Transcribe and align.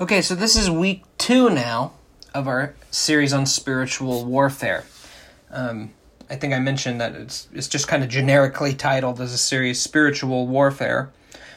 Okay, 0.00 0.22
so 0.22 0.36
this 0.36 0.54
is 0.54 0.70
week 0.70 1.02
two 1.18 1.50
now 1.50 1.90
of 2.32 2.46
our 2.46 2.76
series 2.88 3.32
on 3.32 3.46
spiritual 3.46 4.24
warfare. 4.24 4.84
Um, 5.50 5.90
I 6.30 6.36
think 6.36 6.54
I 6.54 6.60
mentioned 6.60 7.00
that 7.00 7.16
it's 7.16 7.48
it's 7.52 7.66
just 7.66 7.88
kind 7.88 8.04
of 8.04 8.08
generically 8.08 8.74
titled 8.74 9.20
as 9.20 9.32
a 9.32 9.38
series 9.38 9.82
spiritual 9.82 10.46
warfare 10.46 11.10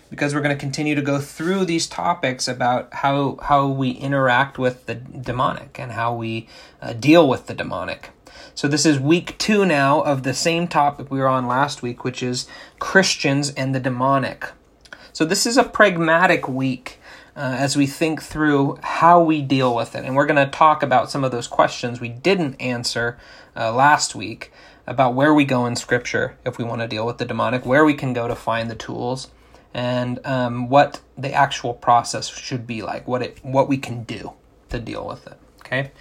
because 0.09 0.33
we're 0.33 0.41
going 0.41 0.57
to 0.57 0.59
continue 0.59 0.95
to 0.95 1.03
go 1.03 1.19
through 1.19 1.65
these 1.65 1.85
topics 1.85 2.47
about 2.47 2.91
how 2.91 3.37
how 3.43 3.67
we 3.67 3.91
interact 3.91 4.57
with 4.57 4.87
the 4.87 4.95
demonic 4.95 5.79
and 5.79 5.91
how 5.91 6.15
we 6.15 6.47
uh, 6.81 6.93
deal 6.93 7.29
with 7.29 7.45
the 7.45 7.53
demonic. 7.53 8.09
So 8.55 8.67
this 8.67 8.87
is 8.87 8.99
week 8.99 9.37
2 9.37 9.65
now 9.65 10.01
of 10.01 10.23
the 10.23 10.33
same 10.33 10.67
topic 10.67 11.11
we 11.11 11.19
were 11.19 11.27
on 11.27 11.45
last 11.45 11.83
week 11.83 12.03
which 12.03 12.23
is 12.23 12.47
Christians 12.79 13.51
and 13.51 13.75
the 13.75 13.79
demonic. 13.79 14.49
So 15.13 15.25
this 15.25 15.45
is 15.45 15.57
a 15.57 15.63
pragmatic 15.63 16.47
week 16.47 16.97
uh, 17.35 17.55
as 17.57 17.77
we 17.77 17.87
think 17.87 18.21
through 18.21 18.77
how 18.83 19.21
we 19.23 19.41
deal 19.41 19.75
with 19.75 19.95
it. 19.95 20.03
And 20.03 20.15
we're 20.15 20.25
going 20.25 20.43
to 20.43 20.51
talk 20.51 20.83
about 20.83 21.09
some 21.09 21.23
of 21.23 21.31
those 21.31 21.47
questions 21.47 22.01
we 22.01 22.09
didn't 22.09 22.55
answer 22.61 23.17
uh, 23.55 23.73
last 23.73 24.15
week 24.15 24.51
about 24.87 25.13
where 25.13 25.33
we 25.33 25.45
go 25.45 25.65
in 25.65 25.75
Scripture 25.75 26.37
if 26.45 26.57
we 26.57 26.63
want 26.63 26.81
to 26.81 26.87
deal 26.87 27.05
with 27.05 27.17
the 27.17 27.25
demonic, 27.25 27.65
where 27.65 27.85
we 27.85 27.93
can 27.93 28.13
go 28.13 28.27
to 28.27 28.35
find 28.35 28.69
the 28.69 28.75
tools, 28.75 29.29
and 29.73 30.19
um, 30.25 30.69
what 30.69 31.01
the 31.17 31.31
actual 31.31 31.73
process 31.73 32.27
should 32.27 32.67
be 32.67 32.81
like, 32.81 33.07
what 33.07 33.21
it 33.21 33.39
what 33.43 33.69
we 33.69 33.77
can 33.77 34.03
do 34.03 34.33
to 34.69 34.79
deal 34.79 35.07
with 35.07 35.27
it. 35.27 35.37
Okay, 35.59 35.91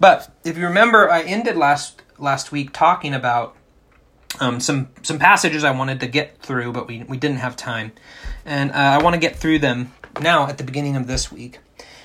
but 0.00 0.34
if 0.44 0.56
you 0.56 0.64
remember, 0.64 1.10
I 1.10 1.22
ended 1.22 1.56
last 1.56 2.02
last 2.18 2.50
week 2.50 2.72
talking 2.72 3.14
about 3.14 3.54
um, 4.40 4.58
some 4.58 4.88
some 5.02 5.18
passages 5.18 5.62
I 5.62 5.70
wanted 5.70 6.00
to 6.00 6.06
get 6.06 6.38
through, 6.38 6.72
but 6.72 6.88
we 6.88 7.04
we 7.04 7.18
didn't 7.18 7.38
have 7.38 7.56
time, 7.56 7.92
and 8.44 8.72
uh, 8.72 8.74
I 8.74 9.02
want 9.02 9.14
to 9.14 9.20
get 9.20 9.36
through 9.36 9.60
them 9.60 9.92
now 10.20 10.46
at 10.46 10.58
the 10.58 10.64
beginning 10.64 10.96
of 10.96 11.06
this 11.06 11.32
week 11.32 11.58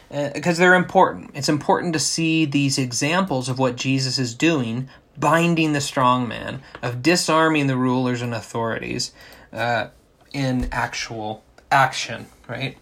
because 0.09 0.59
uh, 0.59 0.61
they're 0.61 0.75
important. 0.75 1.31
It's 1.33 1.49
important 1.49 1.93
to 1.93 1.99
see 1.99 2.45
these 2.45 2.77
examples 2.77 3.49
of 3.49 3.59
what 3.59 3.75
Jesus 3.75 4.19
is 4.19 4.33
doing, 4.33 4.89
binding 5.17 5.73
the 5.73 5.81
strong 5.81 6.27
man, 6.27 6.61
of 6.81 7.01
disarming 7.01 7.67
the 7.67 7.77
rulers 7.77 8.21
and 8.21 8.33
authorities 8.33 9.11
uh, 9.51 9.87
in 10.33 10.69
actual 10.71 11.43
action, 11.71 12.27
right? 12.47 12.77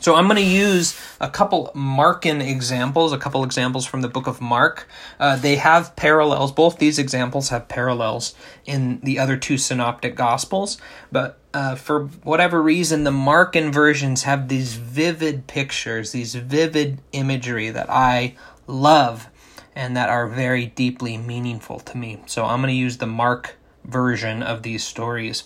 So 0.00 0.14
I'm 0.14 0.26
going 0.26 0.36
to 0.36 0.42
use 0.42 0.98
a 1.20 1.28
couple 1.28 1.70
Markan 1.74 2.46
examples, 2.46 3.12
a 3.12 3.18
couple 3.18 3.42
examples 3.44 3.86
from 3.86 4.02
the 4.02 4.08
book 4.08 4.26
of 4.26 4.40
Mark. 4.40 4.88
Uh, 5.18 5.36
they 5.36 5.56
have 5.56 5.96
parallels. 5.96 6.52
Both 6.52 6.78
these 6.78 6.98
examples 6.98 7.48
have 7.48 7.68
parallels 7.68 8.34
in 8.64 9.00
the 9.00 9.18
other 9.18 9.36
two 9.36 9.58
synoptic 9.58 10.16
gospels, 10.16 10.78
but 11.10 11.38
uh, 11.54 11.74
for 11.74 12.06
whatever 12.22 12.62
reason, 12.62 13.04
the 13.04 13.10
Markan 13.10 13.72
versions 13.72 14.24
have 14.24 14.48
these 14.48 14.74
vivid 14.74 15.46
pictures, 15.46 16.12
these 16.12 16.34
vivid 16.34 17.00
imagery 17.12 17.70
that 17.70 17.88
I 17.88 18.36
love 18.66 19.28
and 19.74 19.96
that 19.96 20.08
are 20.08 20.26
very 20.26 20.66
deeply 20.66 21.18
meaningful 21.18 21.80
to 21.80 21.96
me. 21.96 22.22
So 22.26 22.44
I'm 22.44 22.60
going 22.60 22.72
to 22.72 22.78
use 22.78 22.96
the 22.96 23.06
Mark 23.06 23.56
version 23.84 24.42
of 24.42 24.62
these 24.62 24.84
stories. 24.84 25.44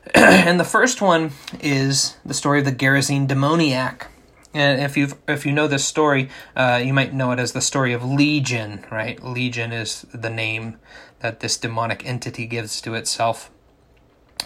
and 0.14 0.58
the 0.58 0.64
first 0.64 1.00
one 1.00 1.32
is 1.60 2.16
the 2.24 2.34
story 2.34 2.60
of 2.60 2.64
the 2.64 2.72
Gerasene 2.72 3.26
demoniac. 3.26 4.08
And 4.54 4.80
if 4.80 4.96
you 4.96 5.08
if 5.28 5.44
you 5.44 5.52
know 5.52 5.68
this 5.68 5.84
story, 5.84 6.30
uh, 6.56 6.80
you 6.82 6.94
might 6.94 7.12
know 7.12 7.32
it 7.32 7.38
as 7.38 7.52
the 7.52 7.60
story 7.60 7.92
of 7.92 8.04
Legion, 8.04 8.84
right? 8.90 9.22
Legion 9.22 9.72
is 9.72 10.06
the 10.12 10.30
name 10.30 10.78
that 11.20 11.40
this 11.40 11.56
demonic 11.56 12.06
entity 12.06 12.46
gives 12.46 12.80
to 12.80 12.94
itself. 12.94 13.50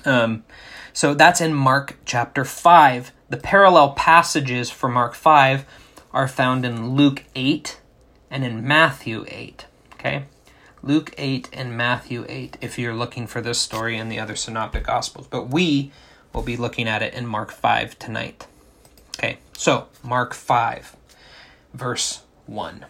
Um, 0.05 0.45
so 0.93 1.15
that's 1.15 1.41
in 1.41 1.55
Mark 1.55 1.99
chapter 2.05 2.45
five. 2.45 3.13
The 3.29 3.37
parallel 3.37 3.93
passages 3.93 4.71
for 4.71 4.89
Mark 4.89 5.15
five 5.15 5.65
are 6.13 6.29
found 6.29 6.65
in 6.65 6.91
Luke 6.97 7.25
eight 7.35 7.81
and 8.31 8.45
in 8.45 8.67
Matthew 8.67 9.25
eight. 9.29 9.67
Okay, 9.95 10.25
Luke 10.85 11.15
8 11.17 11.49
and 11.53 11.77
Matthew 11.77 12.27
8 12.29 12.57
if 12.61 12.77
you're 12.77 12.95
looking 12.95 13.29
for 13.29 13.41
this 13.41 13.61
story 13.61 13.97
in 13.97 14.09
the 14.09 14.19
other 14.19 14.35
synoptic 14.35 14.85
gospels. 14.85 15.29
But 15.29 15.49
we 15.49 15.93
will 16.33 16.43
be 16.43 16.57
looking 16.57 16.89
at 16.89 17.03
it 17.03 17.15
in 17.15 17.25
Mark 17.25 17.53
5 17.53 17.97
tonight. 18.01 18.49
Okay, 19.17 19.39
so 19.53 19.87
Mark 20.03 20.35
5, 20.35 20.97
verse 21.73 22.23
1. 22.47 22.85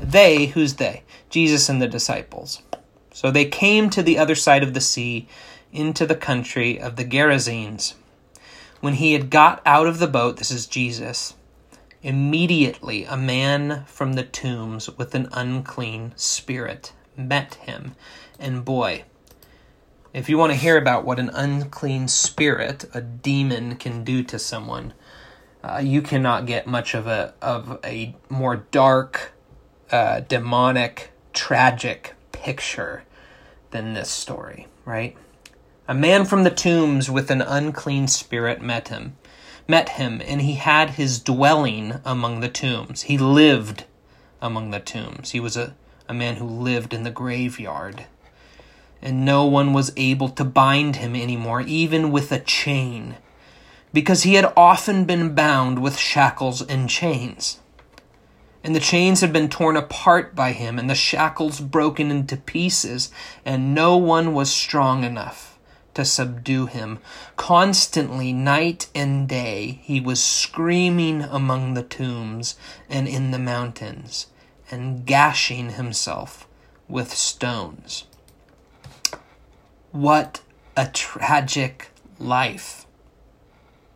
They, 0.00 0.46
who's 0.46 0.74
they? 0.74 1.02
Jesus 1.28 1.68
and 1.68 1.82
the 1.82 1.88
disciples. 1.88 2.62
So 3.12 3.30
they 3.30 3.44
came 3.44 3.90
to 3.90 4.02
the 4.02 4.16
other 4.16 4.34
side 4.34 4.62
of 4.62 4.72
the 4.72 4.80
sea 4.80 5.28
into 5.72 6.06
the 6.06 6.14
country 6.14 6.80
of 6.80 6.96
the 6.96 7.04
Gerasenes. 7.04 7.94
When 8.80 8.94
he 8.94 9.12
had 9.12 9.28
got 9.28 9.60
out 9.66 9.86
of 9.86 9.98
the 9.98 10.06
boat, 10.06 10.38
this 10.38 10.50
is 10.50 10.66
Jesus, 10.66 11.34
immediately 12.02 13.04
a 13.04 13.16
man 13.16 13.84
from 13.86 14.14
the 14.14 14.22
tombs 14.22 14.88
with 14.96 15.14
an 15.14 15.28
unclean 15.32 16.14
spirit 16.16 16.92
met 17.16 17.54
him. 17.54 17.94
And 18.38 18.64
boy, 18.64 19.04
if 20.12 20.28
you 20.28 20.38
want 20.38 20.52
to 20.52 20.58
hear 20.58 20.78
about 20.78 21.04
what 21.04 21.18
an 21.18 21.30
unclean 21.34 22.08
spirit, 22.08 22.84
a 22.94 23.00
demon, 23.00 23.76
can 23.76 24.02
do 24.02 24.22
to 24.24 24.38
someone, 24.38 24.94
uh, 25.62 25.80
you 25.84 26.00
cannot 26.00 26.46
get 26.46 26.66
much 26.66 26.94
of 26.94 27.06
a 27.06 27.34
of 27.42 27.78
a 27.84 28.14
more 28.28 28.56
dark, 28.70 29.32
uh, 29.90 30.20
demonic, 30.20 31.12
tragic 31.32 32.14
picture 32.32 33.04
than 33.72 33.94
this 33.94 34.10
story. 34.10 34.68
Right? 34.84 35.16
A 35.88 35.94
man 35.94 36.24
from 36.24 36.44
the 36.44 36.50
tombs 36.50 37.10
with 37.10 37.30
an 37.30 37.42
unclean 37.42 38.08
spirit 38.08 38.62
met 38.62 38.88
him, 38.88 39.16
met 39.68 39.90
him, 39.90 40.22
and 40.24 40.40
he 40.40 40.54
had 40.54 40.90
his 40.90 41.20
dwelling 41.20 42.00
among 42.04 42.40
the 42.40 42.48
tombs. 42.48 43.02
He 43.02 43.18
lived 43.18 43.84
among 44.40 44.70
the 44.70 44.80
tombs. 44.80 45.32
He 45.32 45.40
was 45.40 45.56
a 45.56 45.74
a 46.08 46.14
man 46.14 46.36
who 46.36 46.46
lived 46.46 46.94
in 46.94 47.02
the 47.02 47.10
graveyard. 47.10 48.06
And 49.02 49.24
no 49.24 49.44
one 49.44 49.72
was 49.72 49.92
able 49.96 50.28
to 50.30 50.44
bind 50.44 50.96
him 50.96 51.14
anymore, 51.14 51.60
even 51.60 52.10
with 52.10 52.32
a 52.32 52.40
chain, 52.40 53.16
because 53.92 54.22
he 54.22 54.34
had 54.34 54.52
often 54.56 55.04
been 55.04 55.34
bound 55.34 55.80
with 55.80 55.98
shackles 55.98 56.62
and 56.62 56.88
chains. 56.88 57.58
And 58.64 58.74
the 58.74 58.80
chains 58.80 59.20
had 59.20 59.32
been 59.32 59.48
torn 59.48 59.76
apart 59.76 60.34
by 60.34 60.52
him, 60.52 60.78
and 60.78 60.90
the 60.90 60.94
shackles 60.94 61.60
broken 61.60 62.10
into 62.10 62.36
pieces, 62.36 63.10
and 63.44 63.74
no 63.74 63.96
one 63.96 64.34
was 64.34 64.50
strong 64.52 65.04
enough 65.04 65.58
to 65.94 66.04
subdue 66.04 66.66
him. 66.66 66.98
Constantly, 67.36 68.32
night 68.32 68.88
and 68.94 69.28
day, 69.28 69.80
he 69.82 70.00
was 70.00 70.22
screaming 70.22 71.22
among 71.22 71.74
the 71.74 71.82
tombs 71.82 72.56
and 72.88 73.06
in 73.06 73.30
the 73.30 73.38
mountains 73.38 74.26
and 74.70 75.06
gashing 75.06 75.70
himself 75.70 76.46
with 76.88 77.12
stones. 77.12 78.04
What 79.92 80.40
a 80.76 80.86
tragic 80.86 81.88
life 82.18 82.86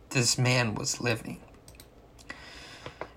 this 0.09 0.37
man 0.37 0.75
was 0.75 1.01
living. 1.01 1.39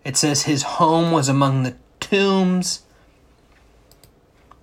It 0.05 0.17
says 0.17 0.43
his 0.43 0.63
home 0.63 1.13
was 1.13 1.29
among 1.29 1.63
the 1.63 1.77
tombs. 1.99 2.83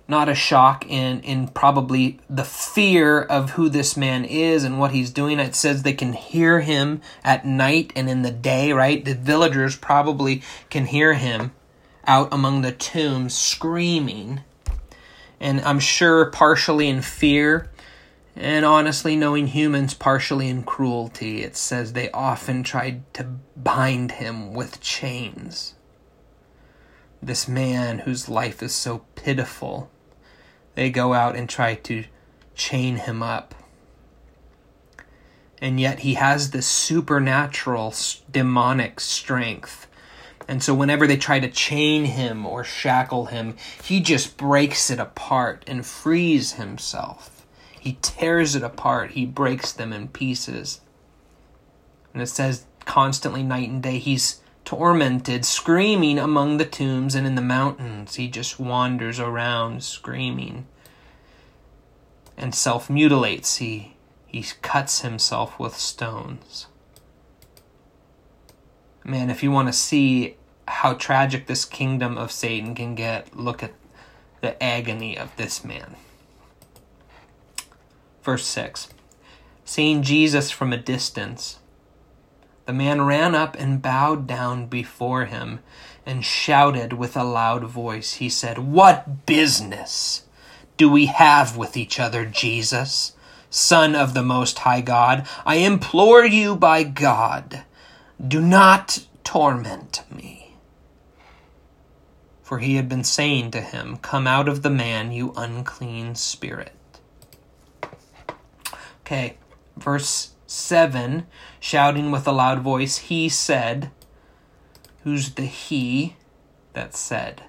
Not 0.08 0.28
a 0.28 0.34
shock 0.34 0.84
in, 0.88 1.20
in 1.20 1.48
probably 1.48 2.20
the 2.28 2.44
fear 2.44 3.22
of 3.22 3.50
who 3.50 3.68
this 3.68 3.96
man 3.96 4.24
is 4.24 4.62
and 4.62 4.78
what 4.78 4.92
he's 4.92 5.10
doing. 5.10 5.38
It 5.38 5.54
says 5.54 5.82
they 5.82 5.94
can 5.94 6.12
hear 6.12 6.60
him 6.60 7.00
at 7.24 7.46
night 7.46 7.92
and 7.96 8.08
in 8.08 8.22
the 8.22 8.30
day, 8.30 8.72
right? 8.72 9.04
The 9.04 9.14
villagers 9.14 9.76
probably 9.76 10.42
can 10.70 10.86
hear 10.86 11.14
him 11.14 11.52
out 12.06 12.28
among 12.32 12.62
the 12.62 12.72
tombs 12.72 13.36
screaming. 13.36 14.40
And 15.40 15.60
I'm 15.62 15.80
sure 15.80 16.30
partially 16.30 16.88
in 16.88 17.02
fear, 17.02 17.68
and 18.34 18.64
honestly, 18.64 19.16
knowing 19.16 19.48
humans 19.48 19.92
partially 19.94 20.48
in 20.48 20.62
cruelty, 20.62 21.42
it 21.42 21.56
says 21.56 21.92
they 21.92 22.10
often 22.12 22.62
tried 22.62 23.12
to 23.14 23.24
bind 23.56 24.12
him 24.12 24.54
with 24.54 24.80
chains. 24.80 25.74
This 27.22 27.46
man 27.46 28.00
whose 28.00 28.28
life 28.28 28.62
is 28.62 28.74
so 28.74 29.04
pitiful, 29.14 29.90
they 30.74 30.90
go 30.90 31.12
out 31.12 31.36
and 31.36 31.48
try 31.48 31.74
to 31.74 32.04
chain 32.54 32.96
him 32.96 33.22
up. 33.22 33.54
And 35.60 35.78
yet 35.78 36.00
he 36.00 36.14
has 36.14 36.50
this 36.50 36.66
supernatural 36.66 37.94
demonic 38.30 38.98
strength 38.98 39.86
and 40.52 40.62
so, 40.62 40.74
whenever 40.74 41.06
they 41.06 41.16
try 41.16 41.40
to 41.40 41.48
chain 41.48 42.04
him 42.04 42.44
or 42.44 42.62
shackle 42.62 43.24
him, 43.24 43.56
he 43.82 44.00
just 44.00 44.36
breaks 44.36 44.90
it 44.90 44.98
apart 44.98 45.64
and 45.66 45.86
frees 45.86 46.52
himself. 46.52 47.46
He 47.80 47.96
tears 48.02 48.54
it 48.54 48.62
apart, 48.62 49.12
he 49.12 49.24
breaks 49.24 49.72
them 49.72 49.94
in 49.94 50.08
pieces. 50.08 50.82
And 52.12 52.22
it 52.22 52.26
says 52.26 52.66
constantly, 52.84 53.42
night 53.42 53.70
and 53.70 53.82
day, 53.82 53.96
he's 53.96 54.42
tormented, 54.66 55.46
screaming 55.46 56.18
among 56.18 56.58
the 56.58 56.66
tombs 56.66 57.14
and 57.14 57.26
in 57.26 57.34
the 57.34 57.40
mountains. 57.40 58.16
He 58.16 58.28
just 58.28 58.60
wanders 58.60 59.18
around 59.18 59.82
screaming 59.82 60.66
and 62.36 62.54
self 62.54 62.90
mutilates. 62.90 63.56
He, 63.56 63.96
he 64.26 64.44
cuts 64.60 65.00
himself 65.00 65.58
with 65.58 65.78
stones 65.78 66.66
man, 69.04 69.30
if 69.30 69.42
you 69.42 69.50
want 69.50 69.68
to 69.68 69.72
see 69.72 70.36
how 70.68 70.94
tragic 70.94 71.46
this 71.46 71.64
kingdom 71.64 72.16
of 72.16 72.32
Satan 72.32 72.74
can 72.74 72.94
get, 72.94 73.36
look 73.36 73.62
at 73.62 73.72
the 74.40 74.60
agony 74.62 75.16
of 75.16 75.34
this 75.36 75.64
man. 75.64 75.96
Verse 78.22 78.46
6 78.46 78.88
Seeing 79.64 80.02
Jesus 80.02 80.50
from 80.50 80.72
a 80.72 80.76
distance, 80.76 81.58
the 82.66 82.72
man 82.72 83.02
ran 83.02 83.34
up 83.34 83.56
and 83.58 83.82
bowed 83.82 84.26
down 84.26 84.66
before 84.66 85.24
him 85.24 85.60
and 86.04 86.24
shouted 86.24 86.92
with 86.92 87.16
a 87.16 87.24
loud 87.24 87.64
voice. 87.64 88.14
He 88.14 88.28
said, 88.28 88.58
What 88.58 89.26
business 89.26 90.24
do 90.76 90.90
we 90.90 91.06
have 91.06 91.56
with 91.56 91.76
each 91.76 92.00
other, 92.00 92.24
Jesus, 92.24 93.12
Son 93.50 93.94
of 93.94 94.14
the 94.14 94.22
Most 94.22 94.60
High 94.60 94.80
God? 94.80 95.26
I 95.46 95.56
implore 95.56 96.24
you 96.24 96.56
by 96.56 96.82
God, 96.82 97.64
do 98.26 98.40
not 98.40 99.06
torment 99.24 100.02
me. 100.14 100.41
For 102.52 102.58
he 102.58 102.74
had 102.74 102.86
been 102.86 103.02
saying 103.02 103.52
to 103.52 103.62
him, 103.62 103.96
Come 103.96 104.26
out 104.26 104.46
of 104.46 104.60
the 104.60 104.68
man, 104.68 105.10
you 105.10 105.32
unclean 105.38 106.16
spirit. 106.16 106.74
Okay, 109.00 109.38
verse 109.74 110.32
7, 110.46 111.26
shouting 111.58 112.10
with 112.10 112.28
a 112.28 112.32
loud 112.32 112.58
voice, 112.58 112.98
he 112.98 113.30
said, 113.30 113.90
Who's 115.02 115.32
the 115.32 115.46
he 115.46 116.16
that 116.74 116.94
said? 116.94 117.44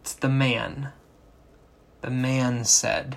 It's 0.00 0.14
the 0.14 0.28
man. 0.28 0.88
The 2.00 2.10
man 2.10 2.64
said. 2.64 3.16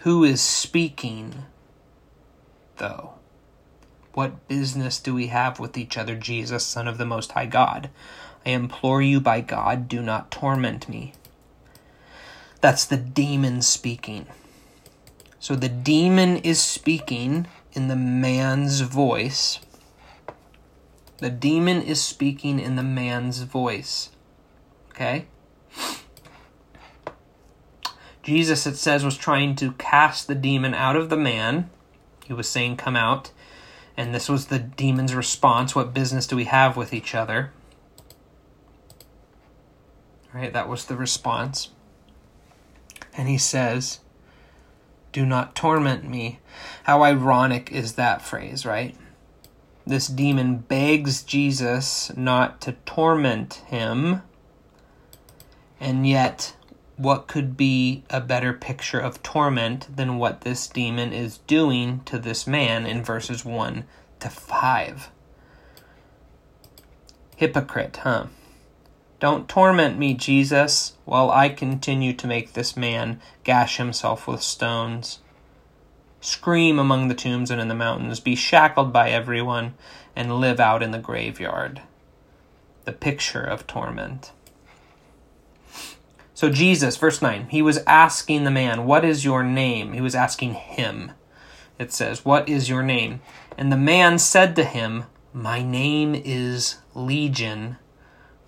Who 0.00 0.22
is 0.22 0.42
speaking, 0.42 1.44
though? 2.76 3.14
What 4.12 4.48
business 4.48 4.98
do 4.98 5.14
we 5.14 5.28
have 5.28 5.60
with 5.60 5.78
each 5.78 5.96
other, 5.96 6.16
Jesus, 6.16 6.64
Son 6.66 6.88
of 6.88 6.98
the 6.98 7.06
Most 7.06 7.32
High 7.32 7.46
God? 7.46 7.90
I 8.44 8.50
implore 8.50 9.02
you 9.02 9.20
by 9.20 9.40
God, 9.40 9.88
do 9.88 10.02
not 10.02 10.30
torment 10.30 10.88
me. 10.88 11.12
That's 12.60 12.84
the 12.84 12.96
demon 12.96 13.62
speaking. 13.62 14.26
So 15.38 15.54
the 15.56 15.68
demon 15.68 16.36
is 16.38 16.60
speaking 16.60 17.46
in 17.72 17.88
the 17.88 17.96
man's 17.96 18.80
voice. 18.80 19.60
The 21.18 21.30
demon 21.30 21.82
is 21.82 22.02
speaking 22.02 22.58
in 22.58 22.76
the 22.76 22.82
man's 22.82 23.42
voice. 23.42 24.10
Okay? 24.90 25.26
Jesus, 28.22 28.66
it 28.66 28.76
says, 28.76 29.04
was 29.04 29.16
trying 29.16 29.54
to 29.56 29.72
cast 29.72 30.26
the 30.26 30.34
demon 30.34 30.74
out 30.74 30.96
of 30.96 31.08
the 31.08 31.16
man. 31.16 31.70
He 32.26 32.32
was 32.32 32.48
saying, 32.48 32.76
Come 32.76 32.96
out. 32.96 33.30
And 34.00 34.14
this 34.14 34.30
was 34.30 34.46
the 34.46 34.58
demon's 34.58 35.14
response. 35.14 35.74
What 35.74 35.92
business 35.92 36.26
do 36.26 36.34
we 36.34 36.44
have 36.44 36.74
with 36.74 36.94
each 36.94 37.14
other? 37.14 37.52
Right? 40.32 40.50
That 40.54 40.70
was 40.70 40.86
the 40.86 40.96
response. 40.96 41.68
And 43.14 43.28
he 43.28 43.36
says, 43.36 44.00
do 45.12 45.26
not 45.26 45.54
torment 45.54 46.08
me. 46.08 46.38
How 46.84 47.02
ironic 47.02 47.70
is 47.72 47.96
that 47.96 48.22
phrase, 48.22 48.64
right? 48.64 48.96
This 49.86 50.06
demon 50.06 50.56
begs 50.56 51.22
Jesus 51.22 52.10
not 52.16 52.62
to 52.62 52.72
torment 52.86 53.56
him, 53.66 54.22
and 55.78 56.08
yet, 56.08 56.56
what 57.00 57.26
could 57.26 57.56
be 57.56 58.04
a 58.10 58.20
better 58.20 58.52
picture 58.52 59.00
of 59.00 59.22
torment 59.22 59.88
than 59.96 60.18
what 60.18 60.42
this 60.42 60.66
demon 60.66 61.14
is 61.14 61.38
doing 61.38 62.00
to 62.04 62.18
this 62.18 62.46
man 62.46 62.84
in 62.84 63.02
verses 63.02 63.42
1 63.42 63.84
to 64.20 64.28
5? 64.28 65.10
Hypocrite, 67.36 67.96
huh? 68.02 68.26
Don't 69.18 69.48
torment 69.48 69.98
me, 69.98 70.12
Jesus, 70.12 70.92
while 71.06 71.30
I 71.30 71.48
continue 71.48 72.12
to 72.12 72.26
make 72.26 72.52
this 72.52 72.76
man 72.76 73.18
gash 73.44 73.78
himself 73.78 74.26
with 74.26 74.42
stones. 74.42 75.20
Scream 76.20 76.78
among 76.78 77.08
the 77.08 77.14
tombs 77.14 77.50
and 77.50 77.62
in 77.62 77.68
the 77.68 77.74
mountains, 77.74 78.20
be 78.20 78.34
shackled 78.34 78.92
by 78.92 79.08
everyone, 79.08 79.72
and 80.14 80.38
live 80.38 80.60
out 80.60 80.82
in 80.82 80.90
the 80.90 80.98
graveyard. 80.98 81.80
The 82.84 82.92
picture 82.92 83.42
of 83.42 83.66
torment. 83.66 84.32
So, 86.40 86.48
Jesus, 86.48 86.96
verse 86.96 87.20
9, 87.20 87.48
he 87.50 87.60
was 87.60 87.84
asking 87.86 88.44
the 88.44 88.50
man, 88.50 88.86
What 88.86 89.04
is 89.04 89.26
your 89.26 89.44
name? 89.44 89.92
He 89.92 90.00
was 90.00 90.14
asking 90.14 90.54
him. 90.54 91.12
It 91.78 91.92
says, 91.92 92.24
What 92.24 92.48
is 92.48 92.66
your 92.66 92.82
name? 92.82 93.20
And 93.58 93.70
the 93.70 93.76
man 93.76 94.18
said 94.18 94.56
to 94.56 94.64
him, 94.64 95.04
My 95.34 95.62
name 95.62 96.14
is 96.14 96.78
Legion 96.94 97.76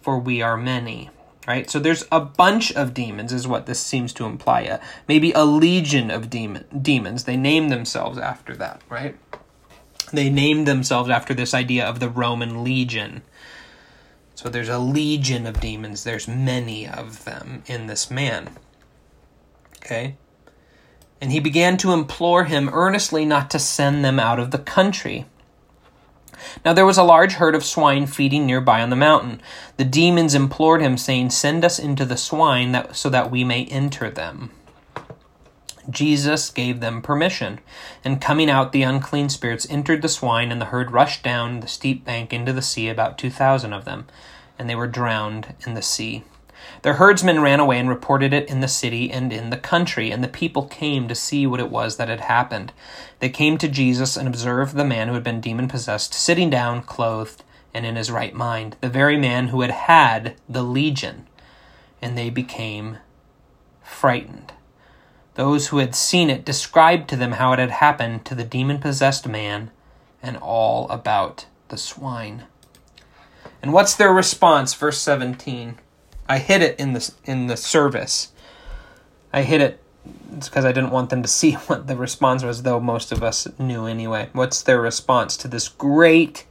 for 0.00 0.18
we 0.18 0.40
are 0.40 0.56
many. 0.56 1.10
Right? 1.46 1.68
So 1.68 1.78
there's 1.78 2.06
a 2.10 2.18
bunch 2.18 2.72
of 2.72 2.94
demons, 2.94 3.30
is 3.30 3.46
what 3.46 3.66
this 3.66 3.80
seems 3.80 4.14
to 4.14 4.24
imply. 4.24 4.64
Uh, 4.64 4.78
maybe 5.06 5.32
a 5.32 5.44
legion 5.44 6.10
of 6.10 6.30
demon, 6.30 6.64
demons. 6.80 7.24
They 7.24 7.36
name 7.36 7.68
themselves 7.68 8.16
after 8.16 8.56
that, 8.56 8.80
right? 8.88 9.16
They 10.14 10.30
named 10.30 10.66
themselves 10.66 11.10
after 11.10 11.34
this 11.34 11.52
idea 11.52 11.84
of 11.84 12.00
the 12.00 12.08
Roman 12.08 12.64
legion. 12.64 13.20
So 14.34 14.48
there's 14.48 14.68
a 14.68 14.78
legion 14.78 15.46
of 15.46 15.60
demons. 15.60 16.04
There's 16.04 16.26
many 16.26 16.88
of 16.88 17.24
them 17.24 17.62
in 17.66 17.86
this 17.86 18.10
man. 18.10 18.50
Okay? 19.76 20.16
And 21.20 21.30
he 21.30 21.40
began 21.40 21.76
to 21.78 21.92
implore 21.92 22.44
him 22.44 22.70
earnestly 22.72 23.24
not 23.24 23.50
to 23.50 23.58
send 23.58 24.04
them 24.04 24.18
out 24.18 24.38
of 24.38 24.50
the 24.50 24.58
country. 24.58 25.26
Now 26.64 26.72
there 26.72 26.86
was 26.86 26.98
a 26.98 27.04
large 27.04 27.34
herd 27.34 27.54
of 27.54 27.64
swine 27.64 28.06
feeding 28.06 28.46
nearby 28.46 28.82
on 28.82 28.90
the 28.90 28.96
mountain. 28.96 29.40
The 29.76 29.84
demons 29.84 30.34
implored 30.34 30.82
him, 30.82 30.96
saying, 30.96 31.30
Send 31.30 31.64
us 31.64 31.78
into 31.78 32.04
the 32.04 32.16
swine 32.16 32.72
that, 32.72 32.96
so 32.96 33.08
that 33.10 33.30
we 33.30 33.44
may 33.44 33.64
enter 33.66 34.10
them. 34.10 34.50
Jesus 35.90 36.50
gave 36.50 36.80
them 36.80 37.02
permission, 37.02 37.60
and 38.04 38.20
coming 38.20 38.48
out, 38.48 38.72
the 38.72 38.82
unclean 38.82 39.28
spirits 39.28 39.66
entered 39.68 40.02
the 40.02 40.08
swine, 40.08 40.52
and 40.52 40.60
the 40.60 40.66
herd 40.66 40.92
rushed 40.92 41.22
down 41.22 41.60
the 41.60 41.68
steep 41.68 42.04
bank 42.04 42.32
into 42.32 42.52
the 42.52 42.62
sea, 42.62 42.88
about 42.88 43.18
two 43.18 43.30
thousand 43.30 43.72
of 43.72 43.84
them, 43.84 44.06
and 44.58 44.70
they 44.70 44.74
were 44.76 44.86
drowned 44.86 45.54
in 45.66 45.74
the 45.74 45.82
sea. 45.82 46.24
Their 46.82 46.94
herdsmen 46.94 47.40
ran 47.40 47.58
away 47.58 47.78
and 47.80 47.88
reported 47.88 48.32
it 48.32 48.48
in 48.48 48.60
the 48.60 48.68
city 48.68 49.10
and 49.10 49.32
in 49.32 49.50
the 49.50 49.56
country, 49.56 50.12
and 50.12 50.22
the 50.22 50.28
people 50.28 50.66
came 50.66 51.08
to 51.08 51.14
see 51.14 51.46
what 51.46 51.58
it 51.58 51.70
was 51.70 51.96
that 51.96 52.08
had 52.08 52.20
happened. 52.20 52.72
They 53.18 53.28
came 53.28 53.58
to 53.58 53.68
Jesus 53.68 54.16
and 54.16 54.28
observed 54.28 54.76
the 54.76 54.84
man 54.84 55.08
who 55.08 55.14
had 55.14 55.24
been 55.24 55.40
demon 55.40 55.66
possessed, 55.66 56.14
sitting 56.14 56.50
down, 56.50 56.82
clothed, 56.82 57.42
and 57.74 57.84
in 57.84 57.96
his 57.96 58.10
right 58.10 58.34
mind, 58.34 58.76
the 58.80 58.88
very 58.88 59.16
man 59.16 59.48
who 59.48 59.62
had 59.62 59.72
had 59.72 60.36
the 60.48 60.62
legion. 60.62 61.26
And 62.00 62.16
they 62.16 62.30
became 62.30 62.98
frightened. 63.82 64.52
Those 65.34 65.68
who 65.68 65.78
had 65.78 65.94
seen 65.94 66.28
it 66.28 66.44
described 66.44 67.08
to 67.10 67.16
them 67.16 67.32
how 67.32 67.52
it 67.52 67.58
had 67.58 67.70
happened 67.70 68.24
to 68.26 68.34
the 68.34 68.44
demon 68.44 68.78
possessed 68.78 69.26
man 69.26 69.70
and 70.22 70.36
all 70.36 70.88
about 70.90 71.46
the 71.68 71.78
swine. 71.78 72.44
And 73.62 73.72
what's 73.72 73.94
their 73.94 74.12
response? 74.12 74.74
Verse 74.74 74.98
17. 74.98 75.78
I 76.28 76.38
hid 76.38 76.62
it 76.62 76.78
in 76.78 76.92
the 76.92 77.12
in 77.24 77.46
the 77.46 77.56
service. 77.56 78.32
I 79.32 79.42
hid 79.42 79.60
it 79.60 79.82
because 80.34 80.64
I 80.64 80.72
didn't 80.72 80.90
want 80.90 81.10
them 81.10 81.22
to 81.22 81.28
see 81.28 81.52
what 81.66 81.86
the 81.86 81.96
response 81.96 82.42
was, 82.42 82.62
though 82.62 82.80
most 82.80 83.12
of 83.12 83.22
us 83.22 83.48
knew 83.58 83.86
anyway. 83.86 84.28
What's 84.32 84.62
their 84.62 84.80
response 84.80 85.36
to 85.38 85.48
this 85.48 85.68
great 85.68 86.46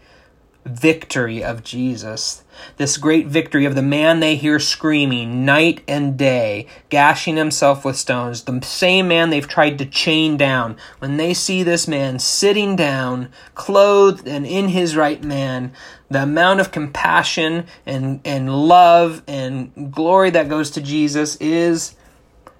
victory 0.65 1.43
of 1.43 1.63
Jesus? 1.63 2.43
This 2.77 2.97
great 2.97 3.27
victory 3.27 3.65
of 3.65 3.75
the 3.75 3.81
man 3.81 4.19
they 4.19 4.35
hear 4.35 4.59
screaming 4.59 5.45
night 5.45 5.81
and 5.87 6.17
day, 6.17 6.67
gashing 6.89 7.37
himself 7.37 7.83
with 7.83 7.97
stones, 7.97 8.43
the 8.43 8.61
same 8.61 9.07
man 9.07 9.29
they've 9.29 9.47
tried 9.47 9.77
to 9.79 9.85
chain 9.85 10.37
down. 10.37 10.77
When 10.99 11.17
they 11.17 11.33
see 11.33 11.63
this 11.63 11.87
man 11.87 12.19
sitting 12.19 12.75
down, 12.75 13.29
clothed 13.55 14.27
and 14.27 14.45
in 14.45 14.69
his 14.69 14.95
right 14.95 15.23
man, 15.23 15.71
the 16.09 16.23
amount 16.23 16.59
of 16.59 16.71
compassion 16.71 17.65
and, 17.85 18.21
and 18.25 18.53
love 18.53 19.23
and 19.27 19.91
glory 19.91 20.29
that 20.31 20.49
goes 20.49 20.71
to 20.71 20.81
Jesus 20.81 21.37
is 21.37 21.95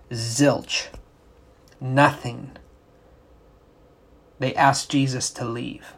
zilch. 0.10 0.88
Nothing. 1.80 2.52
They 4.40 4.56
ask 4.56 4.90
Jesus 4.90 5.30
to 5.32 5.46
leave. 5.46 5.94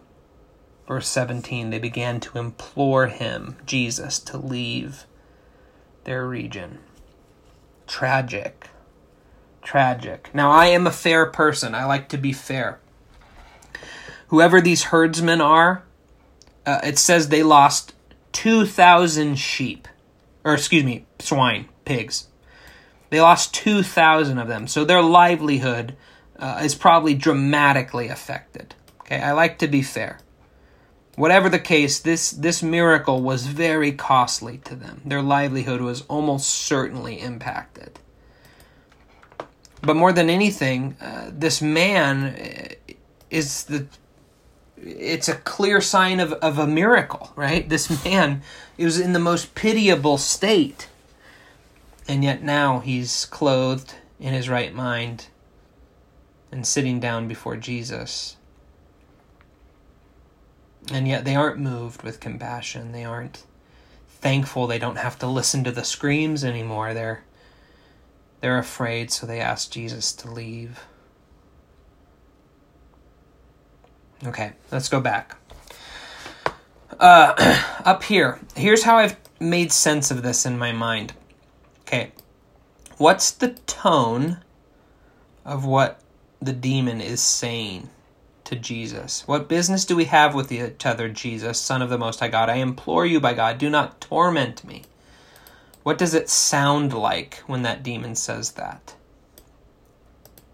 Verse 0.88 1.08
17, 1.08 1.70
they 1.70 1.80
began 1.80 2.20
to 2.20 2.38
implore 2.38 3.08
him, 3.08 3.58
Jesus, 3.66 4.20
to 4.20 4.38
leave 4.38 5.06
their 6.04 6.28
region. 6.28 6.80
Tragic. 7.88 8.70
Tragic. 9.62 10.30
Now, 10.34 10.52
I 10.52 10.68
am 10.68 10.86
a 10.86 10.92
fair 10.92 11.26
person. 11.26 11.74
I 11.74 11.86
like 11.86 12.10
to 12.10 12.18
be 12.18 12.34
fair. 12.34 12.80
Whoever 14.28 14.60
these 14.60 14.86
herdsmen 14.86 15.40
are, 15.40 15.84
uh, 16.66 16.80
it 16.84 16.98
says 16.98 17.30
they 17.30 17.44
lost 17.44 17.94
2,000 18.34 19.36
sheep, 19.36 19.88
or 20.44 20.54
excuse 20.54 20.84
me, 20.84 21.06
swine, 21.20 21.70
pigs. 21.86 22.28
They 23.10 23.22
lost 23.22 23.54
2,000 23.54 24.38
of 24.38 24.48
them, 24.48 24.68
so 24.68 24.84
their 24.84 25.02
livelihood 25.02 25.96
uh, 26.40 26.62
is 26.64 26.76
probably 26.76 27.14
dramatically 27.14 28.08
affected. 28.08 28.76
Okay, 29.02 29.22
I 29.22 29.34
like 29.34 29.60
to 29.60 29.68
be 29.68 29.82
fair. 29.82 30.20
Whatever 31.16 31.48
the 31.48 31.60
case, 31.60 32.00
this, 32.00 32.32
this 32.32 32.64
miracle 32.64 33.22
was 33.22 33.46
very 33.46 33.92
costly 33.92 34.58
to 34.60 34.76
them. 34.76 35.02
Their 35.06 35.22
livelihood 35.22 35.82
was 35.82 36.02
almost 36.04 36.50
certainly 36.50 37.20
impacted. 37.20 38.00
But 39.82 39.96
more 39.96 40.12
than 40.12 40.30
anything, 40.30 40.96
uh, 41.00 41.30
this 41.32 41.62
man 41.62 42.24
uh, 42.24 42.94
is 43.30 43.66
the 43.66 43.88
it's 44.86 45.30
a 45.30 45.36
clear 45.36 45.80
sign 45.82 46.20
of, 46.20 46.34
of 46.34 46.60
a 46.60 46.68
miracle, 46.68 47.32
right? 47.36 47.68
This 47.68 48.04
man 48.04 48.42
is 48.78 49.00
in 49.00 49.14
the 49.14 49.20
most 49.20 49.56
pitiable 49.56 50.18
state. 50.18 50.90
And 52.08 52.24
yet 52.24 52.44
now 52.44 52.80
he's 52.80 53.26
clothed 53.26 53.96
in 54.20 54.34
his 54.34 54.50
right 54.50 54.74
mind 54.74 55.28
and 56.52 56.68
sitting 56.68 57.00
down 57.00 57.28
before 57.28 57.56
Jesus. 57.56 58.36
And 60.92 61.08
yet 61.08 61.26
they 61.26 61.36
aren't 61.36 61.60
moved 61.60 62.04
with 62.04 62.20
compassion. 62.20 62.92
They 62.92 63.06
aren't 63.06 63.44
thankful 64.08 64.68
they 64.68 64.80
don't 64.80 64.98
have 64.98 65.20
to 65.20 65.28
listen 65.28 65.64
to 65.66 65.72
the 65.72 65.84
screams 65.84 66.44
anymore. 66.44 66.94
They're 66.94 67.24
they're 68.40 68.58
afraid, 68.58 69.10
so 69.10 69.26
they 69.26 69.40
ask 69.40 69.72
Jesus 69.72 70.12
to 70.14 70.30
leave. 70.30 70.82
Okay, 74.26 74.52
let's 74.72 74.90
go 74.90 75.00
back. 75.00 75.38
Uh, 77.00 77.64
up 77.86 78.04
here, 78.04 78.40
here's 78.56 78.84
how 78.84 78.98
I've 78.98 79.16
made 79.40 79.72
sense 79.72 80.12
of 80.12 80.24
this 80.24 80.46
in 80.46 80.58
my 80.58 80.74
mind. 80.74 81.14
Okay, 81.82 82.12
what's 82.98 83.32
the 83.32 83.50
tone 83.66 84.40
of 85.46 85.66
what 85.66 86.02
the 86.42 86.54
demon 86.54 87.00
is 87.00 87.22
saying 87.22 87.90
to 88.46 88.56
Jesus. 88.56 89.28
What 89.28 89.48
business 89.48 89.86
do 89.86 89.96
we 89.96 90.06
have 90.06 90.36
with 90.36 90.52
each 90.52 90.86
other, 90.86 91.10
Jesus, 91.10 91.60
Son 91.60 91.82
of 91.82 91.90
the 91.90 91.98
Most 91.98 92.20
High 92.20 92.28
God? 92.28 92.50
I 92.50 92.56
implore 92.56 93.06
you 93.06 93.20
by 93.20 93.34
God, 93.34 93.58
do 93.58 93.70
not 93.70 94.02
torment 94.02 94.64
me. 94.64 94.84
What 95.84 95.98
does 95.98 96.14
it 96.14 96.30
sound 96.30 96.94
like 96.94 97.38
when 97.48 97.62
that 97.64 97.84
demon 97.84 98.16
says 98.16 98.52
that? 98.52 98.96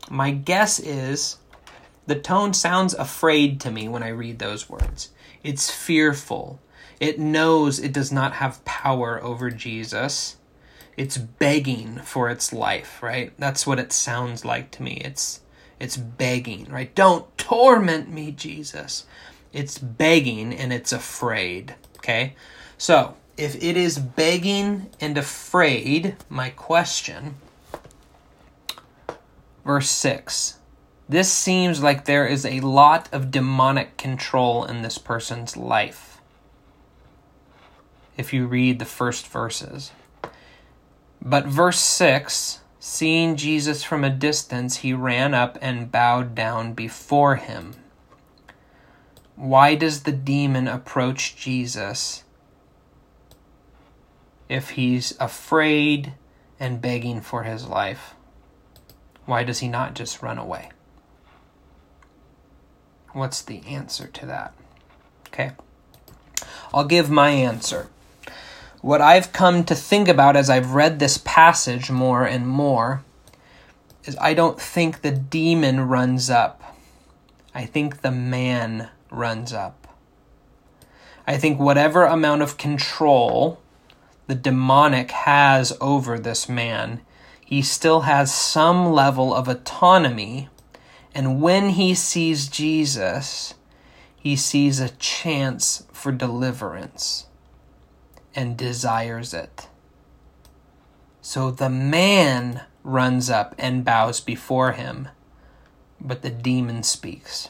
My 0.09 0.31
guess 0.31 0.79
is 0.79 1.37
the 2.07 2.15
tone 2.15 2.53
sounds 2.53 2.95
afraid 2.95 3.61
to 3.61 3.71
me 3.71 3.87
when 3.87 4.01
I 4.01 4.09
read 4.09 4.39
those 4.39 4.67
words. 4.67 5.09
It's 5.43 5.69
fearful. 5.69 6.59
It 6.99 7.19
knows 7.19 7.79
it 7.79 7.93
does 7.93 8.11
not 8.11 8.33
have 8.33 8.65
power 8.65 9.23
over 9.23 9.51
Jesus. 9.51 10.37
It's 10.97 11.17
begging 11.17 11.99
for 11.99 12.29
its 12.29 12.51
life, 12.51 13.01
right? 13.03 13.31
That's 13.37 13.67
what 13.67 13.79
it 13.79 13.93
sounds 13.93 14.43
like 14.43 14.71
to 14.71 14.83
me. 14.83 15.01
It's 15.05 15.41
it's 15.79 15.97
begging, 15.97 16.65
right? 16.65 16.93
Don't 16.93 17.37
torment 17.37 18.09
me, 18.09 18.31
Jesus. 18.31 19.05
It's 19.53 19.77
begging 19.77 20.53
and 20.53 20.73
it's 20.73 20.91
afraid, 20.91 21.75
okay? 21.97 22.35
So, 22.77 23.15
if 23.37 23.55
it 23.63 23.77
is 23.77 23.97
begging 23.97 24.89
and 24.99 25.17
afraid, 25.17 26.17
my 26.27 26.49
question, 26.49 27.35
verse 29.63 29.89
6. 29.89 30.57
This 31.07 31.31
seems 31.31 31.81
like 31.81 32.05
there 32.05 32.27
is 32.27 32.45
a 32.45 32.59
lot 32.59 33.09
of 33.11 33.31
demonic 33.31 33.97
control 33.97 34.65
in 34.65 34.81
this 34.81 34.97
person's 34.97 35.57
life. 35.57 36.21
If 38.17 38.33
you 38.33 38.45
read 38.45 38.77
the 38.79 38.85
first 38.85 39.25
verses. 39.25 39.91
But 41.21 41.45
verse 41.45 41.79
6 41.79 42.59
Seeing 42.81 43.35
Jesus 43.35 43.83
from 43.83 44.05
a 44.05 44.09
distance, 44.09 44.77
he 44.77 44.93
ran 44.93 45.33
up 45.33 45.57
and 45.61 45.91
bowed 45.91 46.33
down 46.33 46.73
before 46.73 47.35
him. 47.35 47.73
Why 49.35 49.75
does 49.75 50.03
the 50.03 50.13
demon 50.13 50.67
approach 50.67 51.35
Jesus 51.35 52.23
if 54.47 54.71
he's 54.71 55.13
afraid 55.19 56.13
and 56.57 56.81
begging 56.81 57.19
for 57.19 57.43
his 57.43 57.67
life? 57.67 58.15
Why 59.25 59.43
does 59.43 59.59
he 59.59 59.67
not 59.67 59.93
just 59.93 60.21
run 60.21 60.37
away? 60.37 60.69
What's 63.11 63.41
the 63.41 63.61
answer 63.67 64.07
to 64.07 64.25
that? 64.25 64.53
Okay. 65.27 65.51
I'll 66.73 66.85
give 66.85 67.09
my 67.09 67.29
answer 67.29 67.89
what 68.81 69.01
I've 69.01 69.33
come 69.33 69.65
to 69.65 69.75
think 69.75 70.07
about 70.07 70.35
as 70.35 70.49
I've 70.49 70.73
read 70.73 70.99
this 70.99 71.17
passage 71.17 71.91
more 71.91 72.25
and 72.25 72.47
more 72.47 73.03
is 74.05 74.17
I 74.21 74.33
don't 74.33 74.59
think 74.59 75.01
the 75.01 75.11
demon 75.11 75.81
runs 75.81 76.29
up. 76.29 76.77
I 77.53 77.65
think 77.65 78.01
the 78.01 78.11
man 78.11 78.89
runs 79.11 79.51
up. 79.51 79.87
I 81.27 81.37
think 81.37 81.59
whatever 81.59 82.05
amount 82.05 82.41
of 82.41 82.57
control 82.57 83.59
the 84.27 84.35
demonic 84.35 85.11
has 85.11 85.75
over 85.81 86.17
this 86.17 86.47
man, 86.47 87.01
he 87.43 87.61
still 87.61 88.01
has 88.01 88.33
some 88.33 88.91
level 88.91 89.33
of 89.33 89.47
autonomy. 89.47 90.47
And 91.13 91.41
when 91.41 91.69
he 91.69 91.95
sees 91.95 92.47
Jesus, 92.47 93.55
he 94.15 94.35
sees 94.35 94.79
a 94.79 94.89
chance 94.89 95.83
for 95.91 96.11
deliverance 96.11 97.25
and 98.35 98.57
desires 98.57 99.33
it. 99.33 99.67
So 101.21 101.51
the 101.51 101.69
man 101.69 102.61
runs 102.83 103.29
up 103.29 103.53
and 103.57 103.85
bows 103.85 104.19
before 104.19 104.71
him, 104.71 105.09
but 105.99 106.21
the 106.21 106.29
demon 106.29 106.83
speaks. 106.83 107.49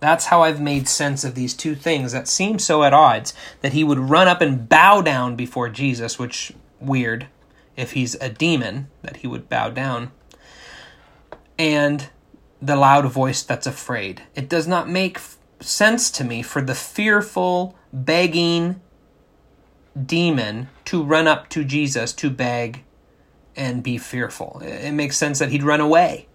That's 0.00 0.26
how 0.26 0.42
I've 0.42 0.60
made 0.60 0.88
sense 0.88 1.24
of 1.24 1.34
these 1.34 1.54
two 1.54 1.74
things 1.74 2.12
that 2.12 2.26
seem 2.26 2.58
so 2.58 2.82
at 2.82 2.92
odds 2.92 3.34
that 3.60 3.72
he 3.72 3.84
would 3.84 3.98
run 3.98 4.26
up 4.26 4.40
and 4.40 4.68
bow 4.68 5.00
down 5.00 5.36
before 5.36 5.68
Jesus, 5.68 6.18
which 6.18 6.52
weird 6.80 7.28
if 7.76 7.92
he's 7.92 8.14
a 8.16 8.28
demon 8.28 8.88
that 9.02 9.18
he 9.18 9.26
would 9.26 9.48
bow 9.48 9.70
down. 9.70 10.10
And 11.58 12.08
the 12.60 12.76
loud 12.76 13.06
voice 13.06 13.42
that's 13.42 13.66
afraid. 13.66 14.22
It 14.34 14.48
does 14.48 14.66
not 14.66 14.88
make 14.88 15.20
sense 15.60 16.10
to 16.12 16.24
me 16.24 16.42
for 16.42 16.62
the 16.62 16.74
fearful, 16.74 17.76
begging, 17.92 18.80
demon 20.00 20.68
to 20.86 21.02
run 21.02 21.26
up 21.26 21.48
to 21.50 21.64
Jesus 21.64 22.12
to 22.14 22.30
beg 22.30 22.84
and 23.54 23.82
be 23.82 23.98
fearful. 23.98 24.60
It 24.64 24.92
makes 24.92 25.16
sense 25.16 25.38
that 25.38 25.50
he'd 25.50 25.62
run 25.62 25.80
away. 25.80 26.28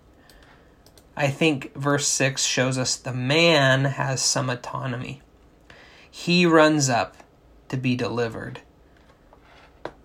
I 1.15 1.29
think 1.29 1.73
verse 1.75 2.07
6 2.07 2.43
shows 2.43 2.77
us 2.77 2.95
the 2.95 3.13
man 3.13 3.85
has 3.85 4.21
some 4.21 4.49
autonomy. 4.49 5.21
He 6.09 6.45
runs 6.45 6.89
up 6.89 7.17
to 7.69 7.77
be 7.77 7.95
delivered. 7.95 8.61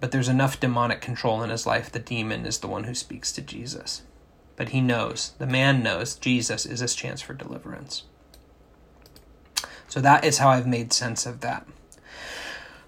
But 0.00 0.10
there's 0.10 0.28
enough 0.28 0.58
demonic 0.58 1.00
control 1.00 1.42
in 1.42 1.50
his 1.50 1.66
life, 1.66 1.92
the 1.92 1.98
demon 1.98 2.46
is 2.46 2.58
the 2.58 2.66
one 2.66 2.84
who 2.84 2.94
speaks 2.94 3.30
to 3.32 3.42
Jesus. 3.42 4.02
But 4.56 4.70
he 4.70 4.80
knows, 4.80 5.32
the 5.38 5.46
man 5.46 5.82
knows, 5.82 6.14
Jesus 6.14 6.66
is 6.66 6.80
his 6.80 6.94
chance 6.94 7.20
for 7.20 7.34
deliverance. 7.34 8.04
So 9.88 10.00
that 10.00 10.24
is 10.24 10.38
how 10.38 10.48
I've 10.48 10.66
made 10.66 10.92
sense 10.92 11.26
of 11.26 11.40
that. 11.40 11.66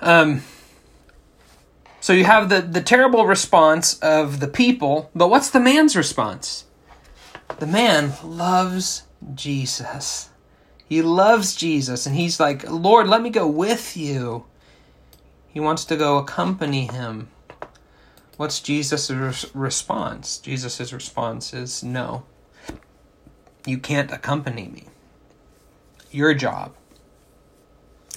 Um, 0.01 0.43
so 2.05 2.13
you 2.13 2.25
have 2.25 2.51
the, 2.51 2.61
the 2.61 2.83
terrible 2.83 3.25
response 3.25 3.99
of 4.01 4.41
the 4.41 4.47
people, 4.47 5.11
but 5.15 5.31
what's 5.31 5.49
the 5.49 5.59
man's 5.59 5.97
response? 5.97 6.67
The 7.61 7.67
man 7.67 8.13
loves 8.23 9.05
Jesus. 9.35 10.29
He 10.87 11.01
loves 11.01 11.57
Jesus, 11.57 12.05
and 12.05 12.15
he's 12.15 12.39
like, 12.39 12.71
Lord, 12.71 13.09
let 13.09 13.23
me 13.23 13.31
go 13.31 13.49
with 13.49 13.97
you. 13.97 14.45
He 15.49 15.61
wants 15.61 15.87
to 15.87 15.97
go 15.97 16.19
accompany 16.19 16.89
him. 16.89 17.31
What's 18.37 18.61
Jesus' 18.61 19.11
response? 19.55 20.37
Jesus' 20.37 20.93
response 20.93 21.55
is 21.55 21.83
no. 21.83 22.25
You 23.65 23.79
can't 23.79 24.13
accompany 24.13 24.69
me. 24.69 24.89
Your 26.11 26.35
job 26.35 26.75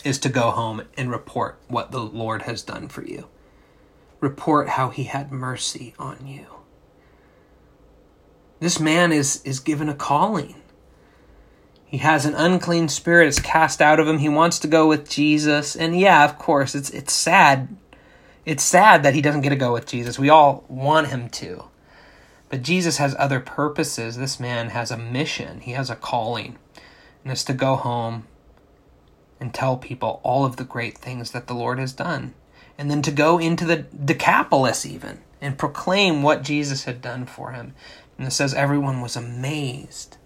is 0.04 0.20
to 0.20 0.28
go 0.28 0.52
home 0.52 0.82
and 0.98 1.10
report 1.10 1.58
what 1.70 1.92
the 1.92 2.02
Lord 2.02 2.42
has 2.42 2.62
done 2.64 2.90
for 2.90 3.06
you 3.06 3.30
report 4.20 4.70
how 4.70 4.90
he 4.90 5.04
had 5.04 5.32
mercy 5.32 5.94
on 6.00 6.26
you. 6.26 6.48
This 8.60 8.80
man 8.80 9.12
is, 9.12 9.42
is 9.44 9.60
given 9.60 9.90
a 9.90 9.94
calling. 9.94 10.56
He 11.86 11.98
has 11.98 12.26
an 12.26 12.34
unclean 12.34 12.90
spirit, 12.90 13.28
it's 13.28 13.40
cast 13.40 13.82
out 13.82 14.00
of 14.00 14.08
him. 14.08 14.18
He 14.18 14.30
wants 14.30 14.60
to 14.60 14.68
go 14.68 14.88
with 14.88 15.10
Jesus. 15.10 15.76
And 15.76 15.98
yeah, 15.98 16.26
of 16.26 16.38
course, 16.38 16.76
it's 16.76 16.90
it's 16.90 17.14
sad. 17.14 17.78
It's 18.46 18.64
sad 18.64 19.04
that 19.04 19.14
he 19.14 19.22
doesn't 19.22 19.42
get 19.42 19.50
to 19.50 19.56
go 19.56 19.74
with 19.74 19.86
Jesus. 19.86 20.20
We 20.20 20.30
all 20.30 20.66
want 20.68 21.08
him 21.08 21.30
to. 21.30 21.66
But 22.50 22.62
Jesus 22.62 22.98
has 22.98 23.16
other 23.18 23.40
purposes. 23.40 24.18
This 24.18 24.40
man 24.40 24.70
has 24.70 24.92
a 24.92 24.98
mission. 24.98 25.62
He 25.62 25.72
has 25.72 25.90
a 25.90 25.96
calling. 25.96 26.58
And 27.24 27.32
it's 27.32 27.44
to 27.46 27.54
go 27.54 27.76
home 27.76 28.26
and 29.40 29.54
tell 29.54 29.78
people 29.78 30.22
all 30.24 30.46
of 30.46 30.56
the 30.56 30.64
great 30.64 30.98
things 30.98 31.32
that 31.32 31.48
the 31.48 31.54
Lord 31.54 31.78
has 31.80 31.94
done 31.94 32.34
and 32.78 32.90
then 32.92 33.02
to 33.02 33.12
go 33.12 33.38
into 33.38 33.66
the 33.66 33.78
Decapolis 33.78 34.86
even 34.86 35.20
and 35.42 35.58
proclaim 35.58 36.24
what 36.24 36.44
Jesus 36.44 36.84
had 36.86 37.02
done 37.02 37.26
for 37.26 37.52
him. 37.52 37.74
And 38.18 38.28
it 38.28 38.32
says 38.32 38.54
everyone 38.54 39.02
was 39.02 39.16
amazed 39.16 40.18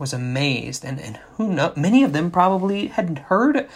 was 0.00 0.12
amazed, 0.14 0.82
and, 0.82 0.98
and 0.98 1.18
who 1.36 1.52
know 1.52 1.72
many 1.76 2.02
of 2.02 2.14
them 2.14 2.30
probably 2.30 2.86
had 2.86 3.18
heard 3.28 3.68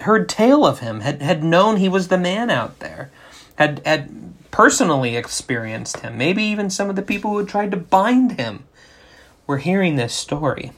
heard 0.00 0.28
tale 0.28 0.64
of 0.64 0.78
him, 0.78 1.00
had, 1.00 1.20
had 1.20 1.44
known 1.44 1.76
he 1.76 1.88
was 1.88 2.08
the 2.08 2.16
man 2.16 2.50
out 2.50 2.78
there, 2.78 3.10
had 3.56 3.82
had 3.84 4.32
personally 4.50 5.14
experienced 5.14 6.00
him. 6.00 6.16
Maybe 6.16 6.42
even 6.44 6.70
some 6.70 6.88
of 6.88 6.96
the 6.96 7.02
people 7.02 7.32
who 7.32 7.38
had 7.38 7.48
tried 7.48 7.70
to 7.72 7.76
bind 7.76 8.40
him 8.40 8.64
were 9.46 9.58
hearing 9.58 9.96
this 9.96 10.14
story 10.14 10.72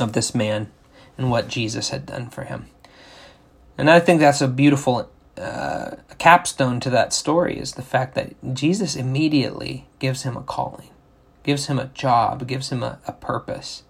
of 0.00 0.12
this 0.12 0.34
man 0.34 0.70
and 1.16 1.30
what 1.30 1.48
Jesus 1.48 1.90
had 1.90 2.06
done 2.06 2.30
for 2.30 2.44
him. 2.44 2.66
And 3.76 3.88
I 3.88 4.00
think 4.00 4.18
that's 4.18 4.40
a 4.40 4.48
beautiful 4.48 5.08
uh, 5.38 5.96
capstone 6.18 6.80
to 6.80 6.90
that 6.90 7.12
story 7.12 7.58
is 7.58 7.72
the 7.72 7.82
fact 7.82 8.14
that 8.14 8.34
Jesus 8.54 8.96
immediately 8.96 9.86
gives 9.98 10.22
him 10.22 10.36
a 10.36 10.42
calling, 10.42 10.90
gives 11.42 11.66
him 11.66 11.78
a 11.78 11.86
job, 11.86 12.46
gives 12.46 12.70
him 12.70 12.82
a, 12.82 12.98
a 13.06 13.12
purpose, 13.12 13.84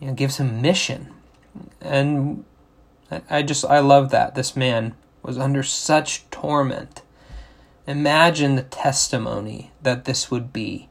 you 0.00 0.06
know, 0.06 0.14
gives 0.14 0.38
him 0.38 0.62
mission. 0.62 1.12
And 1.80 2.44
I, 3.10 3.22
I 3.30 3.42
just, 3.42 3.64
I 3.64 3.80
love 3.80 4.10
that. 4.10 4.34
This 4.34 4.56
man 4.56 4.94
was 5.22 5.38
under 5.38 5.62
such 5.62 6.28
torment. 6.30 7.02
Imagine 7.86 8.54
the 8.54 8.62
testimony 8.62 9.72
that 9.82 10.04
this 10.04 10.30
would 10.30 10.52
be 10.52 10.88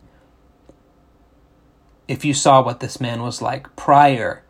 if 2.07 2.25
you 2.25 2.33
saw 2.33 2.61
what 2.61 2.79
this 2.79 2.99
man 2.99 3.21
was 3.21 3.41
like 3.41 3.75
prior 3.75 4.43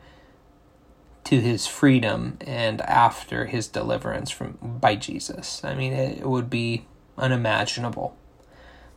to 1.26 1.40
his 1.40 1.68
freedom 1.68 2.38
and 2.42 2.82
after 2.82 3.46
his 3.46 3.68
deliverance 3.68 4.30
from 4.30 4.58
by 4.62 4.96
Jesus. 4.96 5.64
I 5.64 5.74
mean, 5.74 5.94
it, 5.94 6.26
would 6.26 6.50
be 6.50 6.86
unimaginable 7.18 8.18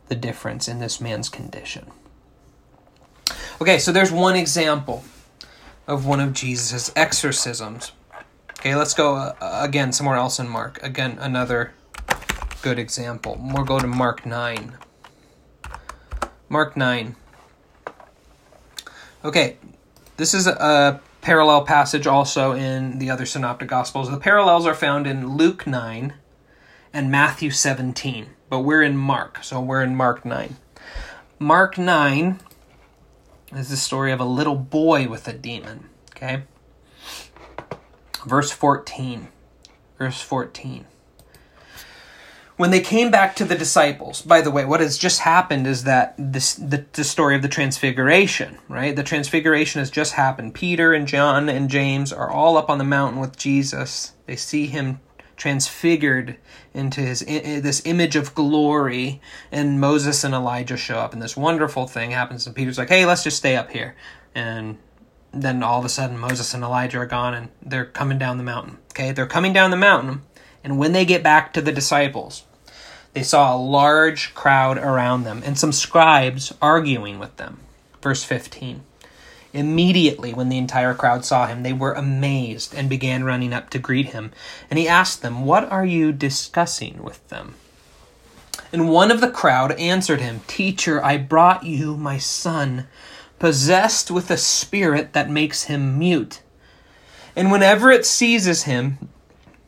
the 0.07 0.15
difference 0.15 0.67
in 0.67 0.79
this 0.79 0.99
man's 0.99 1.29
condition. 1.29 1.91
Okay, 3.61 3.79
so 3.79 3.91
there's 3.91 4.11
one 4.11 4.35
example 4.35 5.03
of 5.85 6.05
one 6.05 6.19
of 6.19 6.33
Jesus' 6.33 6.91
exorcisms. 6.95 7.91
Okay, 8.59 8.75
let's 8.75 8.93
go 8.93 9.15
uh, 9.15 9.33
again 9.41 9.91
somewhere 9.91 10.17
else 10.17 10.39
in 10.39 10.47
Mark. 10.49 10.81
Again, 10.83 11.17
another 11.19 11.73
good 12.61 12.79
example. 12.79 13.39
We'll 13.39 13.63
go 13.63 13.79
to 13.79 13.87
Mark 13.87 14.25
9. 14.25 14.77
Mark 16.49 16.75
9. 16.75 17.15
Okay, 19.23 19.57
this 20.17 20.33
is 20.33 20.47
a 20.47 21.01
parallel 21.27 21.63
passage 21.63 22.07
also 22.07 22.53
in 22.53 22.99
the 22.99 23.09
other 23.09 23.25
synoptic 23.25 23.67
gospels. 23.67 24.09
The 24.09 24.15
parallels 24.15 24.65
are 24.65 24.73
found 24.73 25.05
in 25.05 25.35
Luke 25.35 25.67
9 25.67 26.13
and 26.93 27.11
Matthew 27.11 27.51
17, 27.51 28.27
but 28.49 28.61
we're 28.61 28.81
in 28.81 28.95
Mark, 28.95 29.43
so 29.43 29.59
we're 29.59 29.83
in 29.83 29.93
Mark 29.93 30.23
9. 30.23 30.55
Mark 31.37 31.77
9 31.77 32.39
is 33.51 33.67
the 33.67 33.75
story 33.75 34.13
of 34.13 34.21
a 34.21 34.23
little 34.23 34.55
boy 34.55 35.09
with 35.09 35.27
a 35.27 35.33
demon, 35.33 35.89
okay? 36.11 36.43
Verse 38.25 38.51
14. 38.51 39.27
Verse 39.97 40.21
14 40.21 40.85
when 42.57 42.71
they 42.71 42.81
came 42.81 43.11
back 43.11 43.35
to 43.35 43.45
the 43.45 43.55
disciples 43.55 44.21
by 44.23 44.41
the 44.41 44.51
way 44.51 44.65
what 44.65 44.81
has 44.81 44.97
just 44.97 45.21
happened 45.21 45.65
is 45.65 45.83
that 45.85 46.13
this 46.17 46.55
the, 46.55 46.85
the 46.93 47.03
story 47.03 47.35
of 47.35 47.41
the 47.41 47.47
transfiguration 47.47 48.57
right? 48.67 48.95
The 48.95 49.03
transfiguration 49.03 49.79
has 49.79 49.89
just 49.89 50.13
happened. 50.13 50.53
Peter 50.53 50.93
and 50.93 51.07
john 51.07 51.47
and 51.47 51.69
james 51.69 52.11
are 52.11 52.29
all 52.29 52.57
up 52.57 52.69
on 52.69 52.79
the 52.79 52.83
mountain 52.83 53.21
with 53.21 53.37
jesus. 53.37 54.13
They 54.25 54.35
see 54.35 54.67
him 54.67 54.99
transfigured 55.37 56.37
into 56.73 56.99
his 56.99 57.19
this 57.19 57.83
image 57.85 58.15
of 58.15 58.33
glory 58.33 59.21
and 59.51 59.79
moses 59.79 60.23
and 60.23 60.33
elijah 60.33 60.75
show 60.75 60.97
up 60.97 61.13
and 61.13 61.21
this 61.21 61.37
wonderful 61.37 61.85
thing 61.85 62.09
happens 62.09 62.47
and 62.47 62.55
peter's 62.55 62.79
like 62.79 62.89
hey 62.89 63.05
let's 63.05 63.23
just 63.23 63.37
stay 63.37 63.55
up 63.55 63.71
here. 63.71 63.95
And 64.33 64.79
then 65.31 65.61
all 65.61 65.79
of 65.79 65.85
a 65.85 65.89
sudden 65.89 66.17
moses 66.17 66.55
and 66.55 66.63
elijah 66.63 66.97
are 66.97 67.05
gone 67.05 67.35
and 67.35 67.49
they're 67.61 67.85
coming 67.85 68.17
down 68.17 68.39
the 68.39 68.43
mountain 68.43 68.79
okay? 68.91 69.11
They're 69.11 69.27
coming 69.27 69.53
down 69.53 69.69
the 69.69 69.77
mountain 69.77 70.23
and 70.63 70.77
when 70.77 70.91
they 70.91 71.05
get 71.05 71.23
back 71.23 71.53
to 71.53 71.61
the 71.61 71.71
disciples, 71.71 72.43
they 73.17 73.23
saw 73.23 73.51
a 73.51 73.57
large 73.57 74.35
crowd 74.35 74.77
around 74.77 75.23
them 75.23 75.41
and 75.43 75.57
some 75.57 75.71
scribes 75.71 76.53
arguing 76.61 77.17
with 77.17 77.35
them. 77.37 77.61
Verse 77.99 78.23
15. 78.23 78.83
Immediately, 79.53 80.35
when 80.35 80.49
the 80.49 80.59
entire 80.59 80.93
crowd 80.93 81.25
saw 81.25 81.47
him, 81.47 81.63
they 81.63 81.73
were 81.73 81.93
amazed 81.93 82.75
and 82.75 82.87
began 82.87 83.23
running 83.23 83.53
up 83.53 83.71
to 83.71 83.79
greet 83.79 84.09
him. 84.09 84.31
And 84.69 84.77
he 84.77 84.87
asked 84.87 85.23
them, 85.23 85.45
What 85.45 85.67
are 85.71 85.83
you 85.83 86.11
discussing 86.11 87.01
with 87.01 87.27
them? 87.29 87.55
And 88.71 88.87
one 88.87 89.09
of 89.09 89.19
the 89.19 89.31
crowd 89.31 89.71
answered 89.79 90.21
him, 90.21 90.41
Teacher, 90.45 91.03
I 91.03 91.17
brought 91.17 91.63
you 91.63 91.97
my 91.97 92.19
son, 92.19 92.85
possessed 93.39 94.11
with 94.11 94.29
a 94.29 94.37
spirit 94.37 95.13
that 95.13 95.27
makes 95.27 95.63
him 95.63 95.97
mute. 95.97 96.43
And 97.35 97.51
whenever 97.51 97.89
it 97.89 98.05
seizes 98.05 98.65
him, 98.65 99.09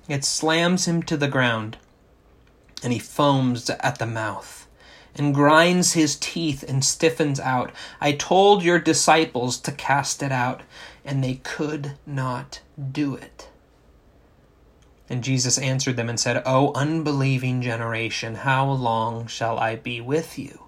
it 0.07 0.23
slams 0.23 0.88
him 0.88 1.01
to 1.01 1.17
the 1.17 1.27
ground, 1.27 1.77
and 2.83 2.93
he 2.93 2.99
foams 2.99 3.69
at 3.69 3.99
the 3.99 4.05
mouth, 4.05 4.67
and 5.15 5.33
grinds 5.33 5.93
his 5.93 6.15
teeth 6.15 6.63
and 6.67 6.83
stiffens 6.83 7.39
out. 7.39 7.71
I 7.99 8.11
told 8.13 8.63
your 8.63 8.79
disciples 8.79 9.59
to 9.61 9.71
cast 9.71 10.23
it 10.23 10.31
out, 10.31 10.61
and 11.03 11.23
they 11.23 11.35
could 11.35 11.97
not 12.05 12.61
do 12.91 13.15
it. 13.15 13.49
And 15.09 15.23
Jesus 15.23 15.57
answered 15.57 15.97
them 15.97 16.07
and 16.07 16.19
said, 16.19 16.43
O 16.45 16.71
unbelieving 16.73 17.61
generation, 17.61 18.35
how 18.35 18.69
long 18.69 19.25
shall 19.25 19.57
I 19.57 19.75
be 19.75 19.99
with 19.99 20.37
you? 20.37 20.65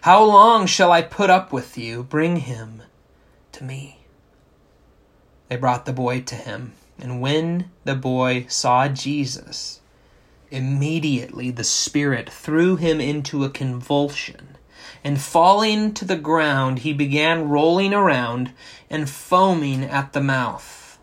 How 0.00 0.24
long 0.24 0.66
shall 0.66 0.90
I 0.90 1.02
put 1.02 1.28
up 1.28 1.52
with 1.52 1.76
you? 1.76 2.02
Bring 2.02 2.36
him 2.36 2.82
to 3.52 3.62
me. 3.62 4.06
They 5.48 5.56
brought 5.56 5.84
the 5.84 5.92
boy 5.92 6.22
to 6.22 6.34
him. 6.34 6.72
And 6.98 7.20
when 7.20 7.70
the 7.84 7.94
boy 7.94 8.46
saw 8.48 8.88
Jesus, 8.88 9.81
immediately 10.52 11.50
the 11.50 11.64
Spirit 11.64 12.30
threw 12.30 12.76
him 12.76 13.00
into 13.00 13.44
a 13.44 13.50
convulsion. 13.50 14.56
And 15.04 15.20
falling 15.20 15.94
to 15.94 16.04
the 16.04 16.16
ground, 16.16 16.80
he 16.80 16.92
began 16.92 17.48
rolling 17.48 17.92
around 17.92 18.52
and 18.88 19.10
foaming 19.10 19.82
at 19.84 20.12
the 20.12 20.20
mouth. 20.20 20.98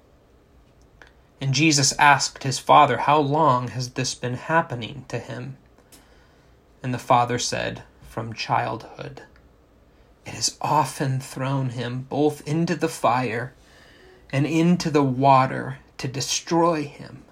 And 1.42 1.54
Jesus 1.54 1.94
asked 1.98 2.44
his 2.44 2.60
father, 2.60 2.98
How 3.00 3.20
long 3.20 3.70
has 3.70 3.92
this 3.92 4.16
been 4.16 4.36
happening 4.36 5.06
to 5.08 5.20
him? 5.20 5.58
And 6.84 6.94
the 6.94 7.00
father 7.00 7.40
said, 7.40 7.84
From 8.08 8.34
childhood. 8.34 9.24
It 10.26 10.34
has 10.34 10.58
often 10.62 11.20
thrown 11.20 11.70
him 11.70 12.06
both 12.10 12.48
into 12.48 12.76
the 12.76 12.90
fire 12.90 13.54
and 14.32 14.46
into 14.46 14.90
the 14.90 15.04
water 15.04 15.80
to 15.98 16.08
destroy 16.08 16.84
him. 16.84 17.24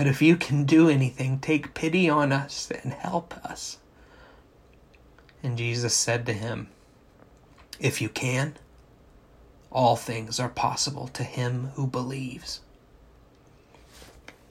But 0.00 0.06
if 0.06 0.22
you 0.22 0.36
can 0.38 0.64
do 0.64 0.88
anything, 0.88 1.40
take 1.40 1.74
pity 1.74 2.08
on 2.08 2.32
us 2.32 2.70
and 2.70 2.94
help 2.94 3.34
us. 3.44 3.76
And 5.42 5.58
Jesus 5.58 5.92
said 5.92 6.24
to 6.24 6.32
him, 6.32 6.68
If 7.78 8.00
you 8.00 8.08
can, 8.08 8.56
all 9.70 9.96
things 9.96 10.40
are 10.40 10.48
possible 10.48 11.08
to 11.08 11.22
him 11.22 11.72
who 11.74 11.86
believes. 11.86 12.62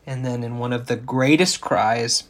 And 0.06 0.24
then, 0.24 0.44
in 0.44 0.60
one 0.60 0.72
of 0.72 0.86
the 0.86 0.96
greatest 0.96 1.62
cries 1.62 2.26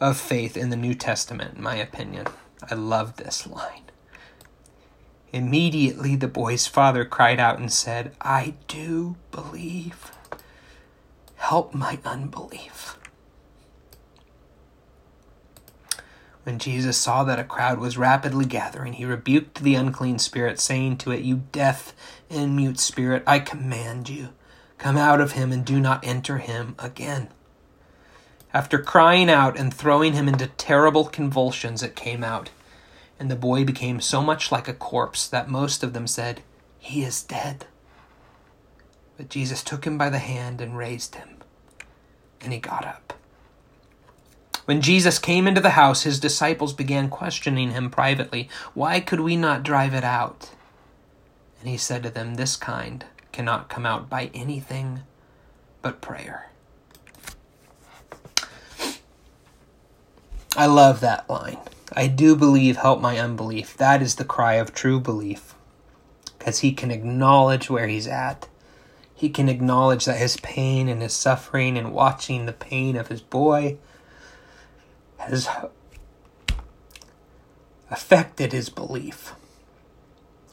of 0.00 0.16
faith 0.18 0.56
in 0.56 0.70
the 0.70 0.76
New 0.76 0.94
Testament, 0.94 1.58
in 1.58 1.62
my 1.62 1.76
opinion, 1.76 2.26
I 2.68 2.74
love 2.74 3.18
this 3.18 3.46
line. 3.46 3.84
Immediately 5.32 6.16
the 6.16 6.26
boy's 6.26 6.66
father 6.66 7.04
cried 7.04 7.38
out 7.38 7.60
and 7.60 7.72
said, 7.72 8.16
I 8.20 8.54
do 8.66 9.14
believe. 9.30 10.10
Help 11.38 11.74
my 11.74 11.98
unbelief. 12.04 12.96
When 16.44 16.58
Jesus 16.58 16.96
saw 16.96 17.24
that 17.24 17.38
a 17.38 17.44
crowd 17.44 17.78
was 17.78 17.98
rapidly 17.98 18.44
gathering, 18.44 18.94
he 18.94 19.04
rebuked 19.04 19.62
the 19.62 19.74
unclean 19.74 20.18
spirit, 20.18 20.60
saying 20.60 20.98
to 20.98 21.10
it, 21.10 21.22
You 21.22 21.42
deaf 21.52 21.94
and 22.30 22.54
mute 22.54 22.78
spirit, 22.78 23.22
I 23.26 23.38
command 23.38 24.08
you, 24.08 24.30
come 24.78 24.96
out 24.96 25.20
of 25.20 25.32
him 25.32 25.52
and 25.52 25.64
do 25.64 25.80
not 25.80 26.06
enter 26.06 26.38
him 26.38 26.74
again. 26.78 27.28
After 28.54 28.78
crying 28.78 29.28
out 29.28 29.58
and 29.58 29.72
throwing 29.74 30.14
him 30.14 30.28
into 30.28 30.46
terrible 30.46 31.04
convulsions, 31.04 31.82
it 31.82 31.96
came 31.96 32.24
out 32.24 32.50
and 33.18 33.30
the 33.30 33.36
boy 33.36 33.64
became 33.64 34.00
so 34.00 34.22
much 34.22 34.52
like 34.52 34.68
a 34.68 34.74
corpse 34.74 35.26
that 35.26 35.48
most 35.50 35.82
of 35.82 35.92
them 35.92 36.06
said, 36.06 36.42
He 36.78 37.02
is 37.02 37.22
dead. 37.22 37.66
But 39.18 39.28
Jesus 39.28 39.62
took 39.62 39.84
him 39.84 39.98
by 39.98 40.08
the 40.08 40.18
hand 40.20 40.62
and 40.62 40.78
raised 40.78 41.16
him, 41.16 41.38
and 42.40 42.52
he 42.52 42.58
got 42.60 42.86
up. 42.86 43.12
When 44.64 44.80
Jesus 44.80 45.18
came 45.18 45.46
into 45.48 45.60
the 45.60 45.70
house, 45.70 46.04
his 46.04 46.20
disciples 46.20 46.72
began 46.72 47.10
questioning 47.10 47.72
him 47.72 47.90
privately, 47.90 48.48
Why 48.74 49.00
could 49.00 49.20
we 49.20 49.36
not 49.36 49.62
drive 49.64 49.92
it 49.92 50.04
out? 50.04 50.50
And 51.60 51.68
he 51.68 51.76
said 51.76 52.02
to 52.04 52.10
them, 52.10 52.34
This 52.36 52.54
kind 52.56 53.04
cannot 53.32 53.68
come 53.68 53.84
out 53.84 54.08
by 54.08 54.30
anything 54.34 55.00
but 55.82 56.00
prayer. 56.00 56.50
I 60.56 60.66
love 60.66 61.00
that 61.00 61.28
line. 61.28 61.58
I 61.92 62.06
do 62.06 62.36
believe, 62.36 62.76
help 62.76 63.00
my 63.00 63.18
unbelief. 63.18 63.76
That 63.76 64.00
is 64.02 64.16
the 64.16 64.24
cry 64.24 64.54
of 64.54 64.72
true 64.72 65.00
belief. 65.00 65.54
because 66.38 66.60
he 66.60 66.72
can 66.72 66.90
acknowledge 66.90 67.68
where 67.68 67.88
he's 67.88 68.06
at. 68.06 68.48
He 69.18 69.30
can 69.30 69.48
acknowledge 69.48 70.04
that 70.04 70.18
his 70.18 70.36
pain 70.36 70.88
and 70.88 71.02
his 71.02 71.12
suffering 71.12 71.76
and 71.76 71.92
watching 71.92 72.46
the 72.46 72.52
pain 72.52 72.94
of 72.94 73.08
his 73.08 73.20
boy 73.20 73.76
has 75.16 75.48
affected 77.90 78.52
his 78.52 78.68
belief. 78.68 79.34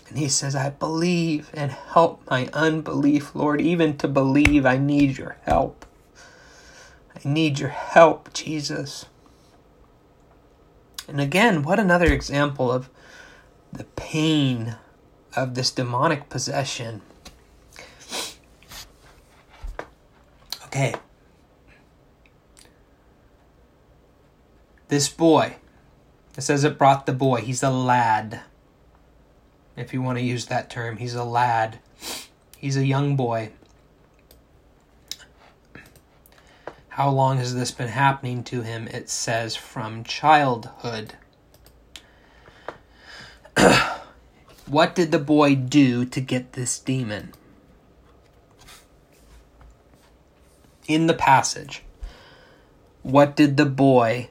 And 0.09 0.17
he 0.17 0.27
says, 0.27 0.55
I 0.55 0.71
believe 0.71 1.51
and 1.53 1.73
help 1.73 2.27
my 2.27 2.49
unbelief, 2.53 3.35
Lord. 3.35 3.61
Even 3.61 3.97
to 3.97 4.07
believe, 4.07 4.65
I 4.65 4.77
need 4.77 5.19
your 5.19 5.37
help. 5.43 5.85
I 7.15 7.19
need 7.23 7.59
your 7.59 7.69
help, 7.69 8.33
Jesus. 8.33 9.05
And 11.07 11.21
again, 11.21 11.61
what 11.61 11.79
another 11.79 12.11
example 12.11 12.71
of 12.71 12.89
the 13.71 13.83
pain 13.83 14.77
of 15.35 15.53
this 15.53 15.69
demonic 15.69 16.29
possession. 16.29 17.03
Okay. 20.75 20.93
This 24.89 25.07
boy, 25.07 25.55
it 26.37 26.41
says 26.41 26.65
it 26.65 26.77
brought 26.77 27.05
the 27.05 27.13
boy. 27.13 27.39
He's 27.39 27.63
a 27.63 27.69
lad 27.69 28.41
if 29.77 29.93
you 29.93 30.01
want 30.01 30.17
to 30.17 30.23
use 30.23 30.47
that 30.47 30.69
term. 30.69 30.97
He's 30.97 31.15
a 31.15 31.23
lad, 31.23 31.79
he's 32.57 32.75
a 32.75 32.85
young 32.85 33.15
boy. 33.15 33.51
How 36.89 37.09
long 37.09 37.37
has 37.37 37.55
this 37.55 37.71
been 37.71 37.87
happening 37.87 38.43
to 38.43 38.61
him? 38.61 38.89
It 38.89 39.09
says 39.09 39.55
from 39.55 40.03
childhood. 40.03 41.13
what 44.65 44.93
did 44.93 45.13
the 45.13 45.19
boy 45.19 45.55
do 45.55 46.03
to 46.03 46.19
get 46.19 46.51
this 46.51 46.77
demon? 46.79 47.33
In 50.87 51.07
the 51.07 51.13
passage, 51.13 51.83
what 53.01 53.35
did 53.35 53.57
the 53.57 53.65
boy 53.65 54.29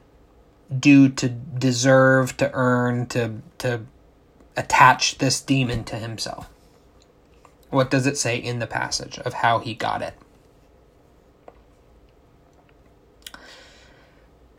do 0.79 1.09
to 1.09 1.29
deserve, 1.29 2.37
to 2.37 2.49
earn, 2.53 3.07
to, 3.07 3.41
to 3.59 3.81
attach 4.55 5.17
this 5.17 5.41
demon 5.41 5.83
to 5.85 5.97
himself? 5.97 6.49
What 7.69 7.91
does 7.91 8.05
it 8.05 8.17
say 8.17 8.37
in 8.37 8.59
the 8.59 8.67
passage 8.67 9.19
of 9.19 9.33
how 9.33 9.59
he 9.59 9.73
got 9.73 10.01
it? 10.01 10.13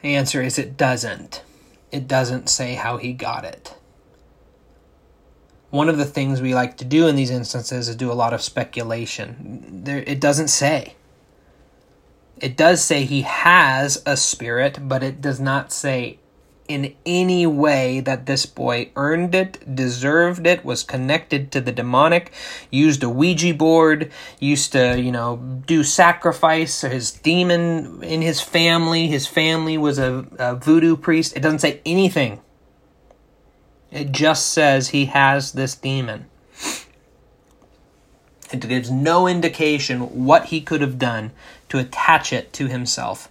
The 0.03 0.15
answer 0.15 0.43
is 0.43 0.59
it 0.59 0.77
doesn't. 0.77 1.43
It 1.91 2.07
doesn't 2.07 2.49
say 2.49 2.75
how 2.75 2.99
he 2.99 3.13
got 3.13 3.45
it. 3.45 3.75
One 5.71 5.89
of 5.89 5.99
the 5.99 6.05
things 6.05 6.41
we 6.41 6.55
like 6.55 6.77
to 6.79 6.85
do 6.85 7.07
in 7.07 7.17
these 7.17 7.31
instances 7.31 7.89
is 7.89 7.97
do 7.97 8.13
a 8.13 8.15
lot 8.15 8.35
of 8.35 8.43
speculation. 8.43 9.83
There, 9.85 9.99
it 9.99 10.21
doesn't 10.21 10.49
say. 10.49 10.96
It 12.40 12.57
does 12.57 12.85
say 12.85 13.05
he 13.05 13.22
has 13.22 14.03
a 14.05 14.16
spirit, 14.16 14.79
but 14.83 15.03
it 15.03 15.20
does 15.20 15.40
not 15.40 15.72
say 15.72 16.18
in 16.68 16.94
any 17.05 17.46
way 17.46 18.01
that 18.01 18.27
this 18.27 18.44
boy 18.44 18.90
earned 18.96 19.35
it, 19.35 19.75
deserved 19.75 20.46
it, 20.46 20.64
was 20.64 20.83
connected 20.83 21.53
to 21.53 21.61
the 21.61 21.72
demonic, 21.72 22.33
used 22.70 23.03
a 23.03 23.09
Ouija 23.09 23.55
board, 23.55 24.11
used 24.40 24.72
to, 24.72 25.01
you 25.01 25.12
know, 25.12 25.37
do 25.66 25.85
sacrifice, 25.85 26.81
his 26.81 27.12
demon 27.12 28.03
in 28.03 28.22
his 28.22 28.40
family, 28.40 29.07
his 29.07 29.27
family 29.27 29.79
was 29.79 29.99
a, 29.99 30.27
a 30.38 30.57
voodoo 30.57 30.96
priest. 30.96 31.37
It 31.37 31.40
doesn't 31.40 31.61
say 31.61 31.81
anything. 31.87 32.40
It 33.90 34.11
just 34.12 34.49
says 34.49 34.88
he 34.88 35.07
has 35.07 35.53
this 35.53 35.75
demon. 35.75 36.27
It 38.53 38.68
gives 38.68 38.90
no 38.90 39.27
indication 39.27 40.25
what 40.25 40.46
he 40.46 40.61
could 40.61 40.81
have 40.81 40.99
done 40.99 41.33
to 41.68 41.79
attach 41.79 42.33
it 42.33 42.52
to 42.55 42.68
himself. 42.68 43.31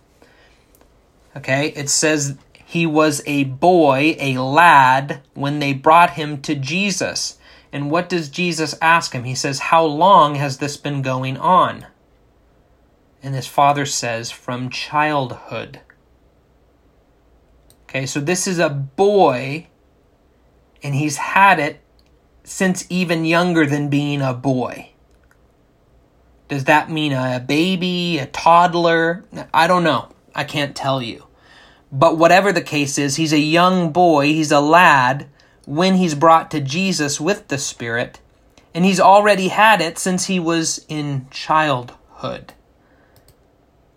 Okay, 1.36 1.70
it 1.76 1.90
says 1.90 2.38
he 2.66 2.86
was 2.86 3.22
a 3.26 3.44
boy, 3.44 4.16
a 4.20 4.38
lad, 4.38 5.22
when 5.34 5.60
they 5.60 5.74
brought 5.74 6.12
him 6.12 6.42
to 6.42 6.56
Jesus. 6.56 7.38
And 7.72 7.92
what 7.92 8.10
does 8.10 8.30
Jesus 8.30 8.76
ask 8.82 9.14
him? 9.14 9.26
He 9.26 9.36
says, 9.36 9.60
How 9.60 9.84
long 9.86 10.36
has 10.36 10.58
this 10.58 10.78
been 10.78 11.02
going 11.02 11.38
on? 11.38 11.86
And 13.22 13.36
his 13.36 13.48
father 13.48 13.86
says, 13.86 14.32
From 14.32 14.70
childhood. 14.70 15.82
Okay, 17.84 18.06
so 18.06 18.20
this 18.20 18.48
is 18.48 18.60
a 18.60 18.70
boy, 18.70 19.68
and 20.82 20.96
he's 20.96 21.18
had 21.18 21.60
it 21.60 21.82
since 22.44 22.86
even 22.90 23.26
younger 23.26 23.66
than 23.66 23.90
being 23.90 24.22
a 24.22 24.34
boy. 24.34 24.92
Does 26.48 26.66
that 26.66 26.92
mean 26.92 27.12
a 27.12 27.40
baby, 27.40 28.20
a 28.20 28.28
toddler? 28.28 29.26
I 29.54 29.66
don't 29.66 29.84
know. 29.84 30.10
I 30.36 30.44
can't 30.44 30.76
tell 30.76 31.02
you. 31.02 31.26
But 31.92 32.18
whatever 32.18 32.52
the 32.52 32.62
case 32.62 32.98
is, 32.98 33.16
he's 33.16 33.34
a 33.34 33.40
young 33.40 33.92
boy, 33.92 34.28
he's 34.28 34.52
a 34.52 34.60
lad 34.60 35.28
when 35.66 35.96
he's 35.96 36.14
brought 36.14 36.52
to 36.52 36.60
Jesus 36.60 37.20
with 37.20 37.48
the 37.48 37.58
Spirit, 37.58 38.20
and 38.74 38.86
he's 38.86 39.00
already 39.00 39.48
had 39.48 39.82
it 39.82 39.98
since 39.98 40.26
he 40.26 40.40
was 40.40 40.86
in 40.88 41.28
childhood. 41.32 42.54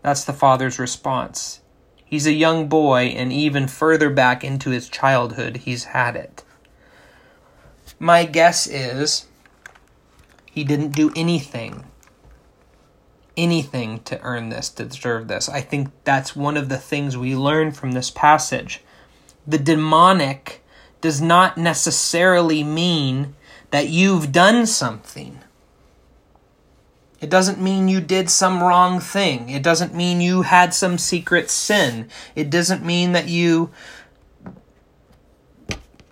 That's 0.03 0.25
the 0.25 0.33
father's 0.33 0.79
response. 0.79 1.61
He's 2.05 2.27
a 2.27 2.33
young 2.33 2.69
boy, 2.69 3.07
and 3.09 3.31
even 3.31 3.69
further 3.69 4.09
back 4.09 4.43
into 4.43 4.71
his 4.71 4.89
childhood, 4.89 5.59
he's 5.59 5.85
had 5.85 6.17
it. 6.17 6.45
My 7.99 8.25
guess 8.25 8.67
is 8.67 9.27
he 10.47 10.65
didn't 10.65 10.93
do 10.93 11.13
anything 11.15 11.85
anything 13.38 14.01
to 14.01 14.20
earn 14.22 14.51
this, 14.51 14.68
to 14.70 14.85
deserve 14.85 15.29
this. 15.29 15.48
I 15.48 15.61
think 15.62 15.90
that's 16.05 16.37
one 16.37 16.57
of 16.57 16.68
the 16.68 16.77
things 16.77 17.16
we 17.16 17.35
learn 17.35 17.72
from 17.72 17.92
this 17.92 18.11
passage. 18.11 18.83
The 19.46 19.59
demonic 19.59 20.62
does 21.01 21.22
not 21.22 21.57
necessarily 21.57 22.64
mean 22.64 23.35
that 23.70 23.88
you've 23.88 24.33
done 24.33 24.66
something. 24.66 25.38
It 27.20 27.31
doesn't 27.31 27.61
mean 27.61 27.88
you 27.88 28.01
did 28.01 28.31
some 28.31 28.62
wrong 28.62 29.01
thing. 29.01 29.48
It 29.48 29.62
doesn't 29.62 29.94
mean 29.94 30.20
you 30.20 30.42
had 30.42 30.74
some 30.74 30.98
secret 30.98 31.51
sin. 31.51 32.09
It 32.35 32.51
doesn't 32.51 32.85
mean 32.85 33.12
that 33.12 33.29
you 33.29 33.70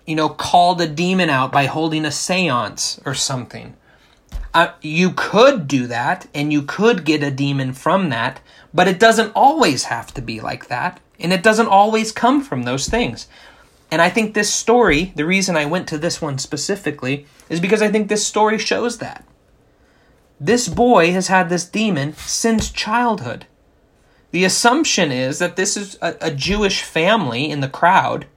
you 0.05 0.15
know 0.15 0.29
called 0.29 0.79
a 0.81 0.87
demon 0.87 1.29
out 1.29 1.51
by 1.51 1.65
holding 1.65 2.05
a 2.05 2.09
séance 2.09 2.99
or 3.05 3.13
something. 3.13 3.75
Uh, 4.53 4.71
you 4.81 5.11
could 5.11 5.67
do 5.67 5.87
that 5.87 6.27
and 6.33 6.51
you 6.51 6.61
could 6.61 7.05
get 7.05 7.23
a 7.23 7.31
demon 7.31 7.73
from 7.73 8.09
that, 8.09 8.39
but 8.73 8.87
it 8.87 8.99
doesn't 8.99 9.31
always 9.35 9.85
have 9.85 10.13
to 10.13 10.21
be 10.21 10.39
like 10.39 10.67
that. 10.67 10.99
And 11.19 11.33
it 11.33 11.43
doesn't 11.43 11.67
always 11.67 12.11
come 12.11 12.41
from 12.43 12.63
those 12.63 12.87
things. 12.87 13.27
And 13.89 14.01
I 14.01 14.09
think 14.09 14.33
this 14.33 14.53
story, 14.53 15.13
the 15.15 15.25
reason 15.25 15.55
I 15.55 15.65
went 15.65 15.87
to 15.89 15.97
this 15.97 16.21
one 16.21 16.37
specifically, 16.37 17.25
is 17.49 17.59
because 17.59 17.81
I 17.81 17.89
think 17.89 18.07
this 18.07 18.25
story 18.25 18.57
shows 18.57 18.97
that. 18.97 19.25
This 20.39 20.67
boy 20.67 21.11
has 21.13 21.27
had 21.27 21.49
this 21.49 21.65
demon 21.65 22.13
since 22.13 22.69
childhood. 22.69 23.45
The 24.31 24.43
assumption 24.43 25.11
is 25.11 25.39
that 25.39 25.55
this 25.55 25.77
is 25.77 25.97
a, 26.01 26.15
a, 26.21 26.31
Jewish 26.31 26.83
family 26.83 27.49
in 27.49 27.61
the 27.61 27.69
crowd, 27.69 28.27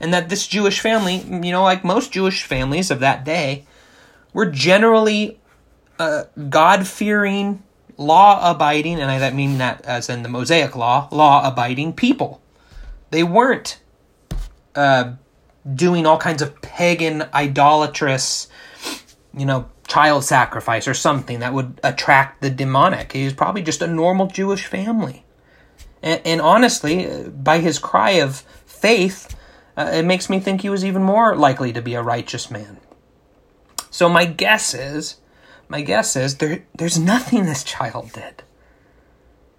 and 0.00 0.14
that 0.14 0.28
this 0.28 0.46
Jewish 0.46 0.80
family, 0.80 1.16
you 1.16 1.52
know, 1.52 1.64
like 1.64 1.84
most 1.84 2.12
Jewish 2.12 2.44
families 2.44 2.90
of 2.90 3.00
that 3.00 3.24
day, 3.24 3.66
were 4.32 4.46
generally 4.46 5.38
uh, 5.98 6.24
God 6.48 6.86
fearing, 6.86 7.62
law 7.96 8.50
abiding, 8.50 9.00
and 9.00 9.10
I 9.10 9.30
mean 9.30 9.58
that 9.58 9.84
as 9.84 10.08
in 10.08 10.22
the 10.22 10.28
Mosaic 10.28 10.76
law, 10.76 11.08
law 11.10 11.46
abiding 11.46 11.94
people. 11.94 12.40
They 13.10 13.22
weren't 13.22 13.80
uh, 14.74 15.12
doing 15.72 16.06
all 16.06 16.18
kinds 16.18 16.42
of 16.42 16.60
pagan, 16.62 17.24
idolatrous, 17.32 18.48
you 19.32 19.46
know, 19.46 19.68
child 19.86 20.24
sacrifice 20.24 20.88
or 20.88 20.94
something 20.94 21.40
that 21.40 21.52
would 21.52 21.80
attract 21.84 22.40
the 22.42 22.50
demonic. 22.50 23.12
He 23.12 23.24
was 23.24 23.34
probably 23.34 23.62
just 23.62 23.82
a 23.82 23.86
normal 23.86 24.26
Jewish 24.26 24.66
family. 24.66 25.24
And, 26.02 26.20
and 26.24 26.40
honestly, 26.40 27.10
uh, 27.10 27.28
by 27.28 27.58
his 27.58 27.78
cry 27.78 28.12
of 28.12 28.40
faith, 28.66 29.36
uh, 29.76 29.90
it 29.94 30.04
makes 30.04 30.28
me 30.28 30.40
think 30.40 30.60
he 30.60 30.70
was 30.70 30.84
even 30.84 31.02
more 31.02 31.36
likely 31.36 31.72
to 31.72 31.82
be 31.82 31.94
a 31.94 32.02
righteous 32.02 32.50
man. 32.50 32.78
So 33.90 34.08
my 34.08 34.24
guess 34.24 34.74
is 34.74 35.16
my 35.68 35.82
guess 35.82 36.16
is 36.16 36.36
there, 36.36 36.64
there's 36.76 36.98
nothing 36.98 37.46
this 37.46 37.64
child 37.64 38.12
did. 38.12 38.42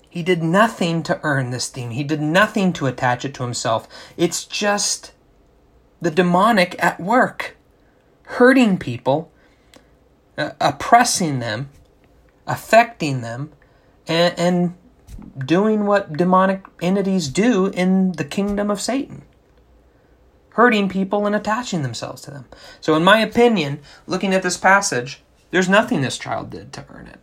He 0.10 0.24
did 0.24 0.42
nothing 0.42 1.04
to 1.04 1.20
earn 1.24 1.50
this 1.50 1.68
theme. 1.70 1.92
He 1.92 2.04
did 2.04 2.22
nothing 2.22 2.72
to 2.74 2.88
attach 2.88 3.26
it 3.26 3.34
to 3.36 3.44
himself. 3.44 3.88
It's 4.16 4.46
just 4.46 5.12
the 6.02 6.12
demonic 6.12 6.82
at 6.82 7.00
work, 7.00 7.58
hurting 8.24 8.78
people, 8.78 9.32
uh, 10.38 10.52
oppressing 10.62 11.40
them, 11.40 11.70
affecting 12.48 13.22
them, 13.22 13.52
and, 14.08 14.40
and 14.40 14.76
doing 15.46 15.86
what 15.86 16.14
demonic 16.14 16.66
entities 16.82 17.28
do 17.28 17.68
in 17.68 18.14
the 18.14 18.26
kingdom 18.26 18.70
of 18.72 18.80
Satan 18.80 19.24
hurting 20.56 20.88
people 20.88 21.26
and 21.26 21.36
attaching 21.36 21.82
themselves 21.84 22.22
to 22.22 22.32
them. 22.32 22.46
So, 22.80 22.96
in 22.96 23.04
my 23.04 23.20
opinion, 23.20 23.82
looking 24.08 24.34
at 24.34 24.42
this 24.42 24.58
passage, 24.58 25.22
there's 25.52 25.70
nothing 25.70 26.02
this 26.02 26.18
child 26.18 26.50
did 26.50 26.74
to 26.74 26.86
earn 26.90 27.08
it. 27.08 27.20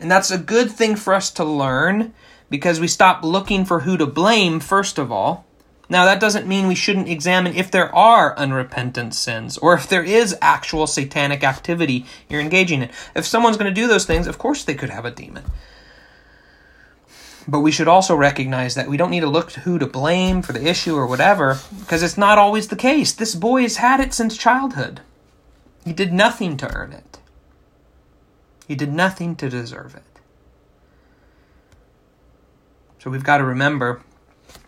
And 0.00 0.10
that's 0.10 0.30
a 0.30 0.38
good 0.38 0.70
thing 0.70 0.96
for 0.96 1.14
us 1.14 1.30
to 1.32 1.44
learn 1.44 2.14
because 2.50 2.80
we 2.80 2.88
stop 2.88 3.24
looking 3.24 3.64
for 3.64 3.80
who 3.80 3.96
to 3.96 4.06
blame, 4.06 4.60
first 4.60 4.98
of 4.98 5.10
all. 5.10 5.44
Now, 5.90 6.04
that 6.04 6.20
doesn't 6.20 6.46
mean 6.46 6.68
we 6.68 6.74
shouldn't 6.74 7.08
examine 7.08 7.54
if 7.54 7.70
there 7.70 7.94
are 7.94 8.36
unrepentant 8.36 9.14
sins 9.14 9.56
or 9.56 9.74
if 9.74 9.88
there 9.88 10.02
is 10.02 10.36
actual 10.42 10.86
satanic 10.86 11.42
activity 11.42 12.04
you're 12.28 12.42
engaging 12.42 12.82
in. 12.82 12.90
If 13.14 13.26
someone's 13.26 13.56
going 13.56 13.72
to 13.72 13.80
do 13.80 13.88
those 13.88 14.04
things, 14.04 14.26
of 14.26 14.38
course 14.38 14.64
they 14.64 14.74
could 14.74 14.90
have 14.90 15.06
a 15.06 15.10
demon. 15.10 15.44
But 17.46 17.60
we 17.60 17.72
should 17.72 17.88
also 17.88 18.14
recognize 18.14 18.74
that 18.74 18.88
we 18.88 18.98
don't 18.98 19.10
need 19.10 19.20
to 19.20 19.30
look 19.30 19.50
to 19.52 19.60
who 19.60 19.78
to 19.78 19.86
blame 19.86 20.42
for 20.42 20.52
the 20.52 20.66
issue 20.66 20.94
or 20.94 21.06
whatever, 21.06 21.58
because 21.80 22.02
it's 22.02 22.18
not 22.18 22.36
always 22.36 22.68
the 22.68 22.76
case. 22.76 23.14
This 23.14 23.34
boy 23.34 23.62
has 23.62 23.78
had 23.78 24.00
it 24.00 24.12
since 24.12 24.36
childhood. 24.36 25.00
He 25.84 25.92
did 25.92 26.12
nothing 26.12 26.56
to 26.58 26.74
earn 26.74 26.92
it, 26.92 27.18
he 28.66 28.74
did 28.74 28.92
nothing 28.92 29.36
to 29.36 29.48
deserve 29.48 29.94
it. 29.94 30.02
So 32.98 33.10
we've 33.10 33.24
got 33.24 33.38
to 33.38 33.44
remember 33.44 34.02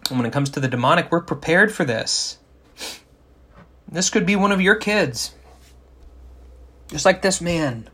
when 0.08 0.26
it 0.26 0.32
comes 0.32 0.50
to 0.50 0.60
the 0.60 0.68
demonic, 0.68 1.10
we're 1.10 1.20
prepared 1.20 1.72
for 1.72 1.84
this. 1.84 2.38
This 3.90 4.10
could 4.10 4.24
be 4.24 4.36
one 4.36 4.52
of 4.52 4.60
your 4.60 4.76
kids. 4.76 5.34
Just 6.88 7.04
like 7.04 7.22
this 7.22 7.40
man. 7.40 7.88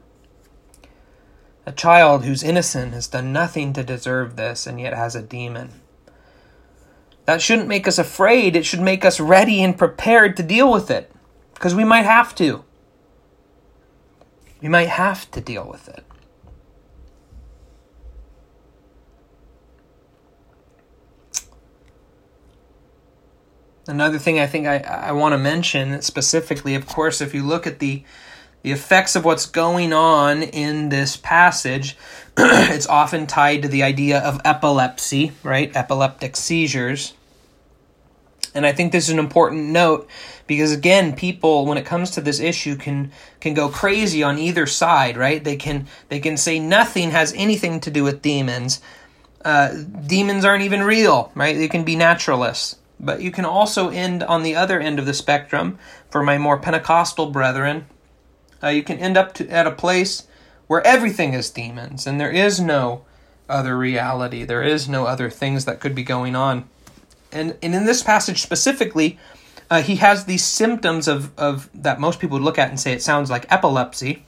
A 1.64 1.72
child 1.72 2.24
who's 2.24 2.42
innocent 2.42 2.92
has 2.92 3.08
done 3.08 3.32
nothing 3.32 3.72
to 3.72 3.82
deserve 3.82 4.36
this 4.36 4.66
and 4.66 4.80
yet 4.80 4.94
has 4.94 5.16
a 5.16 5.22
demon. 5.22 5.80
That 7.24 7.42
shouldn't 7.42 7.68
make 7.68 7.88
us 7.88 7.98
afraid. 7.98 8.54
It 8.54 8.64
should 8.64 8.80
make 8.80 9.04
us 9.04 9.18
ready 9.18 9.62
and 9.62 9.76
prepared 9.76 10.36
to 10.36 10.42
deal 10.42 10.70
with 10.70 10.90
it. 10.90 11.10
Because 11.54 11.74
we 11.74 11.84
might 11.84 12.04
have 12.04 12.34
to. 12.36 12.64
We 14.60 14.68
might 14.68 14.88
have 14.88 15.30
to 15.32 15.40
deal 15.40 15.68
with 15.68 15.88
it. 15.88 16.04
Another 23.88 24.18
thing 24.18 24.40
I 24.40 24.46
think 24.46 24.66
I, 24.66 24.78
I 24.78 25.12
want 25.12 25.32
to 25.32 25.38
mention 25.38 26.02
specifically, 26.02 26.74
of 26.74 26.86
course, 26.86 27.20
if 27.20 27.34
you 27.34 27.42
look 27.42 27.66
at 27.66 27.78
the 27.78 28.02
the 28.62 28.72
effects 28.72 29.14
of 29.14 29.24
what's 29.24 29.46
going 29.46 29.92
on 29.92 30.42
in 30.42 30.88
this 30.88 31.16
passage, 31.16 31.96
it's 32.36 32.88
often 32.88 33.28
tied 33.28 33.62
to 33.62 33.68
the 33.68 33.84
idea 33.84 34.18
of 34.18 34.40
epilepsy, 34.44 35.30
right? 35.44 35.70
Epileptic 35.76 36.34
seizures. 36.34 37.14
And 38.56 38.66
I 38.66 38.72
think 38.72 38.90
this 38.90 39.04
is 39.04 39.12
an 39.12 39.18
important 39.18 39.66
note 39.66 40.08
because 40.46 40.72
again, 40.72 41.14
people 41.14 41.66
when 41.66 41.78
it 41.78 41.86
comes 41.86 42.10
to 42.12 42.20
this 42.20 42.40
issue 42.40 42.76
can 42.76 43.12
can 43.40 43.54
go 43.54 43.68
crazy 43.68 44.22
on 44.22 44.38
either 44.38 44.66
side, 44.66 45.16
right? 45.16 45.42
They 45.42 45.56
can 45.56 45.86
they 46.08 46.20
can 46.20 46.36
say 46.36 46.58
nothing 46.58 47.10
has 47.10 47.32
anything 47.36 47.80
to 47.80 47.90
do 47.90 48.02
with 48.02 48.22
demons. 48.22 48.80
Uh, 49.44 49.74
demons 50.06 50.44
aren't 50.44 50.64
even 50.64 50.82
real, 50.82 51.30
right? 51.36 51.56
They 51.56 51.68
can 51.68 51.84
be 51.84 51.94
naturalists. 51.94 52.76
But 52.98 53.20
you 53.20 53.30
can 53.30 53.44
also 53.44 53.90
end 53.90 54.22
on 54.22 54.42
the 54.42 54.56
other 54.56 54.80
end 54.80 54.98
of 54.98 55.06
the 55.06 55.14
spectrum 55.14 55.78
for 56.10 56.22
my 56.22 56.38
more 56.38 56.58
Pentecostal 56.58 57.30
brethren 57.30 57.86
uh, 58.62 58.68
you 58.68 58.82
can 58.82 58.98
end 58.98 59.16
up 59.16 59.34
to, 59.34 59.48
at 59.48 59.66
a 59.66 59.70
place 59.70 60.26
where 60.66 60.84
everything 60.86 61.34
is 61.34 61.50
demons 61.50 62.06
and 62.06 62.20
there 62.20 62.30
is 62.30 62.60
no 62.60 63.04
other 63.48 63.76
reality. 63.76 64.44
There 64.44 64.62
is 64.62 64.88
no 64.88 65.06
other 65.06 65.30
things 65.30 65.64
that 65.64 65.80
could 65.80 65.94
be 65.94 66.02
going 66.02 66.34
on. 66.34 66.68
And, 67.32 67.56
and 67.62 67.74
in 67.74 67.84
this 67.84 68.02
passage 68.02 68.42
specifically, 68.42 69.18
uh, 69.70 69.82
he 69.82 69.96
has 69.96 70.24
these 70.24 70.44
symptoms 70.44 71.08
of, 71.08 71.36
of 71.38 71.68
that 71.74 72.00
most 72.00 72.20
people 72.20 72.38
would 72.38 72.44
look 72.44 72.58
at 72.58 72.68
and 72.70 72.78
say 72.78 72.92
it 72.92 73.02
sounds 73.02 73.30
like 73.30 73.50
epilepsy. 73.50 74.24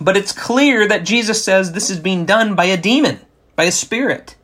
But 0.00 0.16
it's 0.16 0.32
clear 0.32 0.88
that 0.88 1.04
Jesus 1.04 1.44
says 1.44 1.72
this 1.72 1.90
is 1.90 2.00
being 2.00 2.24
done 2.24 2.54
by 2.54 2.64
a 2.64 2.76
demon, 2.76 3.20
by 3.56 3.64
a 3.64 3.72
spirit. 3.72 4.36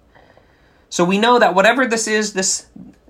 So 0.91 1.05
we 1.05 1.19
know 1.19 1.39
that 1.39 1.55
whatever 1.55 1.87
this 1.87 2.07
is, 2.07 2.33
this 2.33 2.67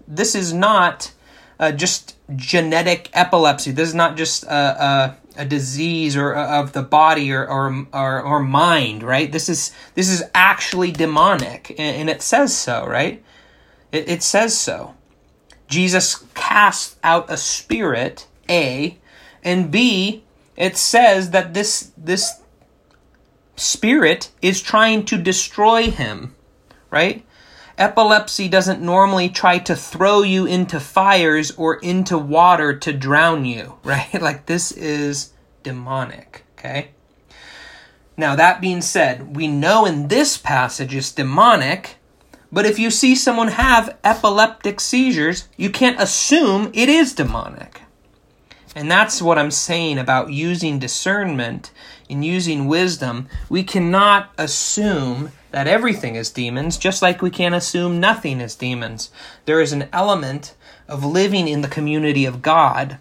this 0.07 0.35
is 0.35 0.53
not 0.53 1.13
uh, 1.61 1.73
just 1.73 2.17
genetic 2.35 3.11
epilepsy. 3.13 3.73
This 3.73 3.89
is 3.89 3.95
not 3.95 4.17
just 4.17 4.45
a, 4.45 4.49
a, 4.55 5.17
a 5.43 5.45
disease 5.45 6.17
or 6.17 6.35
uh, 6.35 6.61
of 6.61 6.73
the 6.73 6.83
body 6.83 7.33
or, 7.33 7.47
or, 7.47 7.87
or 7.93 8.23
or 8.23 8.41
mind, 8.41 9.03
right? 9.03 9.31
This 9.31 9.49
is 9.49 9.73
this 9.95 10.09
is 10.09 10.23
actually 10.35 10.91
demonic, 10.91 11.75
and, 11.79 12.09
it 12.09 12.23
says 12.23 12.57
so, 12.57 12.87
right? 12.87 13.23
It, 13.93 14.09
it 14.09 14.23
says 14.23 14.59
so. 14.59 14.95
Jesus 15.67 16.25
casts 16.35 16.97
out 17.05 17.31
a 17.31 17.37
spirit, 17.37 18.27
A, 18.49 18.99
and 19.45 19.71
B, 19.71 20.25
it 20.57 20.77
says 20.77 21.31
that 21.31 21.55
this 21.55 21.93
this 21.97 22.41
spirit 23.57 24.31
is 24.43 24.63
trying 24.63 25.05
to 25.05 25.19
destroy 25.19 25.91
him, 25.91 26.35
right? 26.91 27.25
Epilepsy 27.77 28.49
doesn't 28.49 28.83
normally 28.83 29.29
try 29.29 29.59
to 29.59 29.77
throw 29.77 30.23
you 30.23 30.47
into 30.47 30.81
fires 30.81 31.53
or 31.53 31.77
into 31.77 32.19
water 32.19 32.77
to 32.77 32.93
drown 32.93 33.45
you, 33.45 33.79
right? 33.85 34.21
Like 34.21 34.47
this 34.47 34.73
is 34.73 35.33
demonic, 35.63 36.45
okay? 36.59 36.89
Now, 38.17 38.35
that 38.35 38.61
being 38.61 38.81
said, 38.83 39.37
we 39.37 39.47
know 39.47 39.87
in 39.87 40.09
this 40.09 40.37
passage 40.37 40.93
it's 40.93 41.13
demonic, 41.13 41.98
but 42.51 42.67
if 42.67 42.79
you 42.79 42.91
see 42.91 43.15
someone 43.15 43.49
have 43.49 43.97
epileptic 44.03 44.81
seizures, 44.81 45.49
you 45.57 45.71
can't 45.71 46.01
assume 46.01 46.71
it 46.75 46.89
is 46.89 47.15
demonic. 47.15 47.83
And 48.75 48.91
that's 48.91 49.21
what 49.21 49.39
I'm 49.39 49.51
saying 49.51 49.99
about 49.99 50.31
using 50.31 50.79
discernment 50.79 51.73
and 52.09 52.25
using 52.25 52.69
wisdom. 52.69 53.29
We 53.49 53.65
cannot 53.65 54.31
assume 54.39 55.33
that 55.51 55.67
everything 55.67 56.15
is 56.15 56.31
demons, 56.31 56.77
just 56.77 57.03
like 57.03 57.23
we 57.23 57.31
can't 57.31 57.55
assume 57.55 58.01
nothing 58.01 58.41
is 58.41 58.55
demons. 58.55 59.11
There 59.47 59.61
is 59.61 59.73
an 59.73 59.89
element 59.93 60.55
of 60.87 61.05
living 61.05 61.49
in 61.49 61.63
the 61.63 61.69
community 61.69 62.25
of 62.25 62.43
God, 62.43 62.99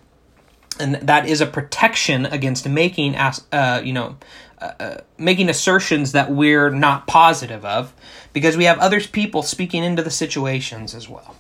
and 0.80 0.96
that 0.96 1.28
is 1.28 1.42
a 1.42 1.46
protection 1.46 2.26
against 2.26 2.68
making, 2.68 3.16
uh, 3.16 3.82
you 3.84 3.94
know, 3.94 4.18
uh, 4.60 4.98
making 5.18 5.50
assertions 5.50 6.12
that 6.14 6.32
we're 6.32 6.70
not 6.70 7.08
positive 7.08 7.64
of, 7.66 7.94
because 8.34 8.58
we 8.58 8.66
have 8.66 8.80
other 8.80 9.00
people 9.00 9.44
speaking 9.44 9.84
into 9.84 10.02
the 10.02 10.12
situations 10.12 10.94
as 10.94 11.08
well, 11.08 11.36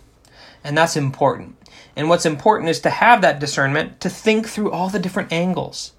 and 0.64 0.78
that's 0.78 0.96
important. 0.96 1.56
And 1.96 2.10
what's 2.10 2.28
important 2.28 2.70
is 2.70 2.80
to 2.82 2.92
have 2.92 3.22
that 3.22 3.40
discernment 3.40 4.00
to 4.02 4.10
think 4.10 4.48
through 4.48 4.72
all 4.72 4.88
the 4.88 5.00
different 5.00 5.34
angles. 5.34 5.94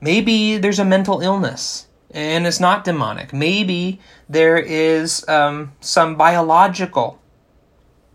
Maybe 0.00 0.56
there's 0.56 0.78
a 0.78 0.86
mental 0.86 1.20
illness 1.20 1.86
and 2.10 2.46
it's 2.46 2.60
not 2.60 2.84
demonic. 2.84 3.32
Maybe 3.32 4.00
there 4.28 4.58
is 4.58 5.26
um, 5.28 5.72
some 5.80 6.16
biological 6.16 7.20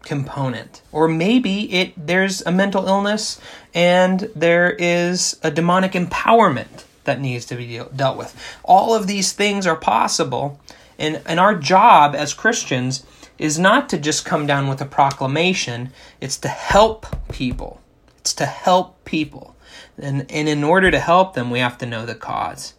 component, 0.02 0.82
or 0.92 1.08
maybe 1.08 1.72
it 1.74 1.94
there's 2.08 2.42
a 2.42 2.52
mental 2.52 2.88
illness 2.88 3.40
and 3.74 4.30
there 4.36 4.72
is 4.72 5.40
a 5.44 5.50
demonic 5.50 5.94
empowerment 5.94 6.84
that 7.06 7.22
needs 7.22 7.46
to 7.46 7.56
be 7.56 7.82
dealt 7.96 8.18
with. 8.18 8.36
All 8.64 8.94
of 8.94 9.08
these 9.08 9.34
things 9.34 9.66
are 9.66 9.76
possible, 9.76 10.60
and 11.00 11.22
and 11.26 11.40
our 11.40 11.56
job 11.56 12.16
as 12.16 12.34
Christians 12.34 13.06
is 13.38 13.60
not 13.60 13.90
to 13.90 13.98
just 13.98 14.26
come 14.26 14.46
down 14.46 14.68
with 14.68 14.82
a 14.82 14.86
proclamation. 14.86 15.92
It's 16.22 16.38
to 16.38 16.48
help 16.48 17.06
people. 17.32 17.82
It's 18.20 18.34
to 18.36 18.46
help 18.46 19.04
people. 19.06 19.56
And, 19.98 20.26
and 20.32 20.48
in 20.48 20.64
order 20.64 20.92
to 20.92 21.00
help 21.00 21.34
them, 21.34 21.52
we 21.52 21.60
have 21.60 21.78
to 21.80 21.86
know 21.86 22.06
the 22.06 22.16
cause. 22.16 22.74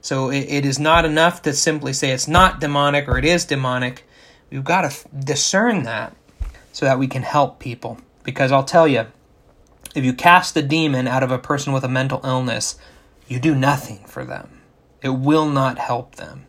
So 0.00 0.30
it, 0.30 0.46
it 0.48 0.66
is 0.66 0.78
not 0.78 1.04
enough 1.04 1.42
to 1.42 1.52
simply 1.52 1.92
say 1.92 2.10
it's 2.10 2.28
not 2.28 2.60
demonic 2.60 3.08
or 3.08 3.18
it 3.18 3.24
is 3.24 3.44
demonic. 3.44 4.04
We've 4.50 4.64
got 4.64 4.82
to 4.82 4.88
f- 4.88 5.06
discern 5.18 5.84
that 5.84 6.16
so 6.72 6.86
that 6.86 6.98
we 6.98 7.06
can 7.06 7.22
help 7.22 7.58
people. 7.58 7.98
Because 8.24 8.52
I'll 8.52 8.64
tell 8.64 8.88
you, 8.88 9.06
if 9.94 10.04
you 10.04 10.12
cast 10.12 10.54
the 10.54 10.62
demon 10.62 11.08
out 11.08 11.22
of 11.22 11.30
a 11.30 11.38
person 11.38 11.72
with 11.72 11.84
a 11.84 11.88
mental 11.88 12.20
illness, 12.24 12.78
you 13.30 13.40
do 13.40 13.54
nothing 13.54 14.04
for 14.06 14.24
them. 14.24 14.60
It 15.02 15.10
will 15.10 15.46
not 15.46 15.78
help 15.78 16.16
them. 16.16 16.46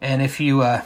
And 0.00 0.20
if 0.20 0.40
you 0.40 0.62
uh, 0.62 0.82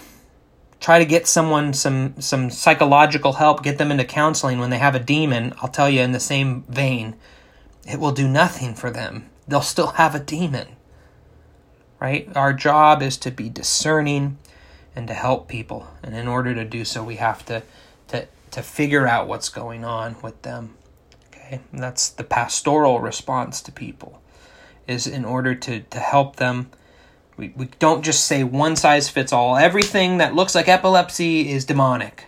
try 0.80 0.98
to 0.98 1.04
get 1.04 1.26
someone 1.26 1.72
some 1.72 2.20
some 2.20 2.50
psychological 2.50 3.34
help, 3.34 3.62
get 3.62 3.78
them 3.78 3.90
into 3.90 4.04
counseling 4.04 4.58
when 4.58 4.70
they 4.70 4.78
have 4.78 4.94
a 4.94 5.00
demon, 5.00 5.54
I'll 5.60 5.68
tell 5.68 5.90
you 5.90 6.00
in 6.00 6.12
the 6.12 6.20
same 6.20 6.62
vein, 6.68 7.16
it 7.86 7.98
will 7.98 8.12
do 8.12 8.28
nothing 8.28 8.74
for 8.74 8.90
them. 8.90 9.28
They'll 9.48 9.60
still 9.60 9.92
have 9.92 10.14
a 10.14 10.20
demon 10.20 10.68
right? 12.02 12.28
Our 12.34 12.52
job 12.52 13.00
is 13.00 13.16
to 13.18 13.30
be 13.30 13.48
discerning 13.48 14.38
and 14.96 15.06
to 15.06 15.14
help 15.14 15.46
people. 15.46 15.86
And 16.02 16.16
in 16.16 16.26
order 16.26 16.52
to 16.52 16.64
do 16.64 16.84
so, 16.84 17.04
we 17.04 17.16
have 17.16 17.44
to 17.46 17.62
to 18.08 18.26
to 18.50 18.62
figure 18.62 19.06
out 19.06 19.28
what's 19.28 19.48
going 19.48 19.84
on 19.84 20.16
with 20.20 20.42
them. 20.42 20.74
Okay? 21.28 21.60
And 21.70 21.80
that's 21.80 22.08
the 22.08 22.24
pastoral 22.24 22.98
response 22.98 23.62
to 23.62 23.72
people 23.72 24.20
is 24.86 25.06
in 25.06 25.24
order 25.24 25.54
to 25.54 25.80
to 25.80 25.98
help 25.98 26.36
them 26.36 26.70
we, 27.36 27.52
we 27.56 27.66
don't 27.78 28.02
just 28.02 28.24
say 28.26 28.44
one 28.44 28.76
size 28.76 29.08
fits 29.08 29.32
all. 29.32 29.56
Everything 29.56 30.18
that 30.18 30.34
looks 30.34 30.54
like 30.54 30.68
epilepsy 30.68 31.50
is 31.50 31.64
demonic. 31.64 32.26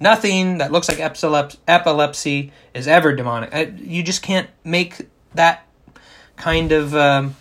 Nothing 0.00 0.58
that 0.58 0.72
looks 0.72 0.88
like 0.88 0.98
epilepsy 0.98 2.52
is 2.74 2.88
ever 2.88 3.14
demonic. 3.14 3.78
You 3.78 4.02
just 4.02 4.22
can't 4.22 4.50
make 4.64 5.08
that 5.34 5.66
kind 6.36 6.72
of 6.72 6.94
um, 6.94 7.36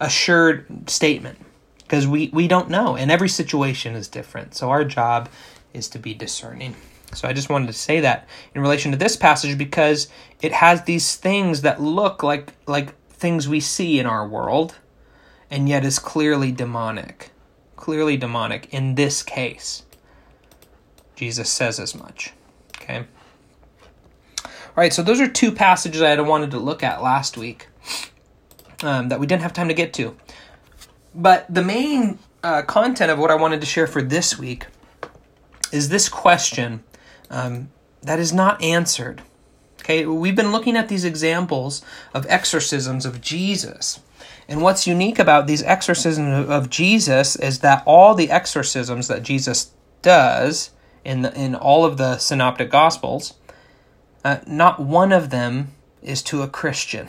assured 0.00 0.88
statement 0.90 1.38
because 1.78 2.06
we, 2.06 2.30
we 2.32 2.48
don't 2.48 2.68
know, 2.68 2.96
and 2.96 3.10
every 3.10 3.28
situation 3.28 3.94
is 3.94 4.08
different. 4.08 4.54
So 4.54 4.70
our 4.70 4.84
job 4.84 5.28
is 5.72 5.88
to 5.90 5.98
be 5.98 6.14
discerning. 6.14 6.74
So 7.12 7.28
I 7.28 7.32
just 7.32 7.48
wanted 7.48 7.66
to 7.66 7.74
say 7.74 8.00
that 8.00 8.26
in 8.54 8.60
relation 8.60 8.90
to 8.90 8.98
this 8.98 9.14
passage 9.14 9.56
because 9.56 10.08
it 10.42 10.52
has 10.52 10.82
these 10.82 11.14
things 11.14 11.62
that 11.62 11.80
look 11.80 12.24
like 12.24 12.54
like 12.66 12.94
things 13.24 13.48
we 13.48 13.58
see 13.58 13.98
in 13.98 14.04
our 14.04 14.28
world 14.28 14.74
and 15.50 15.66
yet 15.66 15.82
is 15.82 15.98
clearly 15.98 16.52
demonic. 16.52 17.30
Clearly 17.74 18.18
demonic 18.18 18.68
in 18.70 18.96
this 18.96 19.22
case. 19.22 19.82
Jesus 21.16 21.48
says 21.48 21.80
as 21.80 21.94
much. 21.94 22.34
Okay. 22.76 23.06
All 24.44 24.50
right, 24.76 24.92
so 24.92 25.02
those 25.02 25.22
are 25.22 25.26
two 25.26 25.52
passages 25.52 26.02
I 26.02 26.10
had 26.10 26.20
wanted 26.20 26.50
to 26.50 26.58
look 26.58 26.82
at 26.82 27.02
last 27.02 27.38
week 27.38 27.68
um, 28.82 29.08
that 29.08 29.18
we 29.18 29.26
didn't 29.26 29.40
have 29.40 29.54
time 29.54 29.68
to 29.68 29.74
get 29.74 29.94
to. 29.94 30.14
But 31.14 31.46
the 31.48 31.64
main 31.64 32.18
uh, 32.42 32.60
content 32.60 33.10
of 33.10 33.18
what 33.18 33.30
I 33.30 33.36
wanted 33.36 33.62
to 33.62 33.66
share 33.66 33.86
for 33.86 34.02
this 34.02 34.38
week 34.38 34.66
is 35.72 35.88
this 35.88 36.10
question 36.10 36.84
um, 37.30 37.70
that 38.02 38.18
is 38.18 38.34
not 38.34 38.62
answered. 38.62 39.22
Okay, 39.84 40.06
we've 40.06 40.34
been 40.34 40.50
looking 40.50 40.78
at 40.78 40.88
these 40.88 41.04
examples 41.04 41.84
of 42.14 42.24
exorcisms 42.30 43.04
of 43.04 43.20
Jesus. 43.20 44.00
And 44.48 44.62
what's 44.62 44.86
unique 44.86 45.18
about 45.18 45.46
these 45.46 45.62
exorcisms 45.62 46.48
of 46.48 46.70
Jesus 46.70 47.36
is 47.36 47.58
that 47.58 47.82
all 47.84 48.14
the 48.14 48.30
exorcisms 48.30 49.08
that 49.08 49.22
Jesus 49.22 49.72
does 50.00 50.70
in 51.04 51.20
the, 51.20 51.38
in 51.38 51.54
all 51.54 51.84
of 51.84 51.98
the 51.98 52.16
synoptic 52.16 52.70
gospels, 52.70 53.34
uh, 54.24 54.38
not 54.46 54.80
one 54.80 55.12
of 55.12 55.28
them 55.28 55.72
is 56.00 56.22
to 56.22 56.40
a 56.40 56.48
Christian. 56.48 57.08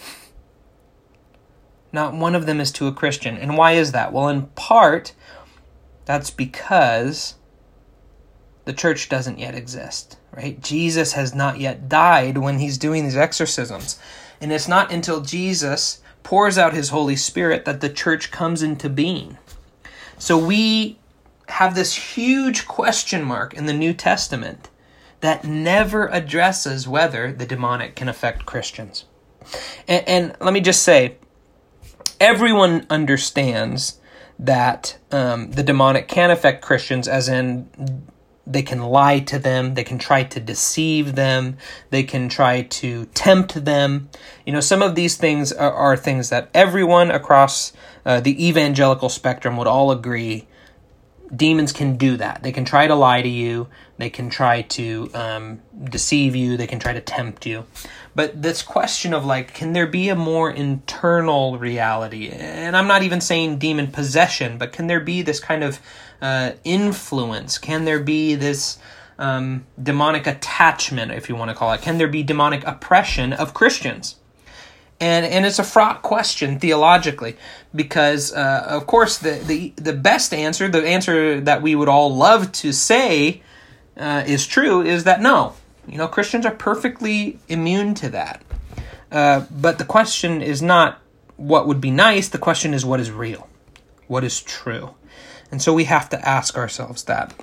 Not 1.94 2.14
one 2.14 2.36
of 2.36 2.46
them 2.46 2.60
is 2.60 2.74
to 2.74 2.88
a 2.88 2.94
Christian. 2.94 3.38
And 3.38 3.58
why 3.58 3.72
is 3.72 3.94
that? 3.94 4.12
Well, 4.12 4.28
in 4.28 4.48
part, 4.48 5.14
that's 6.04 6.30
because 6.30 7.36
the 8.66 8.74
church 8.74 9.08
doesn't 9.08 9.40
yet 9.40 9.56
exist, 9.56 10.18
right? 10.36 10.62
Jesus 10.62 11.14
has 11.14 11.34
not 11.34 11.60
yet 11.60 11.88
died 11.88 12.38
when 12.38 12.60
he's 12.60 12.78
doing 12.78 13.04
these 13.04 13.18
exorcisms. 13.18 14.00
And 14.42 14.52
it's 14.52 14.68
not 14.68 14.92
until 14.92 15.22
Jesus 15.22 16.02
pours 16.24 16.58
out 16.58 16.74
his 16.74 16.90
Holy 16.90 17.16
Spirit 17.16 17.66
that 17.66 17.82
the 17.82 17.90
church 17.90 18.32
comes 18.32 18.62
into 18.62 18.90
being. 18.90 19.38
So 20.18 20.38
we 20.38 20.98
have 21.50 21.76
this 21.76 22.16
huge 22.16 22.68
question 22.68 23.24
mark 23.24 23.54
in 23.54 23.66
the 23.66 23.74
New 23.74 23.94
Testament 23.94 24.70
that 25.22 25.44
never 25.44 26.08
addresses 26.08 26.88
whether 26.88 27.32
the 27.32 27.46
demonic 27.46 27.96
can 27.96 28.10
affect 28.10 28.46
Christians. 28.46 29.06
And, 29.88 30.08
and 30.08 30.36
let 30.42 30.54
me 30.54 30.62
just 30.62 30.84
say, 30.84 31.18
everyone 32.20 32.86
understands 32.90 34.00
that 34.38 34.98
um, 35.12 35.52
the 35.52 35.64
demonic 35.64 36.08
can 36.08 36.32
affect 36.32 36.62
Christians, 36.62 37.08
as 37.08 37.30
in 37.30 37.70
they 38.48 38.62
can 38.62 38.80
lie 38.80 39.20
to 39.20 39.40
them, 39.40 39.74
they 39.74 39.84
can 39.84 39.98
try 39.98 40.24
to 40.24 40.40
deceive 40.40 41.16
them, 41.16 41.58
they 41.90 42.04
can 42.04 42.30
try 42.30 42.62
to 42.62 43.06
tempt 43.08 43.66
them. 43.66 44.10
You 44.46 44.54
know, 44.54 44.60
some 44.60 44.82
of 44.82 44.96
these 44.96 45.18
things 45.18 45.52
are, 45.52 45.74
are 45.74 45.98
things 45.98 46.30
that 46.30 46.50
everyone 46.54 47.12
across 47.12 47.74
uh, 48.06 48.20
the 48.20 48.48
evangelical 48.48 49.10
spectrum 49.10 49.58
would 49.58 49.68
all 49.68 49.92
agree 49.92 50.48
demons 51.34 51.72
can 51.72 51.98
do 51.98 52.18
that. 52.18 52.44
They 52.44 52.52
can 52.52 52.66
try 52.66 52.88
to 52.88 52.96
lie 52.96 53.22
to 53.22 53.28
you. 53.28 53.68
They 53.98 54.10
can 54.10 54.30
try 54.30 54.62
to 54.64 55.10
um, 55.14 55.62
deceive 55.84 56.36
you. 56.36 56.58
They 56.58 56.68
can 56.68 56.80
try 56.80 56.94
to 56.94 57.02
tempt 57.02 57.46
you. 57.46 57.66
But 58.14 58.42
this 58.42 58.62
question 58.62 59.14
of 59.14 59.26
like, 59.26 59.54
can 59.54 59.74
there 59.74 59.88
be 59.88 60.10
a 60.10 60.16
more 60.16 60.50
internal 60.50 61.58
reality? 61.58 62.30
And 62.30 62.76
I'm 62.76 62.88
not 62.88 63.04
even 63.04 63.22
saying 63.22 63.58
demon 63.58 63.88
possession, 63.88 64.58
but 64.58 64.72
can 64.72 64.88
there 64.88 65.00
be 65.00 65.22
this 65.22 65.40
kind 65.40 65.64
of 65.64 65.80
uh, 66.22 66.52
influence? 66.64 67.58
Can 67.58 67.86
there 67.86 68.00
be 68.00 68.36
this 68.36 68.78
um, 69.18 69.66
demonic 69.82 70.28
attachment, 70.28 71.12
if 71.12 71.30
you 71.30 71.36
want 71.36 71.50
to 71.50 71.56
call 71.56 71.72
it? 71.74 71.82
Can 71.82 71.98
there 71.98 72.08
be 72.08 72.24
demonic 72.24 72.66
oppression 72.66 73.34
of 73.34 73.54
Christians? 73.54 74.16
and 75.00 75.26
and 75.26 75.46
it's 75.46 75.60
a 75.60 75.64
fraught 75.64 76.02
question 76.02 76.60
theologically 76.60 77.36
because 77.74 78.34
uh, 78.34 78.66
of 78.70 78.88
course 78.88 79.18
the, 79.18 79.32
the 79.46 79.74
the 79.76 79.94
best 79.94 80.34
answer 80.34 80.68
the 80.68 80.86
answer 80.86 81.42
that 81.42 81.62
we 81.62 81.76
would 81.76 81.90
all 81.90 82.16
love 82.16 82.52
to 82.52 82.72
say 82.72 83.42
uh, 83.98 84.24
is 84.26 84.48
true 84.48 84.82
is 84.82 85.04
that 85.04 85.22
no 85.22 85.54
you 85.88 85.98
know 85.98 86.08
christians 86.08 86.46
are 86.46 86.56
perfectly 86.56 87.40
immune 87.50 87.94
to 87.94 88.10
that 88.10 88.42
uh, 89.12 89.46
but 89.52 89.78
the 89.78 89.86
question 89.86 90.42
is 90.42 90.62
not 90.62 91.02
what 91.36 91.68
would 91.68 91.82
be 91.82 91.92
nice 91.92 92.30
the 92.30 92.38
question 92.38 92.74
is 92.74 92.86
what 92.86 93.00
is 93.00 93.12
real 93.12 93.50
what 94.08 94.24
is 94.24 94.42
true 94.42 94.94
and 95.56 95.62
so 95.62 95.74
we 95.74 95.86
have 95.86 96.10
to 96.10 96.28
ask 96.28 96.58
ourselves 96.58 97.04
that 97.06 97.34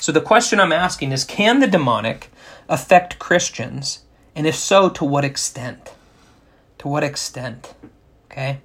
so 0.00 0.12
the 0.12 0.20
question 0.20 0.60
i'm 0.60 0.72
asking 0.72 1.12
is 1.12 1.24
can 1.24 1.60
the 1.60 1.66
demonic 1.66 2.30
affect 2.68 3.18
christians 3.18 4.04
and 4.36 4.46
if 4.46 4.54
so 4.54 4.88
to 4.88 5.04
what 5.04 5.24
extent 5.24 5.90
to 6.78 6.88
what 6.88 7.04
extent? 7.04 7.74
Okay? 8.30 8.60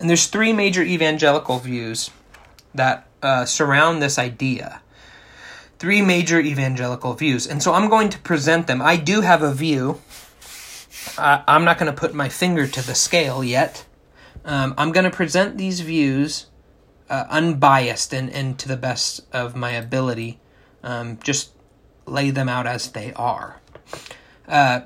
And 0.00 0.08
there's 0.08 0.26
three 0.26 0.52
major 0.52 0.82
evangelical 0.82 1.58
views 1.58 2.10
that 2.74 3.06
uh, 3.22 3.44
surround 3.44 4.02
this 4.02 4.18
idea. 4.18 4.80
Three 5.78 6.02
major 6.02 6.40
evangelical 6.40 7.14
views. 7.14 7.46
And 7.46 7.62
so 7.62 7.72
I'm 7.74 7.88
going 7.88 8.08
to 8.10 8.18
present 8.20 8.66
them. 8.66 8.82
I 8.82 8.96
do 8.96 9.20
have 9.20 9.42
a 9.42 9.52
view. 9.52 10.00
I'm 11.16 11.64
not 11.64 11.78
going 11.78 11.92
to 11.92 11.98
put 11.98 12.14
my 12.14 12.28
finger 12.28 12.66
to 12.66 12.86
the 12.86 12.94
scale 12.94 13.44
yet. 13.44 13.84
Um, 14.44 14.74
I'm 14.76 14.92
going 14.92 15.04
to 15.04 15.16
present 15.16 15.58
these 15.58 15.80
views 15.80 16.46
uh, 17.10 17.24
unbiased 17.28 18.12
and, 18.12 18.30
and 18.30 18.58
to 18.58 18.68
the 18.68 18.76
best 18.76 19.20
of 19.32 19.56
my 19.56 19.70
ability. 19.70 20.38
Um, 20.82 21.18
just 21.22 21.52
lay 22.06 22.30
them 22.30 22.48
out 22.48 22.66
as 22.66 22.90
they 22.90 23.12
are. 23.14 23.60
Uh, 24.46 24.80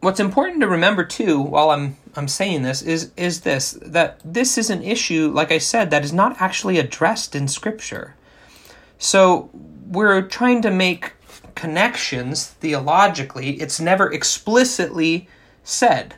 what's 0.00 0.20
important 0.20 0.60
to 0.60 0.68
remember 0.68 1.04
too 1.04 1.40
while 1.40 1.70
I'm 1.70 1.96
I'm 2.14 2.28
saying 2.28 2.62
this 2.62 2.82
is 2.82 3.12
is 3.16 3.40
this 3.40 3.78
that 3.82 4.20
this 4.24 4.56
is 4.56 4.70
an 4.70 4.82
issue 4.82 5.30
like 5.32 5.50
I 5.50 5.58
said 5.58 5.90
that 5.90 6.04
is 6.04 6.12
not 6.12 6.40
actually 6.40 6.78
addressed 6.78 7.34
in 7.34 7.48
scripture. 7.48 8.14
So 8.98 9.50
we're 9.86 10.22
trying 10.22 10.62
to 10.62 10.70
make 10.70 11.12
connections 11.54 12.46
theologically. 12.46 13.60
It's 13.60 13.80
never 13.80 14.12
explicitly 14.12 15.28
said. 15.64 16.14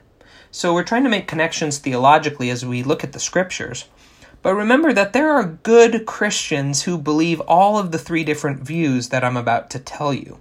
So 0.51 0.75
we're 0.75 0.85
trying 0.85 1.05
to 1.05 1.11
make 1.11 1.29
connections 1.29 1.79
theologically 1.79 2.51
as 2.51 2.67
we 2.67 2.83
look 2.83 3.05
at 3.05 3.13
the 3.13 3.21
scriptures. 3.21 3.87
But 4.43 4.55
remember 4.55 4.93
that 4.93 5.13
there 5.13 5.31
are 5.31 5.59
good 5.63 6.07
Christians 6.07 6.85
who 6.85 6.97
believe 6.97 7.41
all 7.41 7.79
of 7.79 7.93
the 7.93 7.99
three 7.99 8.25
different 8.25 8.61
views 8.61 9.11
that 9.11 9.23
I'm 9.23 9.37
about 9.37 9.69
to 9.71 9.79
tell 9.79 10.15
you. 10.15 10.41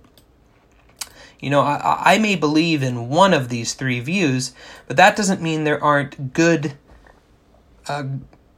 You 1.40 1.50
know, 1.50 1.62
I, 1.62 2.14
I 2.16 2.18
may 2.18 2.36
believe 2.36 2.84
in 2.84 3.10
one 3.10 3.34
of 3.34 3.50
these 3.50 3.74
three 3.74 4.00
views, 4.00 4.54
but 4.88 4.98
that 4.98 5.16
doesn't 5.16 5.42
mean 5.42 5.64
there 5.64 5.84
aren't 5.84 6.34
good, 6.34 6.74
uh, 7.88 8.04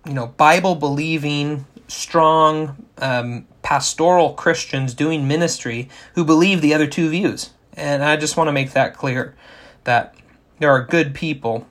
you 0.05 0.13
know, 0.13 0.27
Bible 0.27 0.75
believing, 0.75 1.65
strong, 1.87 2.85
um, 2.97 3.47
pastoral 3.61 4.33
Christians 4.33 4.93
doing 4.93 5.27
ministry 5.27 5.89
who 6.15 6.25
believe 6.25 6.61
the 6.61 6.73
other 6.73 6.87
two 6.87 7.09
views. 7.09 7.51
And 7.73 8.03
I 8.03 8.15
just 8.17 8.37
want 8.37 8.47
to 8.47 8.51
make 8.51 8.73
that 8.73 8.95
clear 8.95 9.35
that 9.83 10.15
there 10.59 10.71
are 10.71 10.83
good 10.83 11.13
people 11.13 11.67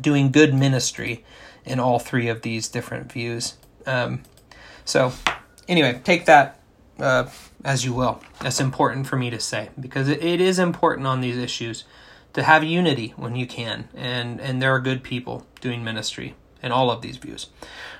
doing 0.00 0.30
good 0.30 0.54
ministry 0.54 1.24
in 1.64 1.80
all 1.80 1.98
three 1.98 2.28
of 2.28 2.42
these 2.42 2.68
different 2.68 3.12
views. 3.12 3.54
Um, 3.86 4.22
so, 4.84 5.12
anyway, 5.68 6.00
take 6.04 6.26
that 6.26 6.60
uh, 6.98 7.28
as 7.64 7.84
you 7.84 7.92
will. 7.92 8.20
That's 8.40 8.60
important 8.60 9.06
for 9.06 9.16
me 9.16 9.30
to 9.30 9.40
say 9.40 9.70
because 9.78 10.08
it, 10.08 10.22
it 10.22 10.40
is 10.40 10.58
important 10.58 11.06
on 11.06 11.20
these 11.20 11.36
issues 11.36 11.84
to 12.32 12.42
have 12.42 12.64
unity 12.64 13.12
when 13.16 13.36
you 13.36 13.46
can, 13.46 13.88
and 13.94 14.40
and 14.40 14.62
there 14.62 14.74
are 14.74 14.80
good 14.80 15.02
people 15.02 15.46
doing 15.60 15.84
ministry 15.84 16.34
in 16.62 16.72
all 16.72 16.90
of 16.90 17.02
these 17.02 17.16
views. 17.16 17.48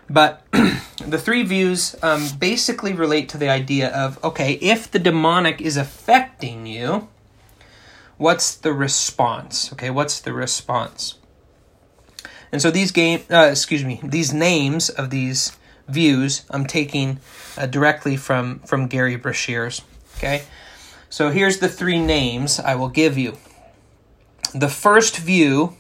But 0.09 0.47
the 0.53 1.19
three 1.19 1.43
views 1.43 1.97
um, 2.03 2.29
basically 2.39 2.93
relate 2.93 3.29
to 3.31 3.39
the 3.39 3.49
idea 3.49 3.89
of 3.91 4.23
okay, 4.25 4.55
if 4.55 4.91
the 4.91 4.99
demonic 4.99 5.61
is 5.61 5.77
affecting 5.77 6.67
you, 6.67 7.09
what's 8.17 8.55
the 8.55 8.73
response? 8.73 9.73
Okay, 9.73 9.91
what's 9.91 10.21
the 10.21 10.33
response? 10.33 11.19
And 12.53 12.61
so 12.61 12.71
these 12.71 12.93
game, 12.93 13.23
uh, 13.31 13.49
excuse 13.51 13.85
me, 13.85 14.01
these 14.05 14.33
names 14.33 14.91
of 14.91 15.11
these 15.11 15.57
views 15.89 16.45
I'm 16.51 16.67
taking 16.67 17.19
uh, 17.57 17.67
directly 17.67 18.17
from 18.17 18.61
from 18.61 18.87
Gary 18.87 19.19
Breshears. 19.19 19.83
Okay, 20.19 20.45
so 21.11 21.31
here's 21.31 21.59
the 21.59 21.69
three 21.69 22.01
names 22.01 22.61
I 22.61 22.75
will 22.75 22.89
give 22.89 23.19
you. 23.19 23.39
The 24.55 24.69
first 24.69 25.17
view 25.17 25.77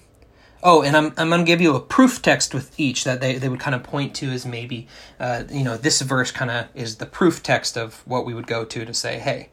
Oh, 0.64 0.82
and 0.82 0.96
I'm, 0.96 1.12
I'm 1.16 1.28
going 1.28 1.40
to 1.40 1.44
give 1.44 1.60
you 1.60 1.74
a 1.74 1.80
proof 1.80 2.22
text 2.22 2.54
with 2.54 2.78
each 2.78 3.02
that 3.02 3.20
they, 3.20 3.36
they 3.36 3.48
would 3.48 3.58
kind 3.58 3.74
of 3.74 3.82
point 3.82 4.14
to 4.16 4.30
as 4.30 4.46
maybe, 4.46 4.86
uh, 5.18 5.42
you 5.50 5.64
know, 5.64 5.76
this 5.76 6.00
verse 6.02 6.30
kind 6.30 6.52
of 6.52 6.68
is 6.72 6.96
the 6.96 7.06
proof 7.06 7.42
text 7.42 7.76
of 7.76 8.06
what 8.06 8.24
we 8.24 8.32
would 8.32 8.46
go 8.46 8.64
to 8.64 8.84
to 8.84 8.94
say, 8.94 9.18
hey, 9.18 9.48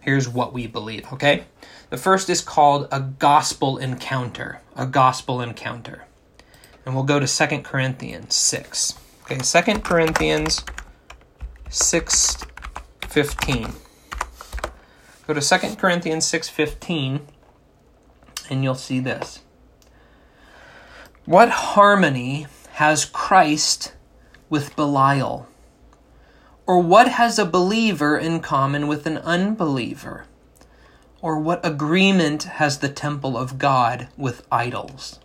here's 0.00 0.26
what 0.26 0.54
we 0.54 0.66
believe, 0.66 1.12
okay? 1.12 1.44
The 1.90 1.98
first 1.98 2.30
is 2.30 2.40
called 2.40 2.88
a 2.90 3.00
gospel 3.00 3.76
encounter. 3.76 4.62
A 4.74 4.86
gospel 4.86 5.42
encounter. 5.42 6.06
And 6.90 6.96
we'll 6.96 7.04
go 7.04 7.20
to 7.20 7.26
Second 7.28 7.62
Corinthians 7.62 8.34
6. 8.34 8.94
Okay, 9.22 9.38
Second 9.42 9.84
Corinthians 9.84 10.64
6 11.68 12.38
15. 13.08 13.72
Go 15.28 15.34
to 15.34 15.40
Second 15.40 15.78
Corinthians 15.78 16.26
6 16.26 16.48
15, 16.48 17.20
and 18.50 18.64
you'll 18.64 18.74
see 18.74 18.98
this. 18.98 19.42
What 21.26 21.50
harmony 21.50 22.48
has 22.72 23.04
Christ 23.04 23.94
with 24.48 24.74
Belial? 24.74 25.46
Or 26.66 26.80
what 26.80 27.06
has 27.06 27.38
a 27.38 27.46
believer 27.46 28.18
in 28.18 28.40
common 28.40 28.88
with 28.88 29.06
an 29.06 29.18
unbeliever? 29.18 30.24
Or 31.22 31.38
what 31.38 31.64
agreement 31.64 32.42
has 32.58 32.80
the 32.80 32.88
temple 32.88 33.38
of 33.38 33.58
God 33.58 34.08
with 34.16 34.44
idols? 34.50 35.20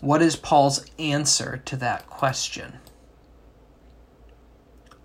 What 0.00 0.22
is 0.22 0.36
Paul's 0.36 0.84
answer 0.98 1.60
to 1.64 1.76
that 1.76 2.06
question? 2.06 2.78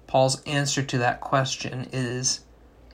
Paul's 0.08 0.44
answer 0.44 0.84
to 0.84 0.98
that 1.00 1.22
question 1.22 1.88
is 1.92 2.42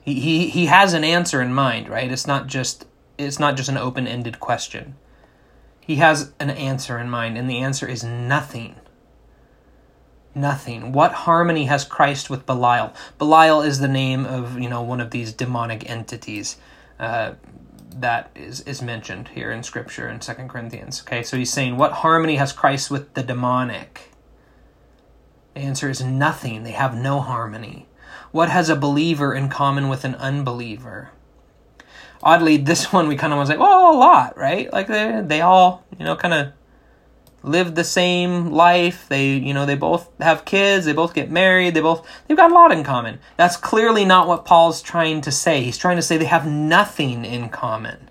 he, 0.02 0.14
he, 0.14 0.48
he 0.48 0.66
has 0.66 0.94
an 0.94 1.04
answer 1.04 1.42
in 1.42 1.52
mind, 1.52 1.88
right? 1.88 2.10
It's 2.10 2.26
not 2.26 2.46
just 2.46 2.86
it's 3.18 3.38
not 3.38 3.56
just 3.56 3.68
an 3.68 3.76
open-ended 3.76 4.40
question. 4.40 4.96
He 5.78 5.96
has 5.96 6.32
an 6.40 6.48
answer 6.48 6.98
in 6.98 7.10
mind, 7.10 7.36
and 7.36 7.50
the 7.50 7.58
answer 7.58 7.86
is 7.86 8.02
nothing. 8.02 8.76
Nothing. 10.34 10.92
What 10.92 11.12
harmony 11.12 11.66
has 11.66 11.84
Christ 11.84 12.30
with 12.30 12.46
Belial? 12.46 12.94
Belial 13.18 13.60
is 13.60 13.80
the 13.80 13.88
name 13.88 14.24
of 14.24 14.58
you 14.58 14.70
know 14.70 14.80
one 14.80 15.00
of 15.00 15.10
these 15.10 15.32
demonic 15.32 15.88
entities 15.90 16.56
uh, 16.98 17.34
that 17.96 18.30
is 18.34 18.60
is 18.62 18.82
mentioned 18.82 19.28
here 19.28 19.50
in 19.50 19.62
Scripture 19.62 20.08
in 20.08 20.20
Second 20.20 20.48
Corinthians. 20.48 21.02
Okay, 21.06 21.22
so 21.22 21.36
he's 21.36 21.52
saying, 21.52 21.76
what 21.76 21.92
harmony 21.92 22.36
has 22.36 22.52
Christ 22.52 22.90
with 22.90 23.14
the 23.14 23.22
demonic? 23.22 24.12
The 25.54 25.60
answer 25.60 25.88
is 25.88 26.02
nothing. 26.02 26.62
They 26.62 26.72
have 26.72 26.96
no 26.96 27.20
harmony. 27.20 27.86
What 28.30 28.48
has 28.48 28.68
a 28.68 28.76
believer 28.76 29.34
in 29.34 29.48
common 29.48 29.88
with 29.88 30.04
an 30.04 30.14
unbeliever? 30.14 31.10
Oddly, 32.22 32.56
this 32.58 32.92
one 32.92 33.08
we 33.08 33.16
kind 33.16 33.32
of 33.32 33.38
was 33.38 33.48
like, 33.48 33.58
well, 33.58 33.94
a 33.94 33.96
lot, 33.96 34.36
right? 34.36 34.72
Like 34.72 34.86
they 34.86 35.22
they 35.24 35.40
all, 35.40 35.84
you 35.98 36.04
know, 36.04 36.16
kind 36.16 36.34
of 36.34 36.52
live 37.42 37.74
the 37.74 37.84
same 37.84 38.50
life. 38.50 39.06
They, 39.08 39.30
you 39.30 39.54
know, 39.54 39.66
they 39.66 39.76
both 39.76 40.08
have 40.20 40.44
kids, 40.44 40.86
they 40.86 40.92
both 40.92 41.14
get 41.14 41.30
married, 41.30 41.74
they 41.74 41.80
both 41.80 42.06
they've 42.26 42.36
got 42.36 42.50
a 42.50 42.54
lot 42.54 42.72
in 42.72 42.84
common. 42.84 43.18
That's 43.36 43.56
clearly 43.56 44.04
not 44.04 44.28
what 44.28 44.44
Paul's 44.44 44.82
trying 44.82 45.20
to 45.22 45.32
say. 45.32 45.62
He's 45.62 45.78
trying 45.78 45.96
to 45.96 46.02
say 46.02 46.16
they 46.16 46.24
have 46.26 46.46
nothing 46.46 47.24
in 47.24 47.48
common. 47.48 48.10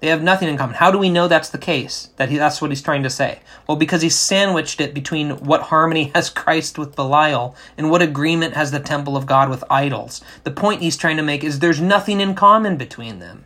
They 0.00 0.08
have 0.08 0.22
nothing 0.22 0.48
in 0.48 0.56
common. 0.56 0.76
How 0.76 0.92
do 0.92 0.98
we 0.98 1.10
know 1.10 1.26
that's 1.26 1.48
the 1.48 1.58
case? 1.58 2.10
That 2.16 2.28
he, 2.28 2.38
that's 2.38 2.62
what 2.62 2.70
he's 2.70 2.82
trying 2.82 3.02
to 3.02 3.10
say? 3.10 3.40
Well, 3.66 3.76
because 3.76 4.02
he 4.02 4.08
sandwiched 4.08 4.80
it 4.80 4.94
between 4.94 5.30
what 5.44 5.62
harmony 5.62 6.04
has 6.14 6.30
Christ 6.30 6.78
with 6.78 6.94
Belial 6.94 7.56
and 7.76 7.90
what 7.90 8.02
agreement 8.02 8.54
has 8.54 8.70
the 8.70 8.78
temple 8.78 9.16
of 9.16 9.26
God 9.26 9.50
with 9.50 9.64
idols. 9.68 10.22
The 10.44 10.52
point 10.52 10.82
he's 10.82 10.96
trying 10.96 11.16
to 11.16 11.22
make 11.22 11.42
is 11.42 11.58
there's 11.58 11.80
nothing 11.80 12.20
in 12.20 12.34
common 12.36 12.76
between 12.76 13.18
them. 13.18 13.44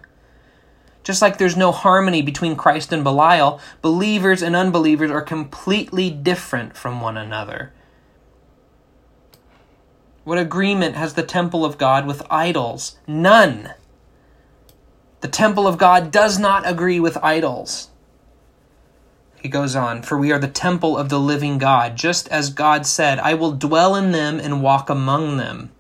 Just 1.03 1.21
like 1.21 1.39
there's 1.39 1.57
no 1.57 1.73
harmony 1.73 2.23
between 2.23 2.57
Christ 2.57 2.93
and 2.93 3.03
Belial, 3.03 3.61
believers 3.81 4.43
and 4.43 4.55
unbelievers 4.55 5.11
are 5.11 5.23
completely 5.23 6.11
different 6.11 6.77
from 6.77 7.01
one 7.01 7.17
another. 7.17 7.73
What 10.25 10.39
agreement 10.39 10.95
has 10.95 11.15
the 11.15 11.25
temple 11.25 11.65
of 11.65 11.79
God 11.79 12.07
with 12.07 12.23
idols? 12.31 12.97
None. 13.09 13.75
The 15.21 15.29
temple 15.29 15.67
of 15.67 15.79
God 15.79 16.13
does 16.13 16.39
not 16.39 16.69
agree 16.69 17.01
with 17.01 17.17
idols. 17.23 17.89
He 19.43 19.49
goes 19.49 19.75
on, 19.75 20.03
For 20.03 20.17
we 20.17 20.31
are 20.31 20.39
the 20.39 20.47
temple 20.47 20.97
of 20.97 21.09
the 21.09 21.19
living 21.19 21.59
God, 21.59 21.97
just 21.97 22.29
as 22.29 22.51
God 22.51 22.87
said, 22.87 23.19
I 23.19 23.35
will 23.35 23.51
dwell 23.51 23.97
in 23.97 24.13
them 24.13 24.39
and 24.39 24.63
walk 24.63 24.89
among 24.89 25.37
them, 25.37 25.73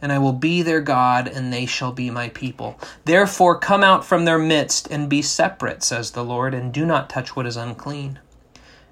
and 0.00 0.12
I 0.12 0.18
will 0.18 0.32
be 0.32 0.62
their 0.62 0.80
God, 0.80 1.26
and 1.26 1.52
they 1.52 1.66
shall 1.66 1.92
be 1.92 2.10
my 2.10 2.28
people. 2.28 2.78
Therefore, 3.04 3.58
come 3.58 3.82
out 3.82 4.04
from 4.04 4.24
their 4.24 4.38
midst 4.38 4.88
and 4.90 5.08
be 5.08 5.22
separate, 5.22 5.82
says 5.82 6.10
the 6.10 6.24
Lord, 6.24 6.54
and 6.54 6.72
do 6.72 6.84
not 6.84 7.08
touch 7.08 7.34
what 7.34 7.46
is 7.46 7.56
unclean. 7.56 8.18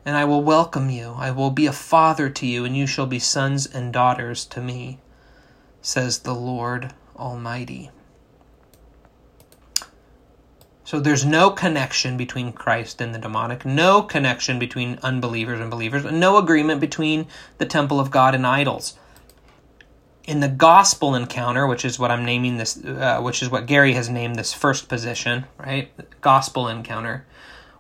And 0.05 0.17
I 0.17 0.25
will 0.25 0.43
welcome 0.43 0.91
you, 0.91 1.15
I 1.17 1.31
will 1.31 1.51
be 1.51 1.67
a 1.67 1.73
father 1.73 2.29
to 2.29 2.47
you, 2.47 2.65
and 2.65 2.77
you 2.77 2.87
shall 2.87 3.07
be 3.07 3.19
sons 3.19 3.67
and 3.67 3.93
daughters 3.93 4.45
to 4.47 4.61
me, 4.61 4.99
says 5.81 6.21
the 6.21 6.35
Lord 6.35 6.93
Almighty. 7.17 7.91
So 10.85 11.01
there's 11.01 11.25
no 11.25 11.51
connection 11.51 12.19
between 12.19 12.53
Christ 12.53 13.01
and 13.01 13.15
the 13.15 13.19
demonic, 13.19 13.65
no 13.65 14.03
connection 14.03 14.59
between 14.59 14.99
unbelievers 15.03 15.59
and 15.59 15.71
believers, 15.71 16.05
and 16.05 16.21
no 16.21 16.37
agreement 16.37 16.81
between 16.81 17.27
the 17.57 17.65
temple 17.65 17.99
of 17.99 18.11
God 18.11 18.35
and 18.35 18.47
idols. 18.47 18.99
In 20.27 20.41
the 20.41 20.49
gospel 20.49 21.15
encounter, 21.15 21.67
which 21.67 21.85
is 21.85 21.99
what 21.99 22.11
I'm 22.11 22.25
naming 22.25 22.57
this, 22.57 22.83
uh, 22.83 23.21
which 23.21 23.43
is 23.43 23.51
what 23.51 23.67
Gary 23.67 23.93
has 23.93 24.09
named 24.09 24.37
this 24.37 24.55
first 24.55 24.89
position, 24.89 25.45
right? 25.59 25.93
Gospel 26.21 26.69
encounter. 26.69 27.27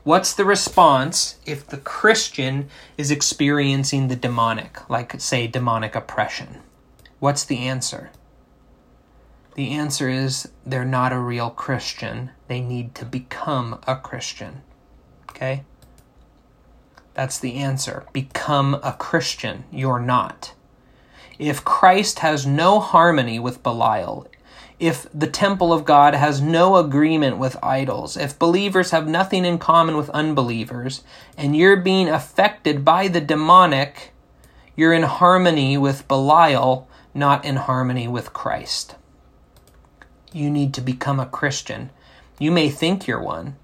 What's 0.02 0.34
the 0.34 0.44
response 0.44 1.38
if 1.46 1.66
the 1.66 1.78
Christian 1.78 2.68
is 2.98 3.10
experiencing 3.10 4.08
the 4.08 4.16
demonic, 4.16 4.90
like, 4.90 5.18
say, 5.18 5.46
demonic 5.46 5.94
oppression? 5.94 6.60
What's 7.18 7.44
the 7.44 7.60
answer? 7.60 8.10
The 9.54 9.70
answer 9.70 10.10
is 10.10 10.50
they're 10.66 10.84
not 10.84 11.12
a 11.12 11.18
real 11.18 11.48
Christian. 11.48 12.32
They 12.48 12.60
need 12.60 12.94
to 12.96 13.06
become 13.06 13.80
a 13.86 13.96
Christian. 13.96 14.60
Okay? 15.30 15.64
That's 17.14 17.38
the 17.38 17.54
answer. 17.54 18.04
Become 18.12 18.74
a 18.82 18.92
Christian. 18.92 19.64
You're 19.70 20.00
not. 20.00 20.52
If 21.38 21.64
Christ 21.64 22.20
has 22.20 22.46
no 22.46 22.80
harmony 22.80 23.38
with 23.38 23.62
Belial, 23.62 24.26
if 24.78 25.06
the 25.14 25.26
temple 25.26 25.72
of 25.72 25.84
God 25.84 26.14
has 26.14 26.40
no 26.40 26.76
agreement 26.76 27.38
with 27.38 27.56
idols, 27.62 28.16
if 28.16 28.38
believers 28.38 28.90
have 28.90 29.06
nothing 29.06 29.44
in 29.44 29.58
common 29.58 29.96
with 29.96 30.10
unbelievers, 30.10 31.02
and 31.36 31.56
you're 31.56 31.76
being 31.76 32.08
affected 32.08 32.84
by 32.84 33.08
the 33.08 33.20
demonic, 33.20 34.12
you're 34.76 34.92
in 34.92 35.04
harmony 35.04 35.78
with 35.78 36.08
Belial, 36.08 36.88
not 37.14 37.44
in 37.44 37.56
harmony 37.56 38.08
with 38.08 38.32
Christ 38.32 38.96
you 40.34 40.50
need 40.50 40.74
to 40.74 40.80
become 40.80 41.20
a 41.20 41.26
Christian. 41.26 41.90
You 42.38 42.50
may 42.50 42.68
think 42.68 43.06
you're 43.06 43.22
one. 43.22 43.56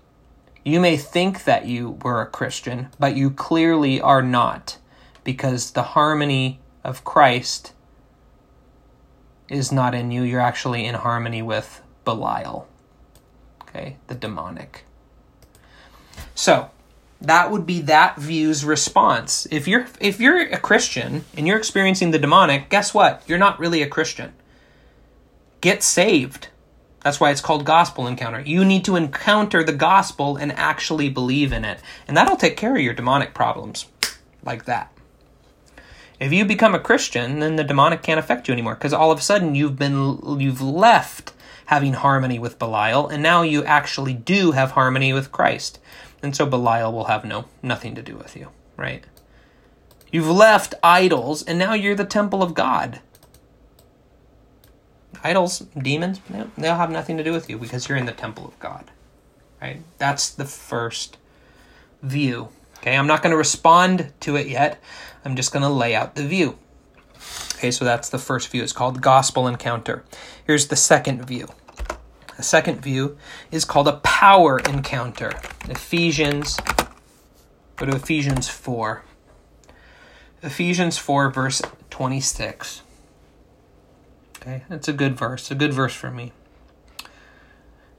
You 0.65 0.79
may 0.79 0.97
think 0.97 1.45
that 1.45 1.67
you 1.67 1.99
were 2.03 2.23
a 2.23 2.27
Christian, 2.27 2.89
but 2.99 3.17
you 3.17 3.31
clearly 3.31 4.01
are 4.01 4.23
not 4.23 4.79
because 5.25 5.73
the 5.73 5.83
harmony 5.83 6.60
of 6.85 7.05
Christ 7.05 7.73
is 9.49 9.73
not 9.73 9.95
in 9.95 10.11
you. 10.11 10.23
You're 10.23 10.41
actually 10.41 10.87
in 10.87 10.95
harmony 10.95 11.43
with 11.43 11.83
Belial, 12.05 12.69
okay, 13.63 13.97
the 14.07 14.15
demonic. 14.15 14.85
So, 16.35 16.71
that 17.21 17.51
would 17.51 17.67
be 17.67 17.81
that 17.83 18.17
view's 18.17 18.65
response. 18.65 19.47
If 19.51 19.69
you're 19.69 19.87
if 20.01 20.21
you're 20.21 20.41
a 20.41 20.59
Christian 20.59 21.25
and 21.37 21.47
you're 21.47 21.59
experiencing 21.59 22.13
the 22.13 22.19
demonic, 22.19 22.71
guess 22.71 22.95
what? 22.95 23.23
You're 23.27 23.39
not 23.39 23.59
really 23.59 23.83
a 23.83 23.89
Christian. 23.89 24.33
Get 25.61 25.83
saved. 25.83 26.49
That's 27.03 27.21
why 27.21 27.31
it's 27.31 27.41
called 27.41 27.65
gospel 27.65 28.07
encounter. 28.07 28.41
You 28.41 28.65
need 28.65 28.85
to 28.85 28.97
encounter 28.97 29.63
the 29.63 29.73
gospel 29.73 30.37
and 30.37 30.53
actually 30.53 31.09
believe 31.09 31.53
in 31.53 31.65
it. 31.65 31.81
And 32.07 32.17
that'll 32.17 32.37
take 32.37 32.57
care 32.57 32.75
of 32.75 32.83
your 32.83 32.95
demonic 32.95 33.35
problems. 33.35 33.87
Like 34.43 34.65
that. 34.67 34.93
If 36.21 36.33
you 36.33 36.45
become 36.45 36.75
a 36.75 36.79
Christian, 36.79 37.41
then 37.41 37.57
the 37.57 37.65
demonic 37.65 38.03
can't 38.03 38.21
affect 38.21 38.47
you 38.47 38.53
anymore 38.53 38.75
because 38.75 38.93
all 38.93 39.11
of 39.11 39.19
a 39.19 39.23
sudden 39.23 39.55
you've 39.55 39.77
been 39.77 40.39
you've 40.39 40.61
left 40.61 41.33
having 41.67 41.95
harmony 41.95 42.39
with 42.39 42.59
Belial 42.59 43.09
and 43.09 43.23
now 43.23 43.43
you 43.43 43.65
actually 43.65 44.15
do 44.15 44.53
have 44.53 44.73
harmony 44.73 45.13
with 45.13 45.33
Christ. 45.33 45.81
And 46.23 46.37
so 46.37 46.45
Belial 46.45 46.93
will 46.93 47.05
have 47.05 47.25
no 47.25 47.47
nothing 47.63 47.95
to 47.95 48.03
do 48.03 48.17
with 48.17 48.37
you, 48.37 48.49
right? 48.77 49.03
You've 50.13 50.29
left 50.29 50.75
idols 50.83 51.43
and 51.43 51.59
now 51.59 51.73
you're 51.73 51.95
the 51.95 52.05
temple 52.05 52.43
of 52.43 52.55
God 52.55 53.01
idols, 55.23 55.61
demons, 55.77 56.21
they'll 56.57 56.77
have 56.77 56.91
nothing 56.91 57.17
to 57.17 57.25
do 57.25 57.33
with 57.33 57.49
you 57.51 57.59
because 57.59 57.89
you're 57.89 57.99
in 57.99 58.07
the 58.07 58.13
temple 58.13 58.47
of 58.47 58.59
God. 58.59 58.91
Right? 59.61 59.83
That's 59.99 60.31
the 60.31 60.47
first 60.47 61.19
view. 62.03 62.49
Okay, 62.81 62.97
I'm 62.97 63.07
not 63.07 63.23
going 63.23 63.33
to 63.33 63.37
respond 63.37 64.13
to 64.21 64.37
it 64.37 64.49
yet. 64.49 64.83
I'm 65.25 65.37
just 65.37 65.53
going 65.53 65.63
to 65.63 65.69
lay 65.69 65.95
out 65.95 66.15
the 66.15 66.27
view. 66.27 66.59
Okay, 67.57 67.71
so 67.71 67.85
that's 67.85 68.09
the 68.09 68.19
first 68.19 68.49
view. 68.49 68.63
It's 68.63 68.73
called 68.73 69.03
gospel 69.03 69.47
encounter. 69.47 70.03
Here's 70.47 70.69
the 70.69 70.77
second 70.77 71.27
view. 71.27 71.47
The 72.39 72.43
second 72.43 72.81
view 72.81 73.19
is 73.51 73.67
called 73.67 73.87
a 73.87 73.99
power 73.99 74.59
encounter. 74.61 75.33
Ephesians, 75.69 76.59
go 77.77 77.85
to 77.85 77.97
Ephesians 77.97 78.49
4. 78.49 79.05
Ephesians 80.43 80.97
4, 80.97 81.31
verse 81.31 81.61
26. 81.91 82.81
Okay, 84.37 84.65
that's 84.71 84.89
a 84.89 84.95
good 84.95 85.19
verse, 85.19 85.51
a 85.51 85.55
good 85.55 85.75
verse 85.75 85.93
for 85.93 86.11
me. 86.11 86.33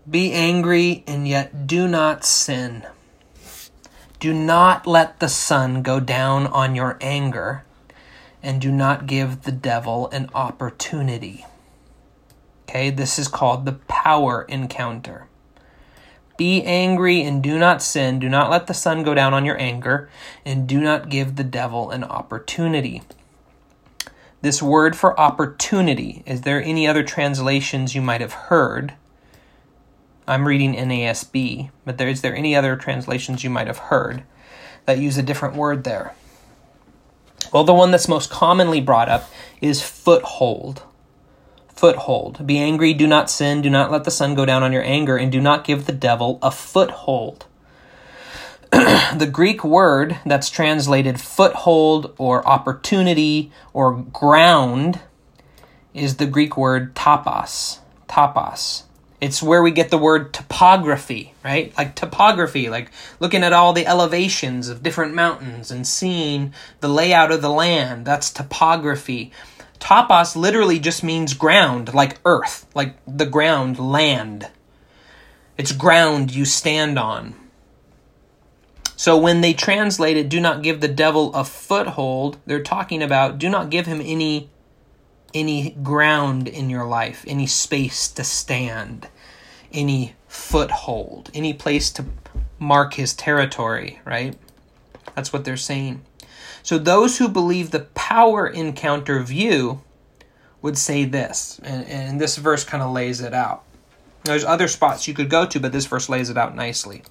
Be 0.09 0.31
angry 0.31 1.03
and 1.05 1.27
yet 1.27 1.67
do 1.67 1.87
not 1.87 2.25
sin. 2.25 2.87
Do 4.21 4.35
not 4.35 4.85
let 4.85 5.19
the 5.19 5.27
sun 5.27 5.81
go 5.81 5.99
down 5.99 6.45
on 6.45 6.75
your 6.75 6.99
anger, 7.01 7.65
and 8.43 8.61
do 8.61 8.71
not 8.71 9.07
give 9.07 9.41
the 9.41 9.51
devil 9.51 10.11
an 10.11 10.29
opportunity. 10.35 11.43
Okay, 12.69 12.91
this 12.91 13.17
is 13.17 13.27
called 13.27 13.65
the 13.65 13.79
power 13.87 14.43
encounter. 14.43 15.25
Be 16.37 16.63
angry 16.63 17.23
and 17.23 17.41
do 17.41 17.57
not 17.57 17.81
sin. 17.81 18.19
Do 18.19 18.29
not 18.29 18.51
let 18.51 18.67
the 18.67 18.75
sun 18.75 19.01
go 19.01 19.15
down 19.15 19.33
on 19.33 19.43
your 19.43 19.59
anger, 19.59 20.07
and 20.45 20.67
do 20.67 20.79
not 20.79 21.09
give 21.09 21.35
the 21.35 21.43
devil 21.43 21.89
an 21.89 22.03
opportunity. 22.03 23.01
This 24.43 24.61
word 24.61 24.95
for 24.95 25.19
opportunity, 25.19 26.21
is 26.27 26.41
there 26.41 26.61
any 26.61 26.87
other 26.87 27.01
translations 27.01 27.95
you 27.95 28.03
might 28.03 28.21
have 28.21 28.33
heard? 28.33 28.93
I'm 30.27 30.47
reading 30.47 30.75
NASB, 30.75 31.71
but 31.85 31.97
there, 31.97 32.07
is 32.07 32.21
there 32.21 32.35
any 32.35 32.55
other 32.55 32.75
translations 32.75 33.43
you 33.43 33.49
might 33.49 33.67
have 33.67 33.77
heard 33.77 34.23
that 34.85 34.99
use 34.99 35.17
a 35.17 35.23
different 35.23 35.55
word 35.55 35.83
there? 35.83 36.13
Well, 37.51 37.63
the 37.63 37.73
one 37.73 37.91
that's 37.91 38.07
most 38.07 38.29
commonly 38.29 38.79
brought 38.81 39.09
up 39.09 39.29
is 39.61 39.81
foothold. 39.81 40.83
Foothold. 41.69 42.45
Be 42.45 42.59
angry, 42.59 42.93
do 42.93 43.07
not 43.07 43.29
sin, 43.29 43.61
do 43.61 43.69
not 43.69 43.91
let 43.91 44.03
the 44.03 44.11
sun 44.11 44.35
go 44.35 44.45
down 44.45 44.63
on 44.63 44.71
your 44.71 44.83
anger, 44.83 45.17
and 45.17 45.31
do 45.31 45.41
not 45.41 45.65
give 45.65 45.85
the 45.85 45.91
devil 45.91 46.39
a 46.41 46.51
foothold. 46.51 47.45
the 48.71 49.29
Greek 49.29 49.65
word 49.65 50.17
that's 50.25 50.49
translated 50.49 51.19
foothold 51.19 52.13
or 52.17 52.47
opportunity 52.47 53.51
or 53.73 53.93
ground 53.93 55.01
is 55.93 56.17
the 56.17 56.27
Greek 56.27 56.55
word 56.55 56.95
topos. 56.95 57.79
Topos. 58.07 58.83
It's 59.21 59.43
where 59.43 59.61
we 59.61 59.69
get 59.69 59.91
the 59.91 59.99
word 59.99 60.33
topography, 60.33 61.35
right? 61.45 61.77
Like 61.77 61.95
topography, 61.95 62.69
like 62.69 62.91
looking 63.19 63.43
at 63.43 63.53
all 63.53 63.71
the 63.71 63.85
elevations 63.85 64.67
of 64.67 64.81
different 64.81 65.13
mountains 65.13 65.69
and 65.69 65.85
seeing 65.85 66.53
the 66.79 66.87
layout 66.87 67.31
of 67.31 67.43
the 67.43 67.49
land. 67.49 68.03
That's 68.03 68.31
topography. 68.31 69.31
Topos 69.79 70.35
literally 70.35 70.79
just 70.79 71.03
means 71.03 71.35
ground, 71.35 71.93
like 71.93 72.19
earth, 72.25 72.65
like 72.73 72.95
the 73.07 73.27
ground, 73.27 73.77
land. 73.77 74.49
It's 75.55 75.71
ground 75.71 76.33
you 76.33 76.45
stand 76.45 76.97
on. 76.97 77.35
So 78.95 79.17
when 79.17 79.41
they 79.41 79.53
translate 79.53 80.17
it, 80.17 80.29
do 80.29 80.39
not 80.39 80.63
give 80.63 80.81
the 80.81 80.87
devil 80.87 81.33
a 81.33 81.43
foothold, 81.43 82.37
they're 82.45 82.61
talking 82.61 83.01
about 83.03 83.37
do 83.37 83.49
not 83.49 83.69
give 83.69 83.85
him 83.85 84.01
any 84.03 84.49
any 85.33 85.71
ground 85.71 86.47
in 86.47 86.69
your 86.69 86.85
life, 86.85 87.23
any 87.27 87.47
space 87.47 88.07
to 88.09 88.23
stand, 88.23 89.07
any 89.71 90.15
foothold, 90.27 91.29
any 91.33 91.53
place 91.53 91.91
to 91.91 92.05
mark 92.59 92.93
his 92.93 93.13
territory, 93.13 93.99
right? 94.05 94.35
That's 95.15 95.33
what 95.33 95.45
they're 95.45 95.57
saying. 95.57 96.03
So 96.63 96.77
those 96.77 97.17
who 97.17 97.27
believe 97.27 97.71
the 97.71 97.87
power 97.95 98.47
encounter 98.47 99.21
view 99.23 99.81
would 100.61 100.77
say 100.77 101.05
this, 101.05 101.59
and, 101.63 101.85
and 101.87 102.21
this 102.21 102.37
verse 102.37 102.63
kind 102.63 102.83
of 102.83 102.91
lays 102.91 103.19
it 103.19 103.33
out. 103.33 103.63
There's 104.23 104.45
other 104.45 104.67
spots 104.67 105.07
you 105.07 105.13
could 105.13 105.29
go 105.29 105.47
to, 105.47 105.59
but 105.59 105.71
this 105.71 105.87
verse 105.87 106.07
lays 106.07 106.29
it 106.29 106.37
out 106.37 106.55
nicely. 106.55 107.01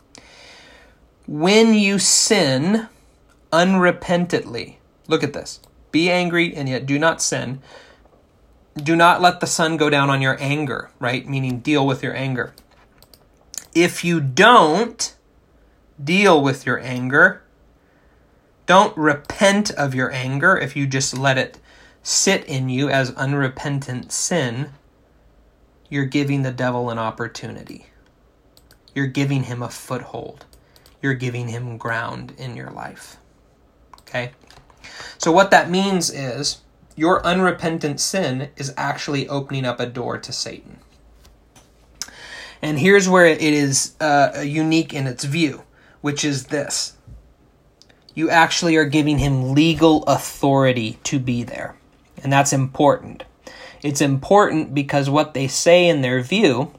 When 1.27 1.75
you 1.75 1.99
sin 1.99 2.89
unrepentantly, 3.53 4.77
look 5.09 5.25
at 5.25 5.33
this. 5.33 5.61
Be 5.91 6.11
angry 6.11 6.55
and 6.55 6.69
yet 6.69 6.87
do 6.87 6.99
not 6.99 7.21
sin 7.21 7.61
do 8.77 8.97
not 8.97 9.21
let 9.21 9.41
the 9.41 9.47
sun 9.47 9.77
go 9.77 9.91
down 9.91 10.11
on 10.11 10.23
your 10.23 10.37
anger, 10.41 10.91
right? 10.99 11.27
Meaning 11.29 11.61
deal 11.61 11.87
with 11.87 12.03
your 12.03 12.15
anger. 12.15 12.55
If 13.75 14.05
you 14.05 14.21
don't 14.21 15.15
deal 16.03 16.43
with 16.43 16.67
your 16.67 16.81
anger, 16.81 17.43
don't 18.67 18.97
repent 18.97 19.71
of 19.73 19.95
your 19.95 20.13
anger 20.13 20.57
if 20.57 20.77
you 20.77 20.87
just 20.87 21.17
let 21.17 21.37
it 21.37 21.59
sit 22.03 22.45
in 22.45 22.69
you 22.69 22.89
as 22.89 23.11
unrepentant 23.15 24.13
sin, 24.13 24.71
you're 25.89 26.05
giving 26.05 26.43
the 26.43 26.53
devil 26.53 26.91
an 26.91 26.99
opportunity. 26.99 27.87
You're 28.95 29.07
giving 29.07 29.45
him 29.45 29.63
a 29.63 29.69
foothold. 29.69 30.47
You're 31.03 31.15
giving 31.15 31.49
him 31.49 31.77
ground 31.79 32.33
in 32.39 32.57
your 32.57 32.71
life. 32.71 33.17
Okay? 34.01 34.33
So, 35.19 35.33
what 35.33 35.51
that 35.51 35.71
means 35.71 36.11
is 36.11 36.59
your 37.01 37.25
unrepentant 37.25 37.99
sin 37.99 38.51
is 38.59 38.75
actually 38.77 39.27
opening 39.27 39.65
up 39.65 39.81
a 39.81 39.87
door 39.87 40.19
to 40.19 40.31
Satan. 40.31 40.79
And 42.61 42.79
here's 42.79 43.09
where 43.09 43.25
it 43.25 43.41
is 43.41 43.95
uh, 44.03 44.43
unique 44.45 44.93
in 44.93 45.07
its 45.07 45.25
view, 45.25 45.63
which 46.03 46.27
is 46.27 46.49
this 46.49 46.99
you 48.13 48.29
actually 48.29 48.77
are 48.77 48.85
giving 48.85 49.17
him 49.17 49.55
legal 49.55 50.03
authority 50.05 50.99
to 51.05 51.19
be 51.19 51.43
there. 51.43 51.75
And 52.23 52.31
that's 52.31 52.53
important. 52.53 53.25
It's 53.83 54.03
important 54.03 54.75
because 54.75 55.09
what 55.09 55.33
they 55.33 55.49
say 55.49 55.89
in 55.89 56.03
their 56.03 56.21
view 56.21 56.71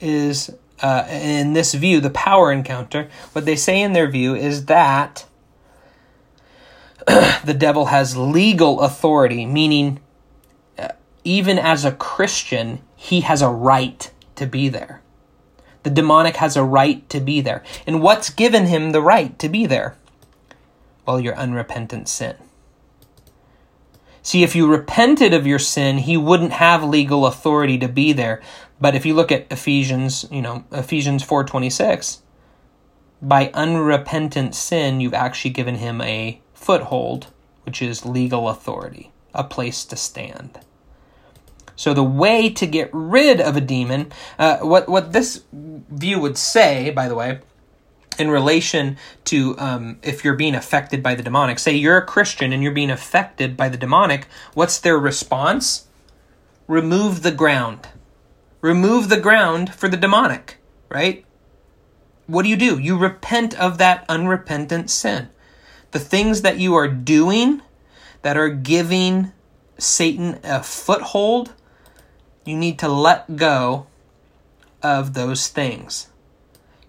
is, 0.00 0.50
uh, 0.82 1.06
in 1.08 1.52
this 1.52 1.74
view, 1.74 2.00
the 2.00 2.10
power 2.10 2.50
encounter, 2.50 3.08
what 3.34 3.44
they 3.44 3.54
say 3.54 3.80
in 3.80 3.92
their 3.92 4.10
view 4.10 4.34
is 4.34 4.64
that 4.64 5.27
the 7.44 7.54
devil 7.54 7.86
has 7.86 8.16
legal 8.16 8.80
authority, 8.80 9.46
meaning 9.46 10.00
uh, 10.78 10.88
even 11.24 11.58
as 11.58 11.84
a 11.84 11.92
Christian, 11.92 12.80
he 12.96 13.22
has 13.22 13.40
a 13.40 13.48
right 13.48 14.10
to 14.36 14.46
be 14.46 14.68
there. 14.68 15.00
The 15.84 15.90
demonic 15.90 16.36
has 16.36 16.56
a 16.56 16.64
right 16.64 17.08
to 17.08 17.20
be 17.20 17.40
there. 17.40 17.62
And 17.86 18.02
what's 18.02 18.28
given 18.28 18.66
him 18.66 18.90
the 18.90 19.00
right 19.00 19.38
to 19.38 19.48
be 19.48 19.64
there? 19.64 19.96
Well, 21.06 21.18
your 21.18 21.34
unrepentant 21.34 22.08
sin. 22.08 22.36
See, 24.20 24.42
if 24.42 24.54
you 24.54 24.66
repented 24.66 25.32
of 25.32 25.46
your 25.46 25.58
sin, 25.58 25.98
he 25.98 26.18
wouldn't 26.18 26.52
have 26.52 26.84
legal 26.84 27.24
authority 27.24 27.78
to 27.78 27.88
be 27.88 28.12
there. 28.12 28.42
But 28.78 28.94
if 28.94 29.06
you 29.06 29.14
look 29.14 29.32
at 29.32 29.50
Ephesians, 29.50 30.26
you 30.30 30.42
know, 30.42 30.64
Ephesians 30.70 31.24
4:26, 31.24 32.20
by 33.22 33.50
unrepentant 33.54 34.54
sin, 34.54 35.00
you've 35.00 35.14
actually 35.14 35.52
given 35.52 35.76
him 35.76 36.02
a 36.02 36.40
foothold, 36.68 37.28
which 37.64 37.80
is 37.80 38.04
legal 38.04 38.46
authority, 38.46 39.10
a 39.32 39.42
place 39.42 39.86
to 39.86 39.96
stand. 39.96 40.60
So 41.76 41.94
the 41.94 42.04
way 42.04 42.50
to 42.50 42.66
get 42.66 42.90
rid 42.92 43.40
of 43.40 43.56
a 43.56 43.62
demon, 43.62 44.12
uh, 44.38 44.58
what 44.58 44.86
what 44.86 45.14
this 45.14 45.44
view 45.50 46.20
would 46.20 46.36
say, 46.36 46.90
by 46.90 47.08
the 47.08 47.14
way, 47.14 47.40
in 48.18 48.30
relation 48.30 48.98
to 49.24 49.58
um, 49.58 49.98
if 50.02 50.22
you're 50.22 50.36
being 50.36 50.54
affected 50.54 51.02
by 51.02 51.14
the 51.14 51.22
demonic, 51.22 51.58
say 51.58 51.74
you're 51.74 51.96
a 51.96 52.04
Christian 52.04 52.52
and 52.52 52.62
you're 52.62 52.80
being 52.82 52.90
affected 52.90 53.56
by 53.56 53.70
the 53.70 53.78
demonic, 53.78 54.26
what's 54.52 54.78
their 54.78 54.98
response? 54.98 55.86
Remove 56.66 57.22
the 57.22 57.32
ground. 57.32 57.88
Remove 58.60 59.08
the 59.08 59.20
ground 59.20 59.72
for 59.72 59.88
the 59.88 59.96
demonic, 59.96 60.58
right? 60.90 61.24
What 62.26 62.42
do 62.42 62.50
you 62.50 62.56
do? 62.56 62.78
You 62.78 62.98
repent 62.98 63.58
of 63.58 63.78
that 63.78 64.04
unrepentant 64.06 64.90
sin 64.90 65.30
the 65.90 65.98
things 65.98 66.42
that 66.42 66.58
you 66.58 66.74
are 66.74 66.88
doing 66.88 67.62
that 68.22 68.36
are 68.36 68.48
giving 68.48 69.32
Satan 69.78 70.38
a 70.44 70.62
foothold, 70.62 71.54
you 72.44 72.56
need 72.56 72.78
to 72.80 72.88
let 72.88 73.36
go 73.36 73.86
of 74.82 75.14
those 75.14 75.48
things. 75.48 76.08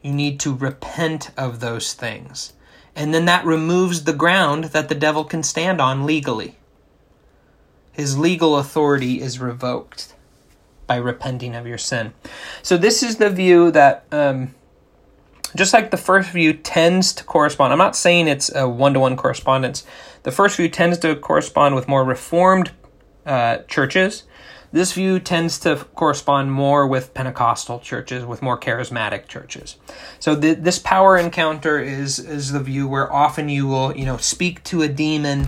You 0.02 0.14
need 0.14 0.40
to 0.42 0.54
repent 0.54 1.32
of 1.38 1.60
those 1.60 1.94
things. 1.94 2.54
And 2.96 3.14
then 3.14 3.26
that 3.26 3.46
removes 3.46 4.04
the 4.04 4.14
ground 4.14 4.66
that 4.66 4.90
the 4.90 4.96
devil 4.96 5.24
can 5.24 5.44
stand 5.44 5.80
on 5.80 6.06
legally. 6.06 6.56
His 7.92 8.18
legal 8.18 8.58
authority 8.58 9.22
is 9.22 9.40
revoked 9.40 10.14
by 10.88 10.96
repenting 10.96 11.56
of 11.56 11.68
your 11.68 11.78
sin. 11.78 12.14
So, 12.64 12.78
this 12.78 13.04
is 13.04 13.18
the 13.18 13.30
view 13.30 13.72
that 13.72 14.06
um, 14.12 14.56
just 15.56 15.74
like 15.74 15.92
the 15.92 15.98
first 15.98 16.30
view 16.32 16.54
tends 16.54 17.14
to 17.14 17.24
correspond, 17.24 17.74
I'm 17.74 17.80
not 17.80 17.96
saying 17.96 18.28
it's 18.28 18.54
a 18.54 18.68
one 18.68 18.94
to 18.94 19.00
one 19.00 19.18
correspondence. 19.18 19.86
The 20.24 20.32
first 20.32 20.58
view 20.58 20.70
tends 20.70 20.98
to 21.00 21.16
correspond 21.16 21.76
with 21.76 21.88
more 21.88 22.04
reformed 22.04 22.72
uh, 23.26 23.60
churches. 23.68 24.24
This 24.72 24.94
view 24.94 25.20
tends 25.20 25.58
to 25.60 25.88
correspond 25.96 26.52
more 26.52 26.86
with 26.86 27.14
Pentecostal 27.16 27.80
churches, 27.80 28.24
with 28.24 28.44
more 28.44 28.60
charismatic 28.60 29.28
churches. 29.28 29.78
So 30.20 30.36
the, 30.36 30.54
this 30.54 30.78
power 30.78 31.18
encounter 31.18 31.80
is 31.80 32.20
is 32.20 32.52
the 32.52 32.60
view 32.60 32.88
where 32.88 33.12
often 33.12 33.50
you 33.50 33.68
will 33.68 33.96
you 33.98 34.06
know 34.06 34.18
speak 34.18 34.64
to 34.66 34.84
a 34.84 34.88
demon, 34.88 35.48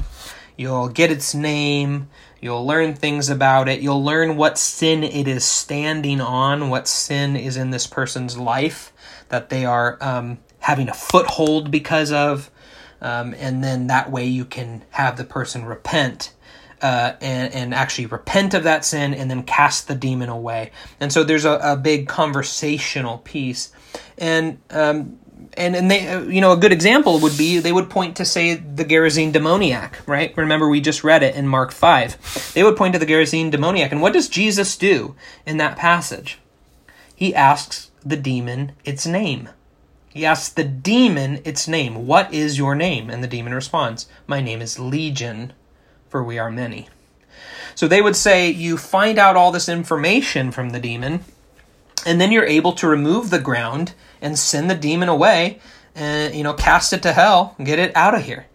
You'll 0.61 0.89
get 0.89 1.09
its 1.09 1.33
name. 1.33 2.09
You'll 2.39 2.65
learn 2.65 2.93
things 2.93 3.29
about 3.29 3.67
it. 3.67 3.81
You'll 3.81 4.03
learn 4.03 4.37
what 4.37 4.59
sin 4.59 5.03
it 5.03 5.27
is 5.27 5.43
standing 5.43 6.21
on, 6.21 6.69
what 6.69 6.87
sin 6.87 7.35
is 7.35 7.57
in 7.57 7.71
this 7.71 7.87
person's 7.87 8.37
life 8.37 8.90
that 9.31 9.49
they 9.49 9.65
are 9.65 9.97
um, 9.99 10.37
having 10.59 10.87
a 10.87 10.93
foothold 10.93 11.71
because 11.71 12.11
of. 12.11 12.51
Um, 13.01 13.33
and 13.39 13.63
then 13.63 13.87
that 13.87 14.11
way 14.11 14.25
you 14.25 14.45
can 14.45 14.83
have 14.91 15.17
the 15.17 15.23
person 15.23 15.65
repent 15.65 16.33
uh, 16.81 17.13
and, 17.19 17.53
and 17.53 17.73
actually 17.73 18.05
repent 18.07 18.53
of 18.53 18.63
that 18.63 18.85
sin 18.85 19.13
and 19.13 19.29
then 19.29 19.43
cast 19.43 19.87
the 19.87 19.95
demon 19.95 20.29
away. 20.29 20.71
And 20.99 21.11
so 21.11 21.23
there's 21.23 21.45
a, 21.45 21.59
a 21.63 21.75
big 21.75 22.07
conversational 22.07 23.19
piece. 23.19 23.71
And 24.17 24.59
um, 24.69 25.17
and 25.55 25.75
and 25.75 25.89
they 25.89 26.07
uh, 26.07 26.21
you 26.21 26.41
know 26.41 26.51
a 26.51 26.57
good 26.57 26.71
example 26.71 27.19
would 27.19 27.37
be 27.37 27.59
they 27.59 27.71
would 27.71 27.89
point 27.89 28.17
to 28.17 28.25
say 28.25 28.55
the 28.55 28.85
Gerasene 28.85 29.31
demoniac, 29.31 29.99
right? 30.07 30.35
Remember 30.37 30.69
we 30.69 30.81
just 30.81 31.03
read 31.03 31.23
it 31.23 31.35
in 31.35 31.47
Mark 31.47 31.71
5. 31.71 32.53
They 32.53 32.63
would 32.63 32.77
point 32.77 32.93
to 32.93 32.99
the 32.99 33.05
Gerasene 33.05 33.51
demoniac 33.51 33.91
and 33.91 34.01
what 34.01 34.13
does 34.13 34.29
Jesus 34.29 34.77
do 34.77 35.15
in 35.45 35.57
that 35.57 35.77
passage? 35.77 36.39
He 37.15 37.35
asks 37.35 37.90
the 38.05 38.17
demon 38.17 38.73
its 38.83 39.05
name. 39.05 39.49
He 40.09 40.25
asks 40.25 40.49
the 40.49 40.63
demon 40.63 41.41
its 41.45 41.67
name. 41.67 42.05
What 42.05 42.33
is 42.33 42.57
your 42.57 42.75
name? 42.75 43.09
And 43.09 43.23
the 43.23 43.27
demon 43.27 43.53
responds, 43.53 44.07
My 44.27 44.41
name 44.41 44.61
is 44.61 44.79
Legion, 44.79 45.53
for 46.09 46.23
we 46.23 46.37
are 46.37 46.51
many. 46.51 46.89
So 47.75 47.87
they 47.87 48.01
would 48.01 48.15
say 48.15 48.49
you 48.49 48.77
find 48.77 49.17
out 49.17 49.37
all 49.37 49.51
this 49.51 49.69
information 49.69 50.51
from 50.51 50.71
the 50.71 50.79
demon, 50.79 51.23
and 52.05 52.19
then 52.19 52.31
you're 52.31 52.45
able 52.45 52.73
to 52.73 52.87
remove 52.87 53.29
the 53.29 53.39
ground 53.39 53.93
and 54.21 54.37
send 54.37 54.69
the 54.69 54.75
demon 54.75 55.09
away 55.09 55.59
and 55.95 56.33
you 56.33 56.43
know 56.43 56.53
cast 56.53 56.93
it 56.93 57.03
to 57.03 57.13
hell 57.13 57.55
get 57.63 57.79
it 57.79 57.95
out 57.95 58.15
of 58.15 58.23
here 58.23 58.45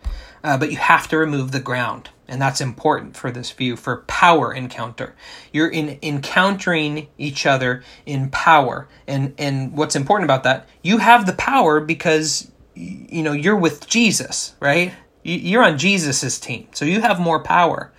uh, 0.44 0.56
but 0.56 0.70
you 0.70 0.76
have 0.76 1.08
to 1.08 1.18
remove 1.18 1.52
the 1.52 1.60
ground 1.60 2.10
and 2.28 2.40
that's 2.40 2.60
important 2.60 3.16
for 3.16 3.30
this 3.30 3.50
view 3.50 3.76
for 3.76 3.98
power 4.08 4.52
encounter. 4.52 5.14
You're 5.52 5.68
in 5.68 5.98
encountering 6.02 7.08
each 7.18 7.46
other 7.46 7.82
in 8.04 8.30
power. 8.30 8.88
And 9.06 9.34
and 9.38 9.76
what's 9.76 9.96
important 9.96 10.26
about 10.26 10.44
that 10.44 10.68
you 10.82 10.98
have 10.98 11.26
the 11.26 11.32
power 11.32 11.80
because 11.80 12.50
you 12.74 13.22
know 13.22 13.32
you're 13.32 13.56
with 13.56 13.86
jesus 13.86 14.54
right? 14.60 14.92
You're 15.22 15.64
on 15.64 15.78
jesus's 15.78 16.38
team 16.38 16.68
so 16.72 16.84
you 16.84 17.00
have 17.00 17.20
more 17.20 17.42
power. 17.42 17.92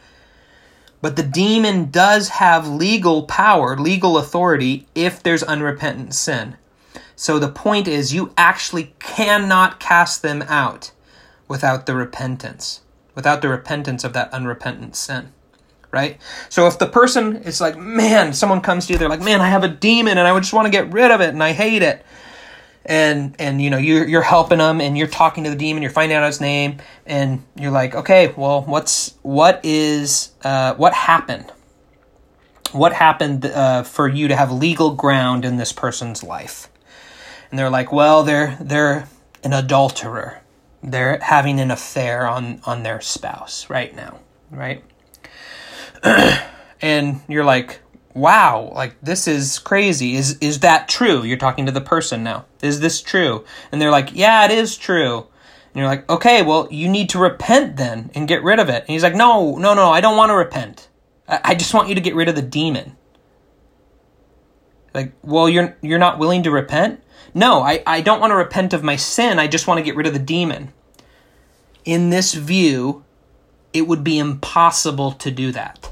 But 0.99 1.15
the 1.15 1.23
demon 1.23 1.91
does 1.91 2.29
have 2.29 2.67
legal 2.67 3.23
power 3.23 3.77
legal 3.77 4.17
authority 4.17 4.87
if 4.95 5.21
there's 5.21 5.43
unrepentant 5.43 6.13
sin. 6.13 6.57
So 7.19 7.39
the 7.39 7.49
point 7.49 7.87
is, 7.87 8.13
you 8.13 8.31
actually 8.37 8.93
cannot 8.99 9.79
cast 9.79 10.21
them 10.21 10.43
out 10.43 10.91
without 11.47 11.87
the 11.87 11.95
repentance, 11.95 12.81
without 13.17 13.41
the 13.41 13.49
repentance 13.49 14.05
of 14.05 14.13
that 14.13 14.31
unrepentant 14.33 14.95
sin. 14.95 15.33
Right? 15.91 16.21
So 16.47 16.67
if 16.67 16.79
the 16.79 16.85
person 16.85 17.37
is 17.43 17.59
like, 17.59 17.77
man, 17.77 18.31
someone 18.31 18.61
comes 18.61 18.87
to 18.87 18.93
you, 18.93 18.99
they're 18.99 19.09
like, 19.09 19.21
man, 19.21 19.41
I 19.41 19.49
have 19.49 19.65
a 19.65 19.67
demon 19.67 20.17
and 20.17 20.25
I 20.25 20.39
just 20.39 20.53
want 20.53 20.67
to 20.67 20.71
get 20.71 20.93
rid 20.93 21.11
of 21.11 21.19
it 21.19 21.29
and 21.29 21.43
I 21.43 21.51
hate 21.51 21.81
it. 21.81 22.05
And, 22.85 23.35
and 23.37 23.61
you 23.61 23.69
know 23.69 23.77
you're 23.77 24.07
you're 24.07 24.21
helping 24.21 24.59
them 24.59 24.79
and 24.79 24.97
you're 24.97 25.07
talking 25.07 25.43
to 25.43 25.49
the 25.49 25.57
demon 25.57 25.83
you're 25.83 25.91
finding 25.91 26.17
out 26.17 26.25
its 26.25 26.39
name 26.39 26.77
and 27.05 27.43
you're 27.57 27.69
like 27.69 27.93
okay 27.93 28.33
well 28.37 28.61
what's 28.61 29.13
what 29.23 29.59
is 29.65 30.31
uh, 30.45 30.73
what 30.75 30.93
happened 30.93 31.51
what 32.71 32.93
happened 32.93 33.45
uh, 33.45 33.83
for 33.83 34.07
you 34.07 34.29
to 34.29 34.37
have 34.37 34.53
legal 34.53 34.95
ground 34.95 35.43
in 35.43 35.57
this 35.57 35.73
person's 35.73 36.23
life 36.23 36.69
and 37.49 37.59
they're 37.59 37.69
like, 37.69 37.91
well, 37.91 38.23
they're 38.23 38.57
they're 38.59 39.07
an 39.43 39.53
adulterer. 39.53 40.41
They're 40.83 41.19
having 41.19 41.59
an 41.59 41.71
affair 41.71 42.27
on 42.27 42.61
on 42.65 42.83
their 42.83 43.01
spouse 43.01 43.69
right 43.69 43.95
now, 43.95 44.19
right? 44.51 44.83
and 46.81 47.21
you're 47.27 47.43
like, 47.43 47.79
wow, 48.13 48.71
like 48.73 48.95
this 49.01 49.27
is 49.27 49.59
crazy. 49.59 50.15
Is 50.15 50.37
is 50.39 50.59
that 50.59 50.87
true? 50.87 51.23
You're 51.23 51.37
talking 51.37 51.65
to 51.65 51.71
the 51.71 51.81
person 51.81 52.23
now. 52.23 52.45
Is 52.61 52.79
this 52.79 53.01
true? 53.01 53.45
And 53.71 53.81
they're 53.81 53.91
like, 53.91 54.09
yeah, 54.13 54.45
it 54.45 54.51
is 54.51 54.77
true. 54.77 55.17
And 55.17 55.75
you're 55.75 55.87
like, 55.87 56.09
okay, 56.09 56.41
well, 56.41 56.67
you 56.71 56.89
need 56.89 57.09
to 57.09 57.19
repent 57.19 57.77
then 57.77 58.09
and 58.15 58.27
get 58.27 58.43
rid 58.43 58.59
of 58.59 58.69
it. 58.69 58.81
And 58.81 58.89
he's 58.89 59.03
like, 59.03 59.15
no, 59.15 59.55
no, 59.57 59.73
no, 59.73 59.91
I 59.91 60.01
don't 60.01 60.17
want 60.17 60.31
to 60.31 60.35
repent. 60.35 60.89
I, 61.27 61.39
I 61.43 61.55
just 61.55 61.73
want 61.73 61.89
you 61.89 61.95
to 61.95 62.01
get 62.01 62.15
rid 62.15 62.29
of 62.29 62.35
the 62.35 62.41
demon. 62.41 62.97
Like, 64.93 65.13
well, 65.21 65.47
you're 65.47 65.77
you're 65.81 65.99
not 65.99 66.17
willing 66.17 66.43
to 66.43 66.51
repent? 66.51 67.03
No, 67.37 67.61
I, 67.61 67.83
I 67.85 68.01
don't 68.01 68.19
want 68.19 68.31
to 68.31 68.35
repent 68.35 68.73
of 68.73 68.81
my 68.81 68.95
sin. 68.95 69.37
I 69.37 69.45
just 69.45 69.67
want 69.67 69.77
to 69.77 69.83
get 69.83 69.95
rid 69.95 70.07
of 70.07 70.13
the 70.13 70.17
demon. 70.17 70.73
In 71.85 72.09
this 72.09 72.33
view, 72.33 73.05
it 73.73 73.87
would 73.87 74.03
be 74.03 74.17
impossible 74.17 75.11
to 75.11 75.29
do 75.29 75.51
that. 75.51 75.91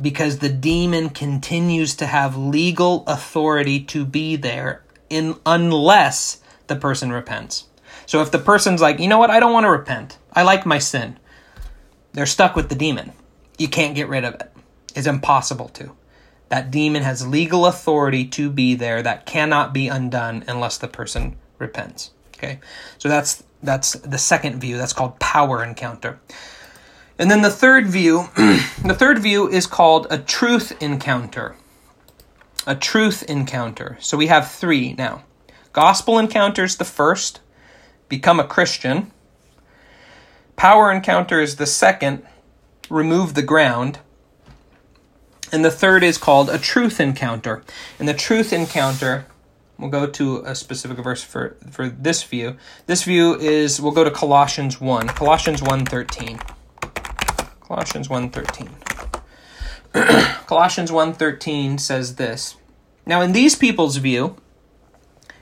Because 0.00 0.38
the 0.38 0.50
demon 0.50 1.08
continues 1.08 1.96
to 1.96 2.06
have 2.06 2.36
legal 2.36 3.02
authority 3.08 3.80
to 3.86 4.04
be 4.04 4.36
there 4.36 4.84
in 5.10 5.34
unless 5.44 6.40
the 6.68 6.76
person 6.76 7.10
repents. 7.10 7.64
So 8.06 8.22
if 8.22 8.30
the 8.30 8.38
person's 8.38 8.80
like, 8.80 9.00
you 9.00 9.08
know 9.08 9.18
what, 9.18 9.30
I 9.30 9.40
don't 9.40 9.52
want 9.52 9.64
to 9.64 9.70
repent. 9.70 10.16
I 10.32 10.44
like 10.44 10.64
my 10.64 10.78
sin. 10.78 11.18
They're 12.12 12.26
stuck 12.26 12.54
with 12.54 12.68
the 12.68 12.76
demon. 12.76 13.14
You 13.58 13.66
can't 13.66 13.96
get 13.96 14.08
rid 14.08 14.22
of 14.22 14.34
it. 14.34 14.52
It's 14.94 15.08
impossible 15.08 15.70
to. 15.70 15.96
That 16.48 16.70
demon 16.70 17.02
has 17.02 17.26
legal 17.26 17.66
authority 17.66 18.26
to 18.28 18.50
be 18.50 18.74
there 18.74 19.02
that 19.02 19.26
cannot 19.26 19.74
be 19.74 19.88
undone 19.88 20.44
unless 20.46 20.78
the 20.78 20.88
person 20.88 21.36
repents. 21.58 22.12
Okay? 22.36 22.60
So 22.98 23.08
that's 23.08 23.42
that's 23.62 23.94
the 23.94 24.18
second 24.18 24.60
view. 24.60 24.76
That's 24.78 24.92
called 24.92 25.18
power 25.18 25.64
encounter. 25.64 26.20
And 27.18 27.30
then 27.30 27.42
the 27.42 27.50
third 27.50 27.86
view, 27.86 28.28
the 28.36 28.96
third 28.96 29.18
view 29.18 29.48
is 29.48 29.66
called 29.66 30.06
a 30.10 30.18
truth 30.18 30.80
encounter. 30.82 31.56
A 32.66 32.74
truth 32.74 33.22
encounter. 33.22 33.96
So 34.00 34.16
we 34.16 34.26
have 34.26 34.50
3 34.50 34.94
now. 34.94 35.24
Gospel 35.72 36.18
encounters 36.18 36.76
the 36.76 36.84
first, 36.84 37.40
become 38.08 38.40
a 38.40 38.46
Christian. 38.46 39.12
Power 40.56 40.90
encounter 40.90 41.40
is 41.40 41.56
the 41.56 41.66
second, 41.66 42.26
remove 42.88 43.34
the 43.34 43.42
ground. 43.42 43.98
And 45.52 45.64
the 45.64 45.70
third 45.70 46.02
is 46.02 46.18
called 46.18 46.50
a 46.50 46.58
truth 46.58 47.00
encounter. 47.00 47.62
And 47.98 48.08
the 48.08 48.14
truth 48.14 48.52
encounter, 48.52 49.26
we'll 49.78 49.90
go 49.90 50.06
to 50.06 50.42
a 50.44 50.54
specific 50.54 50.98
verse 50.98 51.22
for, 51.22 51.56
for 51.70 51.88
this 51.88 52.22
view. 52.22 52.56
This 52.86 53.04
view 53.04 53.36
is, 53.36 53.80
we'll 53.80 53.92
go 53.92 54.04
to 54.04 54.10
Colossians 54.10 54.80
1. 54.80 55.08
Colossians 55.08 55.60
1.13. 55.60 56.40
Colossians 57.60 58.08
1.13. 58.08 58.68
Colossians 60.46 60.90
1.13 60.90 61.80
says 61.80 62.16
this. 62.16 62.56
Now 63.04 63.20
in 63.20 63.32
these 63.32 63.54
people's 63.54 63.96
view, 63.96 64.36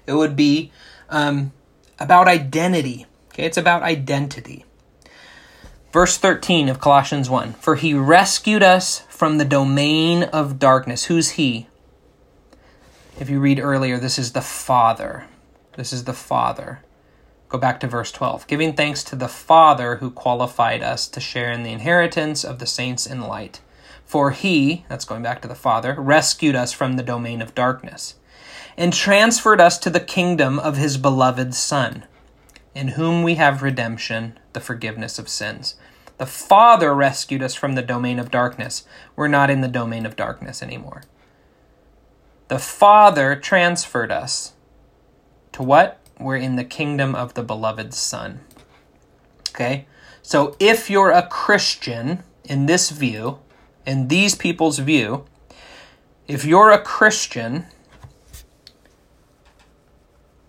it 0.07 0.13
would 0.13 0.37
be 0.37 0.71
um, 1.09 1.53
about 1.99 2.29
identity. 2.29 3.07
Okay, 3.29 3.45
it's 3.45 3.57
about 3.57 3.83
identity. 3.83 4.65
Verse 5.93 6.19
13 6.19 6.69
of 6.69 6.81
Colossians 6.81 7.31
1 7.31 7.55
For 7.55 7.77
he 7.77 7.95
rescued 7.95 8.63
us 8.63 9.01
from 9.25 9.39
the 9.39 9.45
domain 9.47 10.23
of 10.23 10.59
darkness. 10.59 11.07
Who's 11.07 11.31
he? 11.31 11.67
If 13.19 13.31
you 13.31 13.41
read 13.41 13.59
earlier, 13.59 13.97
this 13.97 14.19
is 14.19 14.33
the 14.33 14.43
Father. 14.43 15.25
This 15.79 15.95
is 15.95 16.05
the 16.05 16.13
Father. 16.13 16.81
Go 17.49 17.57
back 17.57 17.81
to 17.81 17.87
verse 17.87 18.13
12. 18.13 18.47
Giving 18.47 18.75
thanks 18.75 19.03
to 19.05 19.17
the 19.17 19.27
Father 19.27 19.97
who 19.97 20.11
qualified 20.11 20.83
us 20.83 21.09
to 21.09 21.21
share 21.21 21.51
in 21.51 21.63
the 21.63 21.73
inheritance 21.73 22.45
of 22.45 22.59
the 22.59 22.67
saints 22.67 23.07
in 23.07 23.23
light. 23.23 23.63
For 24.05 24.33
he, 24.33 24.85
that's 24.91 25.07
going 25.07 25.23
back 25.23 25.41
to 25.41 25.49
the 25.49 25.55
Father, 25.55 25.95
rescued 25.99 26.55
us 26.55 26.75
from 26.75 26.97
the 26.97 27.03
domain 27.03 27.41
of 27.41 27.55
darkness 27.55 28.17
and 28.77 28.93
transferred 28.93 29.59
us 29.59 29.79
to 29.79 29.89
the 29.89 30.01
kingdom 30.01 30.59
of 30.59 30.77
his 30.77 30.99
beloved 30.99 31.55
Son, 31.55 32.05
in 32.75 32.89
whom 32.89 33.23
we 33.23 33.37
have 33.37 33.63
redemption, 33.63 34.39
the 34.53 34.61
forgiveness 34.61 35.19
of 35.19 35.31
sins. 35.31 35.77
The 36.19 36.27
Father 36.27 36.95
rescued 36.95 37.43
us 37.43 37.55
from 37.55 37.75
the 37.75 37.83
domain 37.83 38.19
of 38.19 38.31
darkness. 38.31 38.85
We're 39.17 39.29
not 39.29 39.51
in 39.51 39.61
the 39.61 39.69
domain 39.69 40.07
of 40.07 40.17
darkness 40.17 40.63
anymore. 40.63 41.03
The 42.49 42.59
Father 42.59 43.35
transferred 43.37 44.13
us 44.13 44.53
to 45.53 45.63
what? 45.63 45.99
We're 46.21 46.37
in 46.37 46.57
the 46.57 46.65
kingdom 46.65 47.15
of 47.15 47.35
the 47.35 47.43
beloved 47.43 47.93
Son. 47.95 48.41
Okay? 49.51 49.87
So 50.23 50.57
if 50.61 50.89
you're 50.89 51.11
a 51.11 51.27
Christian 51.27 52.23
in 52.45 52.67
this 52.67 52.91
view, 52.91 53.41
in 53.87 54.09
these 54.09 54.35
people's 54.35 54.79
view, 54.79 55.25
if 56.27 56.45
you're 56.45 56.71
a 56.71 56.81
Christian 56.81 57.67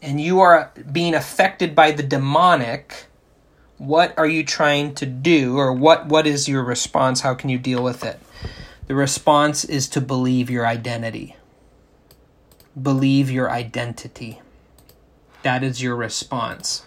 and 0.01 0.21
you 0.21 0.39
are 0.39 0.71
being 0.91 1.15
affected 1.15 1.75
by 1.75 1.91
the 1.91 2.03
demonic, 2.03 3.07
what 3.77 4.17
are 4.17 4.27
you 4.27 4.43
trying 4.43 4.93
to 4.95 5.05
do 5.05 5.57
or 5.57 5.73
what 5.73 6.07
what 6.07 6.25
is 6.25 6.47
your 6.47 6.63
response 6.63 7.21
how 7.21 7.33
can 7.33 7.49
you 7.49 7.57
deal 7.57 7.83
with 7.83 8.03
it 8.03 8.19
the 8.87 8.95
response 8.95 9.63
is 9.65 9.89
to 9.89 9.99
believe 9.99 10.49
your 10.49 10.65
identity 10.65 11.35
believe 12.81 13.29
your 13.29 13.49
identity 13.49 14.41
that 15.43 15.63
is 15.63 15.81
your 15.81 15.95
response 15.95 16.85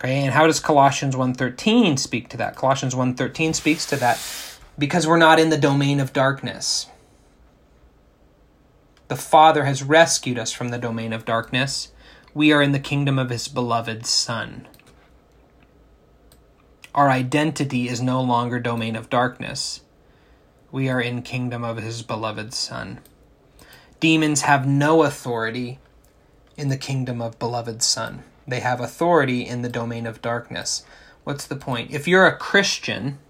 Okay, 0.00 0.22
and 0.22 0.32
how 0.32 0.46
does 0.46 0.60
Colossians 0.60 1.16
1:13 1.16 1.96
speak 1.98 2.28
to 2.28 2.36
that? 2.36 2.54
Colossians 2.54 2.94
1:13 2.94 3.52
speaks 3.52 3.84
to 3.86 3.96
that 3.96 4.20
because 4.78 5.08
we're 5.08 5.16
not 5.16 5.40
in 5.40 5.50
the 5.50 5.56
domain 5.58 5.98
of 5.98 6.12
darkness. 6.12 6.86
The 9.08 9.16
Father 9.16 9.64
has 9.64 9.82
rescued 9.82 10.38
us 10.38 10.52
from 10.52 10.68
the 10.68 10.78
domain 10.78 11.12
of 11.12 11.24
darkness. 11.24 11.88
We 12.32 12.52
are 12.52 12.62
in 12.62 12.70
the 12.70 12.78
kingdom 12.78 13.18
of 13.18 13.30
his 13.30 13.48
beloved 13.48 14.06
Son. 14.06 14.68
Our 16.98 17.10
identity 17.10 17.88
is 17.88 18.02
no 18.02 18.20
longer 18.20 18.58
domain 18.58 18.96
of 18.96 19.08
darkness. 19.08 19.82
We 20.72 20.88
are 20.88 21.00
in 21.00 21.22
kingdom 21.22 21.62
of 21.62 21.76
his 21.76 22.02
beloved 22.02 22.52
Son. 22.52 22.98
Demons 24.00 24.40
have 24.40 24.66
no 24.66 25.04
authority 25.04 25.78
in 26.56 26.70
the 26.70 26.76
kingdom 26.76 27.22
of 27.22 27.38
beloved 27.38 27.84
Son. 27.84 28.24
They 28.48 28.58
have 28.58 28.80
authority 28.80 29.46
in 29.46 29.62
the 29.62 29.68
domain 29.68 30.08
of 30.08 30.20
darkness. 30.20 30.84
What's 31.22 31.46
the 31.46 31.54
point? 31.54 31.92
If 31.92 32.08
you're 32.08 32.26
a 32.26 32.36
Christian, 32.36 33.20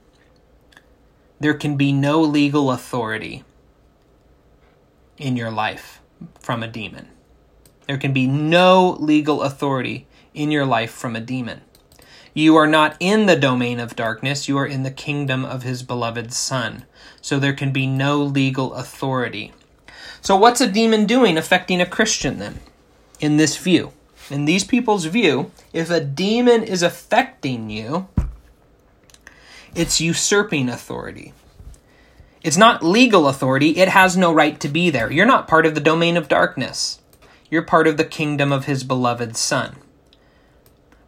there 1.38 1.52
can 1.52 1.76
be 1.76 1.92
no 1.92 2.22
legal 2.22 2.70
authority 2.70 3.44
in 5.18 5.36
your 5.36 5.50
life 5.50 6.00
from 6.40 6.62
a 6.62 6.68
demon. 6.68 7.08
There 7.86 7.98
can 7.98 8.14
be 8.14 8.26
no 8.26 8.96
legal 8.98 9.42
authority 9.42 10.06
in 10.32 10.50
your 10.50 10.64
life 10.64 10.90
from 10.90 11.14
a 11.14 11.20
demon. 11.20 11.60
You 12.38 12.54
are 12.54 12.68
not 12.68 12.94
in 13.00 13.26
the 13.26 13.34
domain 13.34 13.80
of 13.80 13.96
darkness, 13.96 14.46
you 14.46 14.56
are 14.58 14.66
in 14.66 14.84
the 14.84 14.92
kingdom 14.92 15.44
of 15.44 15.64
his 15.64 15.82
beloved 15.82 16.32
Son. 16.32 16.84
So 17.20 17.40
there 17.40 17.52
can 17.52 17.72
be 17.72 17.84
no 17.84 18.22
legal 18.22 18.74
authority. 18.74 19.52
So, 20.20 20.36
what's 20.36 20.60
a 20.60 20.70
demon 20.70 21.04
doing 21.04 21.36
affecting 21.36 21.80
a 21.80 21.84
Christian 21.84 22.38
then, 22.38 22.60
in 23.18 23.38
this 23.38 23.56
view? 23.56 23.92
In 24.30 24.44
these 24.44 24.62
people's 24.62 25.06
view, 25.06 25.50
if 25.72 25.90
a 25.90 25.98
demon 25.98 26.62
is 26.62 26.80
affecting 26.80 27.70
you, 27.70 28.06
it's 29.74 30.00
usurping 30.00 30.68
authority. 30.68 31.32
It's 32.44 32.56
not 32.56 32.84
legal 32.84 33.26
authority, 33.26 33.70
it 33.78 33.88
has 33.88 34.16
no 34.16 34.32
right 34.32 34.60
to 34.60 34.68
be 34.68 34.90
there. 34.90 35.10
You're 35.10 35.26
not 35.26 35.48
part 35.48 35.66
of 35.66 35.74
the 35.74 35.80
domain 35.80 36.16
of 36.16 36.28
darkness, 36.28 37.00
you're 37.50 37.62
part 37.62 37.88
of 37.88 37.96
the 37.96 38.04
kingdom 38.04 38.52
of 38.52 38.66
his 38.66 38.84
beloved 38.84 39.36
Son. 39.36 39.74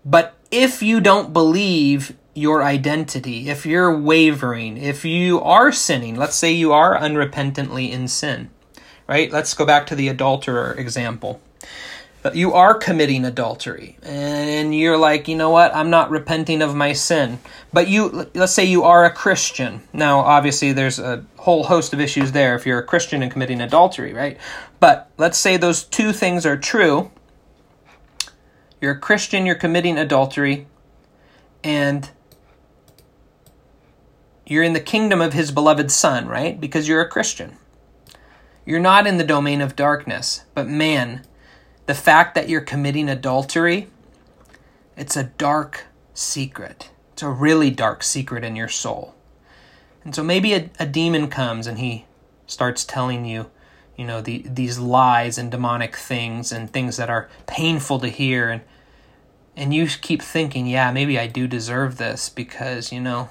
But 0.05 0.35
if 0.51 0.82
you 0.82 1.01
don't 1.01 1.32
believe 1.32 2.16
your 2.34 2.62
identity, 2.62 3.48
if 3.48 3.66
you're 3.66 3.96
wavering, 3.96 4.76
if 4.76 5.05
you 5.05 5.40
are 5.40 5.72
sinning, 5.72 6.16
let's 6.16 6.36
say 6.36 6.53
you 6.53 6.72
are 6.72 6.98
unrepentantly 6.98 7.90
in 7.90 8.09
sin, 8.09 8.51
right? 9.09 9.30
Let's 9.30 9.55
go 9.55 9.66
back 9.66 9.86
to 9.88 9.94
the 9.94 10.09
adulterer 10.09 10.72
example. 10.74 11.40
You 12.34 12.53
are 12.53 12.74
committing 12.74 13.24
adultery 13.24 13.96
and 14.03 14.74
you're 14.74 14.98
like, 14.98 15.26
you 15.26 15.36
know 15.36 15.48
what? 15.48 15.74
I'm 15.74 15.88
not 15.88 16.11
repenting 16.11 16.61
of 16.61 16.74
my 16.74 16.92
sin. 16.92 17.38
But 17.72 17.88
you, 17.88 18.28
let's 18.34 18.53
say 18.53 18.66
you 18.66 18.84
are 18.84 19.07
a 19.07 19.11
Christian. 19.11 19.82
Now, 19.94 20.20
obviously, 20.20 20.74
there's 20.74 20.98
a 20.98 21.24
whole 21.38 21.64
host 21.64 21.94
of 21.94 22.01
issues 22.01 22.32
there 22.32 22.55
if 22.57 22.66
you're 22.66 22.78
a 22.78 22.84
Christian 22.84 23.22
and 23.22 23.32
committing 23.32 23.62
adultery, 23.62 24.12
right? 24.12 24.36
But 24.80 25.11
let's 25.16 25.38
say 25.38 25.57
those 25.57 25.82
two 25.82 26.12
things 26.12 26.44
are 26.44 26.59
true 26.59 27.11
you're 28.81 28.93
a 28.93 28.99
Christian, 28.99 29.47
you're 29.47 29.55
committing 29.55 29.99
adultery, 29.99 30.66
and 31.62 32.11
you're 34.47 34.62
in 34.62 34.72
the 34.72 34.81
kingdom 34.81 35.20
of 35.20 35.33
his 35.33 35.53
beloved 35.53 35.91
Son, 35.91 36.26
right? 36.26 36.61
Because 36.61 36.89
you're 36.89 37.03
a 37.03 37.09
Christian. 37.09 37.57
You're 38.64 38.81
not 38.81 39.07
in 39.07 39.18
the 39.18 39.24
domain 39.24 39.61
of 39.61 39.76
darkness, 39.76 40.45
but 40.55 40.68
man, 40.68 41.24
the 41.87 41.95
fact 41.95 42.35
that 42.35 42.49
you're 42.49 42.61
committing 42.61 43.09
adultery, 43.09 43.89
it's 44.97 45.16
a 45.16 45.24
dark 45.24 45.87
secret. 46.14 46.91
It's 47.12 47.22
a 47.22 47.28
really 47.28 47.70
dark 47.70 48.03
secret 48.03 48.45
in 48.45 48.57
your 48.57 48.68
soul. 48.68 49.14
And 50.05 50.14
so 50.14 50.22
maybe 50.22 50.55
a, 50.55 50.70
a 50.78 50.87
demon 50.87 51.28
comes 51.28 51.66
and 51.66 51.78
he 51.78 52.07
starts 52.47 52.85
telling 52.85 53.24
you, 53.24 53.51
you 53.97 54.07
know 54.07 54.22
the, 54.22 54.43
these 54.47 54.78
lies 54.78 55.37
and 55.37 55.51
demonic 55.51 55.95
things 55.95 56.53
and 56.53 56.70
things 56.70 56.97
that 56.97 57.11
are 57.11 57.28
painful 57.47 57.99
to 57.99 58.09
hear 58.09 58.49
and 58.49 58.62
and 59.61 59.75
you 59.75 59.87
keep 59.87 60.23
thinking 60.23 60.67
yeah 60.67 60.91
maybe 60.91 61.19
i 61.19 61.27
do 61.27 61.47
deserve 61.47 61.97
this 61.99 62.29
because 62.29 62.93
you 62.93 63.01
know 63.01 63.29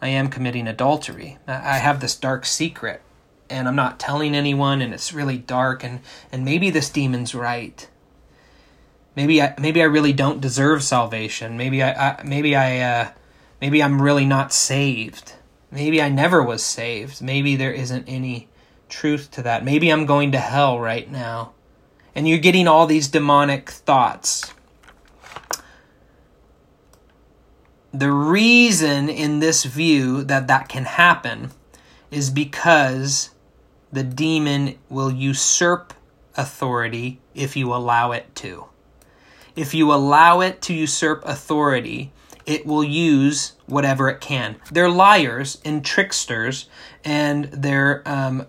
i 0.00 0.08
am 0.08 0.28
committing 0.28 0.68
adultery 0.68 1.38
i 1.46 1.78
have 1.78 2.00
this 2.00 2.14
dark 2.16 2.44
secret 2.44 3.02
and 3.48 3.66
i'm 3.66 3.76
not 3.76 3.98
telling 3.98 4.34
anyone 4.34 4.80
and 4.80 4.92
it's 4.92 5.12
really 5.12 5.38
dark 5.38 5.82
and 5.82 6.00
and 6.30 6.44
maybe 6.44 6.70
this 6.70 6.90
demon's 6.90 7.34
right 7.34 7.88
maybe 9.14 9.40
i 9.40 9.54
maybe 9.58 9.80
i 9.80 9.86
really 9.86 10.12
don't 10.12 10.40
deserve 10.40 10.82
salvation 10.82 11.56
maybe 11.56 11.82
i, 11.82 11.92
I 11.92 12.22
maybe 12.24 12.54
i 12.54 12.78
uh, 12.80 13.10
maybe 13.60 13.82
i'm 13.82 14.02
really 14.02 14.26
not 14.26 14.52
saved 14.52 15.32
maybe 15.70 16.02
i 16.02 16.08
never 16.08 16.42
was 16.42 16.62
saved 16.62 17.22
maybe 17.22 17.56
there 17.56 17.72
isn't 17.72 18.04
any 18.06 18.48
truth 18.88 19.30
to 19.32 19.42
that. 19.42 19.64
Maybe 19.64 19.90
I'm 19.90 20.06
going 20.06 20.32
to 20.32 20.38
hell 20.38 20.78
right 20.78 21.10
now. 21.10 21.52
And 22.14 22.28
you're 22.28 22.38
getting 22.38 22.66
all 22.66 22.86
these 22.86 23.08
demonic 23.08 23.70
thoughts. 23.70 24.52
The 27.98 28.12
reason 28.12 29.08
in 29.08 29.40
this 29.40 29.64
view 29.64 30.22
that 30.24 30.48
that 30.48 30.68
can 30.68 30.84
happen 30.84 31.50
is 32.10 32.28
because 32.28 33.30
the 33.90 34.02
demon 34.02 34.78
will 34.90 35.10
usurp 35.10 35.94
authority 36.36 37.20
if 37.34 37.56
you 37.56 37.72
allow 37.72 38.12
it 38.12 38.34
to. 38.36 38.66
If 39.54 39.72
you 39.72 39.92
allow 39.94 40.40
it 40.40 40.60
to 40.62 40.74
usurp 40.74 41.22
authority, 41.24 42.12
it 42.44 42.66
will 42.66 42.84
use 42.84 43.54
whatever 43.64 44.10
it 44.10 44.20
can. 44.20 44.56
They're 44.70 44.90
liars 44.90 45.58
and 45.64 45.82
tricksters, 45.82 46.68
and 47.02 47.46
they're 47.46 48.02
um, 48.04 48.46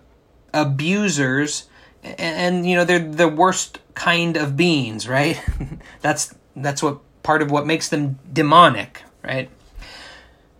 abusers 0.52 1.68
and 2.02 2.68
you 2.68 2.76
know 2.76 2.84
they're 2.84 2.98
the 2.98 3.28
worst 3.28 3.78
kind 3.94 4.36
of 4.36 4.56
beings 4.56 5.08
right 5.08 5.42
that's 6.00 6.34
that's 6.56 6.82
what 6.82 7.00
part 7.22 7.42
of 7.42 7.50
what 7.50 7.66
makes 7.66 7.88
them 7.88 8.18
demonic 8.32 9.02
right? 9.22 9.50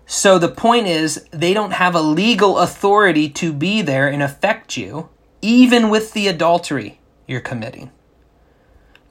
So 0.06 0.38
the 0.38 0.48
point 0.48 0.86
is 0.86 1.26
they 1.30 1.52
don't 1.52 1.72
have 1.72 1.94
a 1.94 2.00
legal 2.00 2.58
authority 2.58 3.28
to 3.30 3.52
be 3.52 3.82
there 3.82 4.08
and 4.08 4.22
affect 4.22 4.76
you 4.76 5.10
even 5.42 5.90
with 5.90 6.12
the 6.12 6.28
adultery 6.28 6.98
you're 7.26 7.40
committing. 7.40 7.90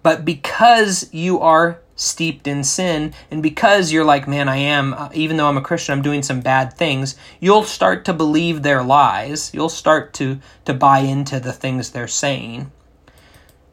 But 0.02 0.26
because 0.26 1.08
you 1.14 1.40
are 1.40 1.80
steeped 1.96 2.48
in 2.48 2.64
sin 2.64 3.14
and 3.32 3.42
because 3.42 3.92
you're 3.92 4.06
like 4.06 4.28
man 4.28 4.48
i 4.48 4.56
am 4.56 4.94
uh, 4.94 5.10
even 5.16 5.36
though 5.36 5.48
i'm 5.48 5.58
a 5.58 5.62
christian 5.62 5.94
i'm 5.94 6.04
doing 6.04 6.22
some 6.22 6.42
bad 6.42 6.72
things 6.72 7.16
you'll 7.40 7.64
start 7.64 8.06
to 8.06 8.14
believe 8.14 8.62
their 8.62 8.84
lies. 8.84 9.52
You'll 9.54 9.68
start 9.68 10.14
to 10.16 10.40
to 10.66 10.74
buy 10.76 11.00
into 11.00 11.40
the 11.40 11.54
things 11.54 11.90
they're 11.90 12.08
saying. 12.08 12.72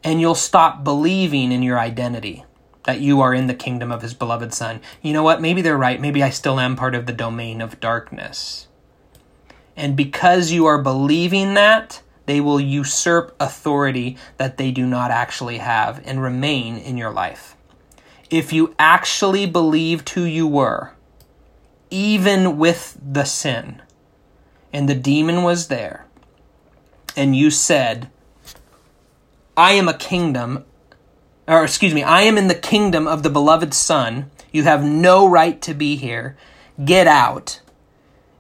And 0.03 0.20
you'll 0.20 0.35
stop 0.35 0.85
believing 0.85 1.53
in 1.53 1.62
your 1.62 1.79
identity 1.79 2.45
that 2.85 3.01
you 3.01 3.20
are 3.20 3.35
in 3.35 3.47
the 3.47 3.55
kingdom 3.55 3.91
of 3.91 4.03
his 4.03 4.14
beloved 4.14 4.55
son. 4.55 4.80
You 5.03 5.12
know 5.12 5.22
what? 5.22 5.41
Maybe 5.41 5.62
they're 5.62 5.76
right. 5.76 6.01
Maybe 6.01 6.22
i 6.22 6.30
still 6.30 6.61
am 6.61 6.76
part 6.76 6.95
of 6.95 7.07
the 7.07 7.12
domain 7.12 7.61
of 7.61 7.80
darkness. 7.80 8.68
And 9.76 9.97
because 9.97 10.53
you 10.53 10.66
are 10.66 10.80
believing 10.80 11.55
that 11.55 12.03
they 12.26 12.41
will 12.41 12.61
usurp 12.61 13.35
authority 13.39 14.16
that 14.37 14.57
they 14.57 14.70
do 14.70 14.87
not 14.87 15.11
actually 15.11 15.59
have 15.59 16.01
and 16.05 16.22
remain 16.22 16.78
in 16.78 16.97
your 16.97 17.11
life. 17.11 17.57
If 18.30 18.53
you 18.53 18.74
actually 18.78 19.47
believed 19.47 20.09
who 20.11 20.22
you 20.22 20.47
were, 20.47 20.93
even 21.91 22.57
with 22.57 22.99
the 23.01 23.24
sin, 23.24 23.82
and 24.72 24.89
the 24.89 24.95
demon 24.95 25.43
was 25.43 25.68
there, 25.68 26.07
and 27.16 27.37
you 27.37 27.51
said, 27.51 28.11
I 29.57 29.72
am 29.72 29.89
a 29.89 29.97
kingdom, 29.97 30.64
or 31.47 31.64
excuse 31.64 31.95
me, 31.95 32.03
I 32.03 32.22
am 32.22 32.38
in 32.38 32.49
the 32.49 32.55
kingdom 32.55 33.07
of 33.07 33.22
the 33.22 33.30
beloved 33.30 33.74
Son, 33.74 34.30
you 34.53 34.62
have 34.64 34.84
no 34.84 35.28
right 35.28 35.61
to 35.62 35.74
be 35.74 35.97
here, 35.97 36.36
get 36.84 37.07
out, 37.07 37.61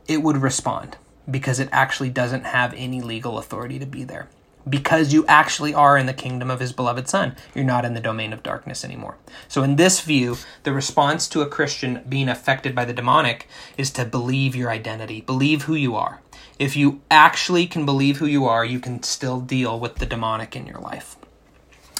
it 0.08 0.22
would 0.22 0.36
respond 0.36 0.96
because 1.30 1.58
it 1.58 1.68
actually 1.72 2.10
doesn't 2.10 2.44
have 2.44 2.74
any 2.74 3.00
legal 3.00 3.38
authority 3.38 3.78
to 3.78 3.86
be 3.86 4.04
there 4.04 4.28
because 4.68 5.12
you 5.12 5.26
actually 5.26 5.74
are 5.74 5.98
in 5.98 6.06
the 6.06 6.12
kingdom 6.12 6.50
of 6.50 6.60
his 6.60 6.72
beloved 6.72 7.08
son. 7.08 7.36
You're 7.54 7.64
not 7.64 7.84
in 7.84 7.94
the 7.94 8.00
domain 8.00 8.32
of 8.32 8.42
darkness 8.42 8.84
anymore. 8.84 9.16
So, 9.48 9.62
in 9.62 9.76
this 9.76 10.00
view, 10.00 10.38
the 10.62 10.72
response 10.72 11.28
to 11.28 11.42
a 11.42 11.48
Christian 11.48 12.02
being 12.08 12.28
affected 12.28 12.74
by 12.74 12.84
the 12.84 12.92
demonic 12.92 13.48
is 13.76 13.90
to 13.92 14.04
believe 14.04 14.56
your 14.56 14.70
identity, 14.70 15.20
believe 15.20 15.62
who 15.62 15.74
you 15.74 15.96
are. 15.96 16.20
If 16.58 16.76
you 16.76 17.02
actually 17.10 17.66
can 17.66 17.84
believe 17.84 18.18
who 18.18 18.26
you 18.26 18.46
are, 18.46 18.64
you 18.64 18.80
can 18.80 19.02
still 19.02 19.40
deal 19.40 19.78
with 19.78 19.96
the 19.96 20.06
demonic 20.06 20.54
in 20.54 20.66
your 20.66 20.78
life. 20.78 21.16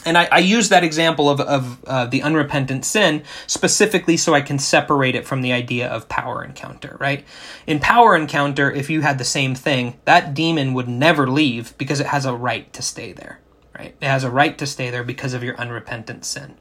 And 0.05 0.19
I, 0.19 0.29
I 0.31 0.39
use 0.39 0.69
that 0.69 0.85
example 0.85 1.31
of, 1.31 1.41
of 1.41 1.85
uh, 1.85 2.07
the 2.07 2.23
unrepentant 2.23 2.85
sin 2.85 3.23
specifically 3.47 4.17
so 4.17 4.35
I 4.35 4.43
can 4.43 4.59
separate 4.59 5.15
it 5.15 5.27
from 5.27 5.41
the 5.41 5.53
idea 5.53 5.89
of 5.89 6.09
power 6.09 6.45
encounter, 6.45 6.97
right? 7.01 7.25
In 7.67 7.81
power 7.81 8.15
encounter, 8.15 8.71
if 8.71 8.91
you 8.91 9.01
had 9.01 9.19
the 9.19 9.25
same 9.25 9.55
thing, 9.55 9.99
that 10.05 10.35
demon 10.35 10.75
would 10.75 10.89
never 10.89 11.27
leave 11.29 11.77
because 11.79 12.01
it 12.01 12.09
has 12.09 12.27
a 12.27 12.35
right 12.35 12.71
to 12.75 12.83
stay 12.83 13.13
there, 13.13 13.41
right? 13.79 13.97
It 14.01 14.07
has 14.07 14.25
a 14.25 14.31
right 14.31 14.57
to 14.59 14.67
stay 14.67 14.91
there 14.91 15.05
because 15.05 15.33
of 15.33 15.43
your 15.43 15.57
unrepentant 15.57 16.25
sin. 16.25 16.57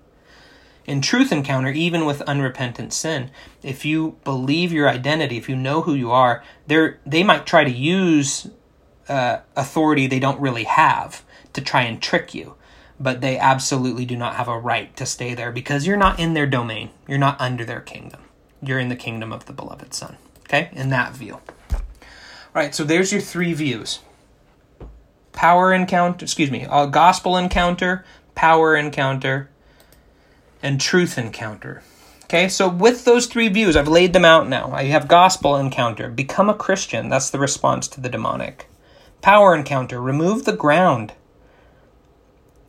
In 0.85 1.01
truth 1.01 1.31
encounter, 1.31 1.69
even 1.69 2.05
with 2.05 2.21
unrepentant 2.23 2.91
sin, 2.91 3.31
if 3.61 3.85
you 3.85 4.17
believe 4.25 4.73
your 4.73 4.89
identity, 4.89 5.37
if 5.37 5.47
you 5.47 5.55
know 5.55 5.81
who 5.81 5.93
you 5.93 6.11
are, 6.11 6.43
they 6.67 7.23
might 7.23 7.45
try 7.45 7.63
to 7.63 7.71
use 7.71 8.49
uh, 9.07 9.39
authority 9.55 10.07
they 10.07 10.19
don't 10.19 10.39
really 10.39 10.63
have 10.63 11.23
to 11.53 11.61
try 11.61 11.83
and 11.83 12.01
trick 12.01 12.33
you, 12.33 12.55
but 13.03 13.21
they 13.21 13.37
absolutely 13.37 14.05
do 14.05 14.15
not 14.15 14.35
have 14.35 14.47
a 14.47 14.57
right 14.57 14.95
to 14.95 15.05
stay 15.05 15.33
there 15.33 15.51
because 15.51 15.85
you're 15.85 15.97
not 15.97 16.19
in 16.19 16.33
their 16.33 16.47
domain. 16.47 16.89
You're 17.07 17.17
not 17.17 17.39
under 17.39 17.65
their 17.65 17.81
kingdom. 17.81 18.21
You're 18.61 18.79
in 18.79 18.89
the 18.89 18.95
kingdom 18.95 19.33
of 19.33 19.45
the 19.45 19.53
beloved 19.53 19.93
Son. 19.93 20.17
Okay, 20.45 20.69
in 20.71 20.89
that 20.89 21.13
view. 21.13 21.41
All 21.73 21.81
right, 22.61 22.73
so 22.73 22.83
there's 22.83 23.11
your 23.11 23.21
three 23.21 23.53
views 23.53 23.99
power 25.33 25.73
encounter, 25.73 26.23
excuse 26.23 26.51
me, 26.51 26.65
a 26.69 26.87
gospel 26.87 27.35
encounter, 27.35 28.05
power 28.35 28.75
encounter, 28.75 29.49
and 30.61 30.79
truth 30.79 31.17
encounter. 31.17 31.83
Okay, 32.25 32.47
so 32.47 32.69
with 32.69 33.03
those 33.03 33.25
three 33.25 33.49
views, 33.49 33.75
I've 33.75 33.87
laid 33.87 34.13
them 34.13 34.25
out 34.25 34.47
now. 34.47 34.71
I 34.71 34.85
have 34.85 35.07
gospel 35.07 35.57
encounter, 35.57 36.09
become 36.09 36.49
a 36.49 36.53
Christian. 36.53 37.09
That's 37.09 37.29
the 37.29 37.39
response 37.39 37.87
to 37.89 38.01
the 38.01 38.09
demonic. 38.09 38.69
Power 39.21 39.55
encounter, 39.55 40.01
remove 40.01 40.45
the 40.45 40.55
ground. 40.55 41.13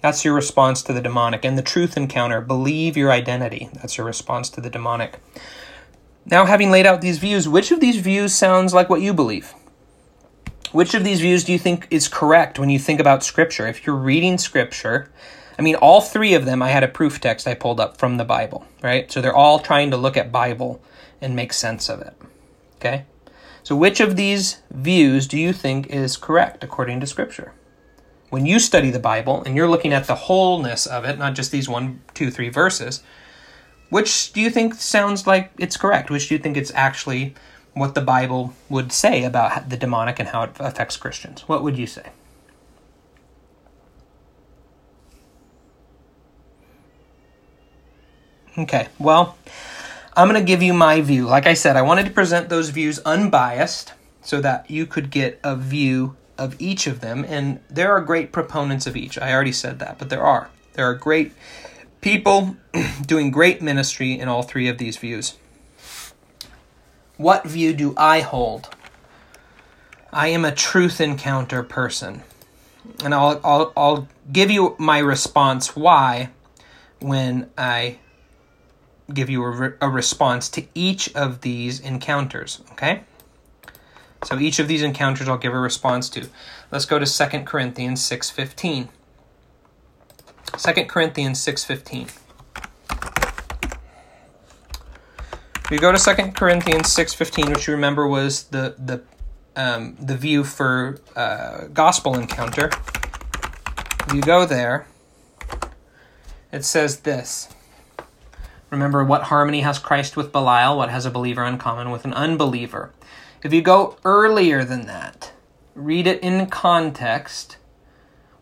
That's 0.05 0.23
your 0.23 0.35
response 0.35 0.83
to 0.83 0.93
the 0.93 1.01
demonic. 1.01 1.47
And 1.47 1.57
the 1.57 1.63
truth 1.63 1.97
encounter, 1.97 2.43
believe 2.43 2.95
your 2.95 3.11
identity. 3.11 3.71
That's 3.73 3.97
your 3.97 4.07
response 4.07 4.51
to 4.51 4.61
the 4.61 4.69
demonic. 4.69 5.19
Now, 6.27 6.45
having 6.45 6.71
laid 6.71 6.85
out 6.85 7.01
these 7.01 7.17
views, 7.17 7.49
which 7.49 7.71
of 7.71 7.81
these 7.81 7.97
views 7.97 8.35
sounds 8.35 8.75
like 8.75 8.91
what 8.91 9.01
you 9.01 9.15
believe? 9.15 9.55
Which 10.73 10.93
of 10.93 11.05
these 11.05 11.23
views 11.23 11.43
do 11.43 11.53
you 11.53 11.59
think 11.59 11.89
is 11.91 12.07
correct 12.07 12.59
when 12.59 12.69
you 12.69 12.79
think 12.79 13.01
about 13.01 13.23
Scripture? 13.23 13.67
If 13.67 13.87
you're 13.87 13.97
reading 13.97 14.37
Scripture, 14.37 15.11
I 15.59 15.63
mean, 15.63 15.77
all 15.77 16.03
three 16.03 16.35
of 16.35 16.45
them, 16.45 16.61
I 16.61 16.69
had 16.69 16.85
a 16.85 16.89
proof 16.89 17.19
text 17.19 17.49
I 17.49 17.55
pulled 17.55 17.81
up 17.81 17.97
from 17.97 18.19
the 18.19 18.27
Bible, 18.27 18.67
right? 18.83 19.11
So 19.11 19.23
they're 19.23 19.35
all 19.35 19.59
trying 19.59 19.91
to 19.91 19.97
look 19.97 20.19
at 20.19 20.31
Bible 20.31 20.83
and 21.23 21.35
make 21.35 21.55
sense 21.55 21.89
of 21.89 22.03
it. 22.03 22.13
Okay? 22.77 23.07
So 23.63 23.75
which 23.75 24.01
of 24.01 24.17
these 24.17 24.61
views 24.71 25.27
do 25.27 25.39
you 25.39 25.55
think 25.55 25.87
is 25.87 26.19
correct 26.19 26.63
according 26.63 27.01
to 27.01 27.07
Scripture? 27.07 27.55
When 28.35 28.47
you 28.47 28.59
study 28.59 28.91
the 28.91 28.99
Bible 28.99 29.45
and 29.45 29.55
you're 29.55 29.69
looking 29.69 29.93
at 29.93 30.09
the 30.09 30.17
wholeness 30.17 30.87
of 30.87 31.05
it, 31.05 31.19
not 31.19 31.37
just 31.37 31.53
these 31.53 31.69
one, 31.69 32.01
two, 32.15 32.33
three 32.33 32.49
verses, 32.49 33.01
which 33.91 34.33
do 34.33 34.41
you 34.41 34.51
think 34.51 34.75
sounds 34.75 35.25
like 35.25 35.53
it's 35.57 35.77
correct? 35.77 36.11
Which 36.11 36.29
do 36.29 36.35
you 36.35 36.41
think 36.41 36.57
it's 36.57 36.73
actually 36.75 37.37
what 37.75 37.95
the 37.95 38.01
Bible 38.01 38.53
would 38.69 38.91
say 38.91 39.23
about 39.23 39.69
the 39.69 39.77
demonic 39.77 40.19
and 40.19 40.31
how 40.31 40.43
it 40.43 40.51
affects 40.59 40.97
Christians. 40.97 41.43
What 41.49 41.63
would 41.63 41.79
you 41.79 41.87
say? 41.87 42.11
Okay, 48.59 48.89
well, 48.99 49.39
I'm 50.17 50.29
going 50.29 50.41
to 50.41 50.47
give 50.47 50.61
you 50.61 50.75
my 50.75 51.01
view. 51.01 51.27
Like 51.27 51.47
I 51.47 51.55
said, 51.55 51.77
I 51.77 51.83
wanted 51.83 52.07
to 52.07 52.11
present 52.11 52.49
those 52.49 52.71
views 52.71 52.99
unbiased 53.01 53.93
so 54.23 54.41
that 54.41 54.69
you 54.69 54.87
could 54.87 55.13
get 55.13 55.39
a 55.45 55.55
view 55.55 56.17
of 56.39 56.61
each 56.61 56.87
of 56.87 57.01
them. 57.01 57.25
And 57.27 57.61
there 57.69 57.93
are 57.93 58.01
great 58.01 58.33
proponents 58.33 58.87
of 58.87 58.97
each. 58.97 59.19
I 59.19 59.33
already 59.33 59.53
said 59.53 59.79
that, 59.79 59.99
but 59.99 60.11
there 60.11 60.23
are. 60.23 60.51
There 60.75 60.89
are 60.89 60.95
great 60.95 61.33
people 62.01 62.57
doing 63.07 63.31
great 63.31 63.63
ministry 63.63 64.19
in 64.19 64.29
all 64.29 64.43
three 64.43 64.69
of 64.69 64.79
these 64.79 64.97
views. 64.97 65.37
What 67.17 67.45
view 67.45 67.73
do 67.73 67.95
I 67.97 68.21
hold? 68.21 68.69
I 70.13 70.29
am 70.29 70.45
a 70.45 70.53
truth 70.53 71.01
encounter 71.01 71.63
person. 71.63 72.23
And 73.03 73.15
I'll, 73.15 73.41
I'll, 73.43 73.73
I'll 73.77 74.09
give 74.31 74.51
you 74.51 74.77
my 74.79 74.99
response 74.99 75.75
why 75.75 76.31
when 77.01 77.51
I 77.57 77.99
give 79.13 79.29
you 79.29 79.43
a, 79.43 79.51
re- 79.51 79.77
a 79.81 79.89
response 79.89 80.49
to 80.51 80.65
each 80.75 81.15
of 81.15 81.41
these 81.43 81.81
encounters, 81.81 82.63
okay? 82.73 83.03
So 84.25 84.39
each 84.39 84.59
of 84.59 84.69
these 84.69 84.83
encounters 84.83 85.29
I'll 85.29 85.39
give 85.39 85.55
a 85.55 85.59
response 85.59 86.09
to. 86.11 86.29
Let's 86.71 86.87
go 86.87 86.99
to 86.99 87.07
2 87.07 87.45
Corinthians 87.45 88.01
6:15. 88.01 88.89
2 90.57 90.85
Corinthians 90.87 91.41
6:15. 91.41 92.09
We 95.71 95.79
go 95.79 95.91
to 95.91 95.99
2 95.99 96.33
Corinthians 96.33 96.95
6.15, 96.95 97.49
which 97.49 97.67
you 97.67 97.73
remember 97.73 98.07
was 98.07 98.45
the, 98.45 98.75
the, 98.79 99.03
um, 99.57 99.97
the 99.99 100.15
view 100.15 100.45
for 100.45 101.01
uh, 101.17 101.69
gospel 101.73 102.15
encounter. 102.17 102.71
You 104.15 104.21
go 104.21 104.45
there, 104.45 104.87
it 106.53 106.67
says 106.67 107.01
this. 107.01 107.49
Remember, 108.69 109.03
what 109.05 109.25
harmony 109.25 109.63
has 109.63 109.79
Christ 109.79 110.19
with 110.19 110.33
Belial? 110.33 110.77
What 110.77 110.91
has 110.91 111.07
a 111.07 111.11
believer 111.11 111.45
in 111.45 111.57
common 111.57 111.91
with 111.91 112.05
an 112.05 112.13
unbeliever? 112.13 112.93
If 113.45 113.53
you 113.53 113.61
go 113.61 113.99
earlier 114.07 114.65
than 114.65 114.87
that, 114.87 115.33
read 115.75 116.07
it 116.07 116.23
in 116.23 116.47
context. 116.47 117.59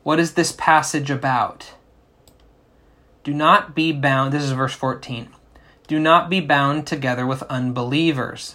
What 0.04 0.20
is 0.20 0.34
this 0.34 0.52
passage 0.52 1.10
about? 1.10 1.74
Do 3.24 3.34
not 3.34 3.74
be 3.74 3.90
bound. 3.90 4.32
This 4.32 4.44
is 4.44 4.52
verse 4.52 4.74
14. 4.74 5.30
Do 5.88 5.98
not 5.98 6.30
be 6.30 6.38
bound 6.38 6.86
together 6.86 7.26
with 7.26 7.42
unbelievers. 7.44 8.54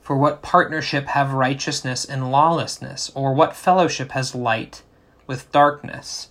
For 0.00 0.16
what 0.16 0.42
partnership 0.42 1.08
have 1.08 1.32
righteousness 1.32 2.04
and 2.04 2.30
lawlessness? 2.30 3.10
Or 3.16 3.34
what 3.34 3.56
fellowship 3.56 4.12
has 4.12 4.36
light 4.36 4.82
with 5.26 5.50
darkness? 5.50 6.28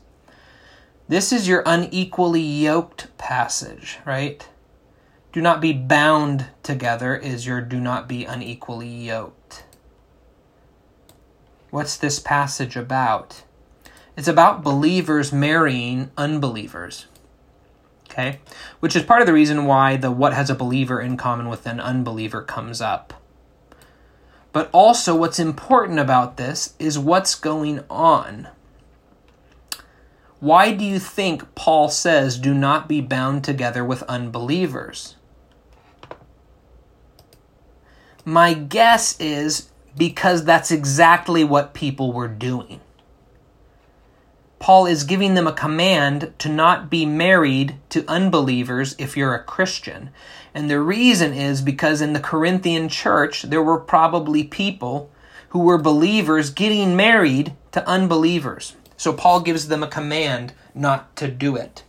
This 1.09 1.33
is 1.33 1.49
your 1.49 1.63
unequally 1.65 2.41
yoked 2.41 3.09
passage, 3.17 3.99
right? 4.05 4.47
Do 5.31 5.41
not 5.41 5.61
be 5.61 5.73
bound 5.73 6.47
together 6.63 7.15
is 7.15 7.45
your 7.45 7.61
do 7.61 7.79
not 7.79 8.07
be 8.07 8.25
unequally 8.25 8.89
yoked. 8.89 9.63
What's 11.69 11.97
this 11.97 12.19
passage 12.19 12.75
about? 12.75 13.43
It's 14.15 14.27
about 14.27 14.63
believers 14.63 15.31
marrying 15.31 16.09
unbelievers 16.17 17.07
okay? 18.17 18.39
Which 18.79 18.95
is 18.95 19.03
part 19.03 19.21
of 19.21 19.27
the 19.27 19.33
reason 19.33 19.65
why 19.65 19.97
the 19.97 20.11
what 20.11 20.33
has 20.33 20.49
a 20.49 20.55
believer 20.55 20.99
in 20.99 21.17
common 21.17 21.49
with 21.49 21.65
an 21.65 21.79
unbeliever 21.79 22.41
comes 22.41 22.81
up. 22.81 23.13
But 24.51 24.69
also, 24.71 25.15
what's 25.15 25.39
important 25.39 25.99
about 25.99 26.37
this 26.37 26.73
is 26.79 26.97
what's 26.97 27.35
going 27.35 27.83
on. 27.89 28.47
Why 30.39 30.71
do 30.73 30.83
you 30.83 30.99
think 30.99 31.53
Paul 31.53 31.89
says, 31.89 32.37
do 32.37 32.53
not 32.53 32.87
be 32.87 33.01
bound 33.01 33.43
together 33.43 33.83
with 33.83 34.03
unbelievers? 34.03 35.15
My 38.27 38.53
guess 38.53 39.17
is 39.21 39.69
because 39.95 40.43
that's 40.43 40.69
exactly 40.69 41.45
what 41.45 41.73
people 41.73 42.11
were 42.11 42.27
doing. 42.27 42.81
Paul 44.59 44.85
is 44.85 45.05
giving 45.05 45.35
them 45.35 45.47
a 45.47 45.53
command 45.53 46.33
to 46.39 46.49
not 46.49 46.89
be 46.89 47.05
married 47.05 47.77
to 47.87 48.03
unbelievers 48.05 48.97
if 48.99 49.15
you're 49.15 49.33
a 49.33 49.45
Christian. 49.45 50.09
And 50.53 50.69
the 50.69 50.81
reason 50.81 51.31
is 51.31 51.61
because 51.61 52.01
in 52.01 52.11
the 52.11 52.19
Corinthian 52.19 52.89
church, 52.89 53.43
there 53.43 53.63
were 53.63 53.79
probably 53.79 54.43
people 54.43 55.09
who 55.51 55.59
were 55.59 55.77
believers 55.77 56.49
getting 56.49 56.97
married 56.97 57.55
to 57.71 57.87
unbelievers. 57.87 58.75
So 58.97 59.13
Paul 59.13 59.39
gives 59.39 59.69
them 59.69 59.83
a 59.83 59.87
command 59.87 60.51
not 60.75 61.15
to 61.15 61.29
do 61.29 61.55
it. 61.55 61.85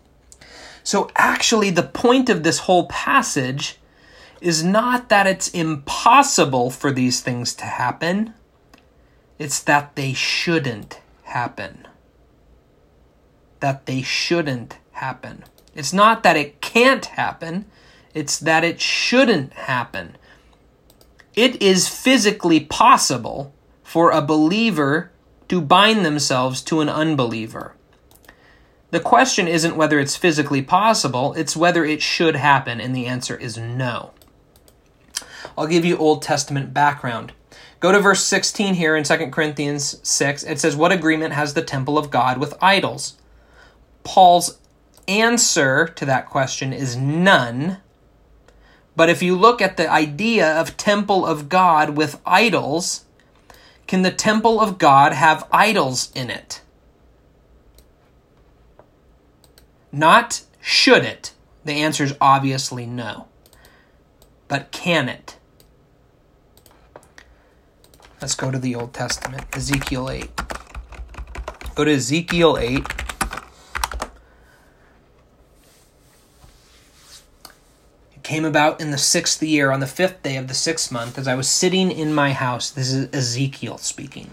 So 0.85 1.11
actually, 1.17 1.71
the 1.71 1.83
point 1.83 2.31
of 2.31 2.45
this 2.45 2.61
whole 2.61 2.87
passage 2.87 3.79
is 4.41 4.63
not 4.63 5.09
that 5.09 5.27
it's 5.27 5.49
impossible 5.49 6.71
for 6.71 6.91
these 6.91 7.21
things 7.21 7.55
to 7.55 7.65
happen, 7.65 8.35
it's 9.39 9.61
that 9.61 9.97
they 9.97 10.13
shouldn't 10.13 11.01
happen 11.25 11.89
that 13.61 13.87
they 13.87 14.03
shouldn't 14.03 14.79
happen. 14.93 15.45
It's 15.75 15.93
not 15.93 16.23
that 16.23 16.37
it 16.37 16.61
can't 16.61 17.05
happen, 17.05 17.67
it's 18.15 18.39
that 18.39 18.65
it 18.65 18.81
shouldn't 18.81 19.53
happen. 19.53 20.17
It 21.35 21.63
is 21.63 21.89
physically 21.89 22.61
possible 22.61 23.53
for 23.83 24.11
a 24.11 24.23
believer 24.23 25.11
to 25.49 25.61
bind 25.61 26.05
themselves 26.05 26.63
to 26.63 26.81
an 26.81 26.89
unbeliever. 26.89 27.75
The 28.91 29.01
question 29.01 29.47
isn't 29.47 29.77
whether 29.77 29.99
it's 29.99 30.17
physically 30.17 30.63
possible, 30.63 31.35
it's 31.35 31.57
whether 31.57 31.85
it 31.85 32.03
should 32.03 32.37
happen, 32.37 32.81
and 32.81 32.97
the 32.97 33.07
answer 33.07 33.37
is 33.37 33.57
no. 33.57 34.13
I'll 35.59 35.67
give 35.67 35.85
you 35.85 35.97
Old 35.97 36.23
Testament 36.23 36.73
background. 36.73 37.33
Go 37.81 37.93
to 37.93 38.01
verse 38.01 38.25
16 38.25 38.75
here 38.75 38.97
in 38.97 39.05
2 39.05 39.31
Corinthians 39.31 39.99
6. 40.09 40.45
It 40.45 40.59
says, 40.59 40.77
What 40.77 40.93
agreement 40.93 41.35
has 41.35 41.55
the 41.55 41.63
temple 41.63 41.99
of 41.99 42.11
God 42.11 42.39
with 42.39 42.55
idols? 42.61 43.17
Paul's 44.05 44.59
answer 45.07 45.87
to 45.87 46.05
that 46.05 46.29
question 46.29 46.73
is 46.73 46.97
none. 46.97 47.79
But 48.97 49.09
if 49.09 49.23
you 49.23 49.37
look 49.37 49.63
at 49.63 49.77
the 49.77 49.91
idea 49.91 50.61
of 50.61 50.77
temple 50.77 51.25
of 51.25 51.49
God 51.49 51.91
with 51.91 52.21
idols, 52.27 53.05
can 53.87 54.03
the 54.03 54.11
temple 54.11 54.61
of 54.61 54.79
God 54.79 55.13
have 55.13 55.47
idols 55.53 56.13
in 56.15 56.31
it? 56.31 56.61
Not 59.91 60.43
should 60.61 61.05
it. 61.05 61.33
The 61.65 61.75
answer 61.75 62.05
is 62.05 62.15
obviously 62.21 62.87
no. 62.87 63.27
But 64.49 64.73
can 64.73 65.09
it? 65.09 65.38
Let's 68.21 68.35
go 68.35 68.51
to 68.51 68.59
the 68.59 68.75
Old 68.75 68.93
Testament, 68.93 69.45
Ezekiel 69.53 70.11
8. 70.11 70.29
Go 71.77 71.85
to 71.85 71.93
Ezekiel 71.93 72.59
8. 72.59 72.79
It 78.13 78.23
came 78.25 78.45
about 78.45 78.81
in 78.81 78.91
the 78.91 78.99
sixth 78.99 79.41
year, 79.41 79.71
on 79.71 79.79
the 79.79 79.87
fifth 79.87 80.21
day 80.25 80.37
of 80.37 80.49
the 80.49 80.55
sixth 80.55 80.91
month, 80.91 81.17
as 81.17 81.29
I 81.29 81.37
was 81.37 81.49
sitting 81.49 81.93
in 81.93 82.13
my 82.13 82.33
house. 82.33 82.71
This 82.71 82.93
is 82.93 83.09
Ezekiel 83.15 83.79
speaking. 83.79 84.33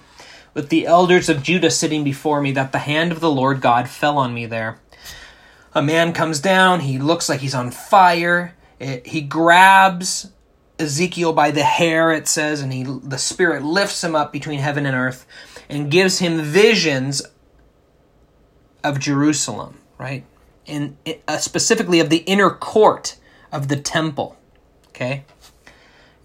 With 0.55 0.69
the 0.69 0.88
elders 0.88 1.29
of 1.29 1.43
Judah 1.43 1.69
sitting 1.69 2.03
before 2.03 2.41
me, 2.41 2.51
that 2.53 2.71
the 2.71 2.79
hand 2.79 3.11
of 3.11 3.19
the 3.19 3.29
Lord 3.29 3.61
God 3.61 3.88
fell 3.88 4.17
on 4.17 4.33
me 4.33 4.47
there. 4.47 4.79
A 5.75 5.83
man 5.83 6.11
comes 6.11 6.39
down, 6.39 6.79
he 6.79 6.97
looks 6.97 7.29
like 7.29 7.41
he's 7.41 7.53
on 7.53 7.69
fire. 7.69 8.55
It, 8.79 9.05
he 9.05 9.21
grabs 9.21 10.31
Ezekiel 10.80 11.34
by 11.34 11.51
the 11.51 11.63
hair, 11.63 12.11
it 12.11 12.28
says, 12.28 12.61
and 12.61 12.73
he 12.73 12.84
the 12.84 13.17
Spirit 13.17 13.63
lifts 13.63 14.03
him 14.03 14.15
up 14.15 14.32
between 14.32 14.59
heaven 14.59 14.86
and 14.86 14.95
earth 14.95 15.26
and 15.69 15.89
gives 15.89 16.19
him 16.19 16.41
visions 16.41 17.21
of 18.84 18.99
Jerusalem, 18.99 19.80
right? 19.97 20.26
And 20.67 20.97
uh, 21.28 21.38
specifically 21.38 21.99
of 21.99 22.09
the 22.09 22.23
inner 22.26 22.49
court 22.49 23.17
of 23.51 23.67
the 23.67 23.78
temple. 23.78 24.38
Okay? 24.89 25.26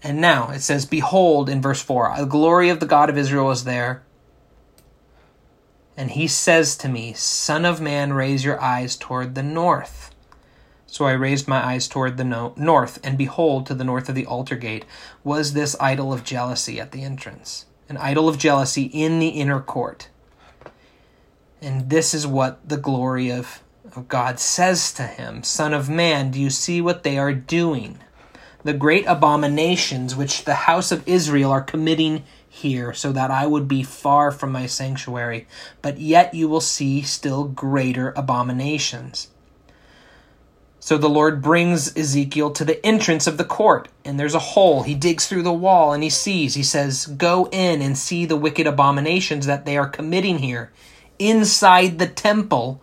And 0.03 0.19
now 0.19 0.49
it 0.49 0.61
says, 0.61 0.85
Behold, 0.85 1.49
in 1.49 1.61
verse 1.61 1.81
4, 1.81 2.15
the 2.17 2.25
glory 2.25 2.69
of 2.69 2.79
the 2.79 2.85
God 2.85 3.09
of 3.09 3.17
Israel 3.17 3.51
is 3.51 3.63
there. 3.63 4.03
And 5.95 6.11
he 6.11 6.27
says 6.27 6.75
to 6.77 6.89
me, 6.89 7.13
Son 7.13 7.65
of 7.65 7.81
man, 7.81 8.13
raise 8.13 8.43
your 8.43 8.59
eyes 8.59 8.95
toward 8.95 9.35
the 9.35 9.43
north. 9.43 10.10
So 10.91 11.05
I 11.05 11.13
raised 11.13 11.47
my 11.47 11.65
eyes 11.65 11.87
toward 11.87 12.17
the 12.17 12.25
no- 12.25 12.51
north, 12.57 12.99
and 13.01 13.17
behold, 13.17 13.65
to 13.65 13.73
the 13.73 13.85
north 13.85 14.09
of 14.09 14.15
the 14.15 14.25
altar 14.25 14.57
gate 14.57 14.83
was 15.23 15.53
this 15.53 15.73
idol 15.79 16.11
of 16.11 16.25
jealousy 16.25 16.81
at 16.81 16.91
the 16.91 17.01
entrance, 17.01 17.65
an 17.87 17.95
idol 17.95 18.27
of 18.27 18.37
jealousy 18.37 18.83
in 18.91 19.19
the 19.19 19.29
inner 19.29 19.61
court. 19.61 20.09
And 21.61 21.89
this 21.89 22.13
is 22.13 22.27
what 22.27 22.67
the 22.67 22.75
glory 22.75 23.31
of, 23.31 23.63
of 23.95 24.09
God 24.09 24.37
says 24.37 24.91
to 24.95 25.03
him 25.03 25.43
Son 25.43 25.73
of 25.73 25.89
man, 25.89 26.29
do 26.29 26.41
you 26.41 26.49
see 26.49 26.81
what 26.81 27.03
they 27.03 27.17
are 27.17 27.33
doing? 27.33 27.99
The 28.65 28.73
great 28.73 29.05
abominations 29.07 30.13
which 30.13 30.43
the 30.43 30.67
house 30.67 30.91
of 30.91 31.07
Israel 31.07 31.51
are 31.51 31.61
committing 31.61 32.25
here, 32.49 32.93
so 32.93 33.13
that 33.13 33.31
I 33.31 33.47
would 33.47 33.69
be 33.69 33.81
far 33.81 34.29
from 34.29 34.51
my 34.51 34.65
sanctuary. 34.65 35.47
But 35.81 35.99
yet 35.99 36.33
you 36.33 36.49
will 36.49 36.59
see 36.59 37.01
still 37.01 37.45
greater 37.45 38.11
abominations. 38.17 39.29
So 40.83 40.97
the 40.97 41.07
Lord 41.07 41.43
brings 41.43 41.95
Ezekiel 41.95 42.49
to 42.53 42.65
the 42.65 42.83
entrance 42.83 43.27
of 43.27 43.37
the 43.37 43.45
court, 43.45 43.87
and 44.03 44.19
there's 44.19 44.33
a 44.33 44.39
hole. 44.39 44.81
He 44.81 44.95
digs 44.95 45.27
through 45.27 45.43
the 45.43 45.53
wall 45.53 45.93
and 45.93 46.01
he 46.01 46.09
sees. 46.09 46.55
He 46.55 46.63
says, 46.63 47.05
Go 47.05 47.47
in 47.51 47.83
and 47.83 47.95
see 47.95 48.25
the 48.25 48.35
wicked 48.35 48.65
abominations 48.65 49.45
that 49.45 49.63
they 49.65 49.77
are 49.77 49.87
committing 49.87 50.39
here 50.39 50.71
inside 51.19 51.99
the 51.99 52.07
temple 52.07 52.81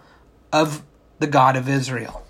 of 0.52 0.84
the 1.18 1.26
God 1.26 1.56
of 1.56 1.68
Israel. 1.68 2.24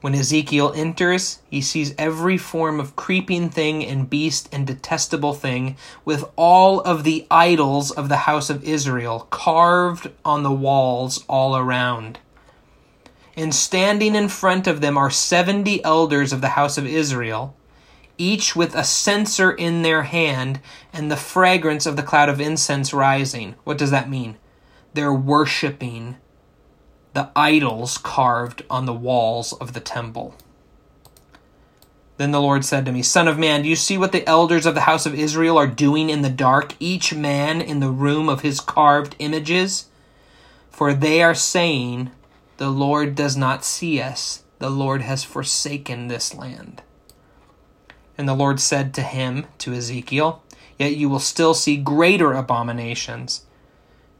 When 0.00 0.16
Ezekiel 0.16 0.72
enters, 0.74 1.38
he 1.48 1.60
sees 1.60 1.94
every 1.96 2.38
form 2.38 2.80
of 2.80 2.96
creeping 2.96 3.50
thing 3.50 3.86
and 3.86 4.10
beast 4.10 4.48
and 4.50 4.66
detestable 4.66 5.34
thing, 5.34 5.76
with 6.04 6.24
all 6.34 6.80
of 6.80 7.04
the 7.04 7.24
idols 7.30 7.92
of 7.92 8.08
the 8.08 8.16
house 8.16 8.50
of 8.50 8.64
Israel 8.64 9.28
carved 9.30 10.10
on 10.24 10.42
the 10.42 10.50
walls 10.50 11.24
all 11.28 11.56
around 11.56 12.18
and 13.38 13.54
standing 13.54 14.14
in 14.16 14.28
front 14.28 14.66
of 14.66 14.80
them 14.80 14.98
are 14.98 15.10
seventy 15.10 15.82
elders 15.84 16.32
of 16.32 16.40
the 16.40 16.48
house 16.48 16.76
of 16.76 16.86
Israel, 16.86 17.56
each 18.18 18.56
with 18.56 18.74
a 18.74 18.82
censer 18.82 19.52
in 19.52 19.82
their 19.82 20.02
hand 20.02 20.60
and 20.92 21.10
the 21.10 21.16
fragrance 21.16 21.86
of 21.86 21.96
the 21.96 22.02
cloud 22.02 22.28
of 22.28 22.40
incense 22.40 22.92
rising. 22.92 23.54
What 23.62 23.78
does 23.78 23.92
that 23.92 24.10
mean? 24.10 24.36
They're 24.92 25.14
worshiping 25.14 26.16
the 27.14 27.30
idols 27.34 27.96
carved 27.98 28.64
on 28.68 28.86
the 28.86 28.92
walls 28.92 29.52
of 29.54 29.72
the 29.72 29.80
temple. 29.80 30.34
Then 32.16 32.32
the 32.32 32.40
Lord 32.40 32.64
said 32.64 32.84
to 32.86 32.92
me, 32.92 33.02
Son 33.02 33.28
of 33.28 33.38
man, 33.38 33.62
do 33.62 33.68
you 33.68 33.76
see 33.76 33.96
what 33.96 34.10
the 34.10 34.28
elders 34.28 34.66
of 34.66 34.74
the 34.74 34.82
house 34.82 35.06
of 35.06 35.14
Israel 35.14 35.56
are 35.56 35.68
doing 35.68 36.10
in 36.10 36.22
the 36.22 36.28
dark, 36.28 36.74
each 36.80 37.14
man 37.14 37.60
in 37.60 37.78
the 37.78 37.90
room 37.90 38.28
of 38.28 38.42
his 38.42 38.60
carved 38.60 39.14
images? 39.20 39.86
For 40.70 40.92
they 40.92 41.22
are 41.22 41.34
saying, 41.34 42.10
the 42.58 42.70
Lord 42.70 43.14
does 43.14 43.36
not 43.36 43.64
see 43.64 44.00
us. 44.00 44.44
The 44.58 44.70
Lord 44.70 45.02
has 45.02 45.24
forsaken 45.24 46.08
this 46.08 46.34
land. 46.34 46.82
And 48.16 48.28
the 48.28 48.34
Lord 48.34 48.60
said 48.60 48.92
to 48.94 49.02
him, 49.02 49.46
to 49.58 49.72
Ezekiel, 49.72 50.42
Yet 50.78 50.96
you 50.96 51.08
will 51.08 51.18
still 51.18 51.54
see 51.54 51.76
greater 51.76 52.32
abominations. 52.32 53.44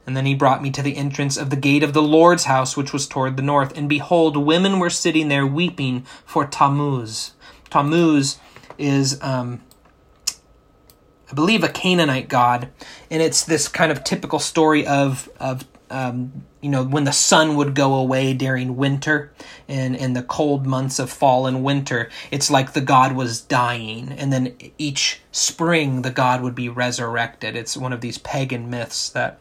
And 0.06 0.16
then 0.16 0.26
he 0.26 0.34
brought 0.34 0.62
me 0.62 0.70
to 0.70 0.82
the 0.82 0.96
entrance 0.96 1.36
of 1.36 1.50
the 1.50 1.56
gate 1.56 1.82
of 1.82 1.92
the 1.92 2.02
Lord's 2.02 2.44
house, 2.44 2.76
which 2.76 2.92
was 2.92 3.06
toward 3.06 3.36
the 3.36 3.42
north. 3.42 3.76
And 3.76 3.88
behold, 3.88 4.36
women 4.36 4.78
were 4.78 4.90
sitting 4.90 5.28
there 5.28 5.46
weeping 5.46 6.04
for 6.24 6.46
Tammuz. 6.46 7.34
Tammuz 7.70 8.38
is, 8.78 9.22
um, 9.22 9.60
I 11.30 11.34
believe, 11.34 11.62
a 11.62 11.68
Canaanite 11.68 12.28
god. 12.28 12.70
And 13.10 13.22
it's 13.22 13.44
this 13.44 13.68
kind 13.68 13.92
of 13.92 14.02
typical 14.02 14.38
story 14.38 14.86
of, 14.86 15.28
of 15.38 15.66
um, 15.90 16.44
you 16.60 16.70
know, 16.70 16.84
when 16.84 17.04
the 17.04 17.12
sun 17.12 17.56
would 17.56 17.74
go 17.74 17.94
away 17.94 18.34
during 18.34 18.76
winter 18.76 19.32
and 19.68 19.94
in 19.94 20.12
the 20.12 20.22
cold 20.22 20.66
months 20.66 20.98
of 20.98 21.10
fall 21.10 21.46
and 21.46 21.62
winter, 21.62 22.10
it's 22.30 22.50
like 22.50 22.72
the 22.72 22.80
god 22.80 23.14
was 23.14 23.40
dying. 23.40 24.12
And 24.12 24.32
then 24.32 24.54
each 24.76 25.20
spring, 25.32 26.02
the 26.02 26.10
god 26.10 26.42
would 26.42 26.54
be 26.54 26.68
resurrected. 26.68 27.56
It's 27.56 27.76
one 27.76 27.92
of 27.92 28.00
these 28.00 28.18
pagan 28.18 28.70
myths 28.70 29.08
that 29.10 29.40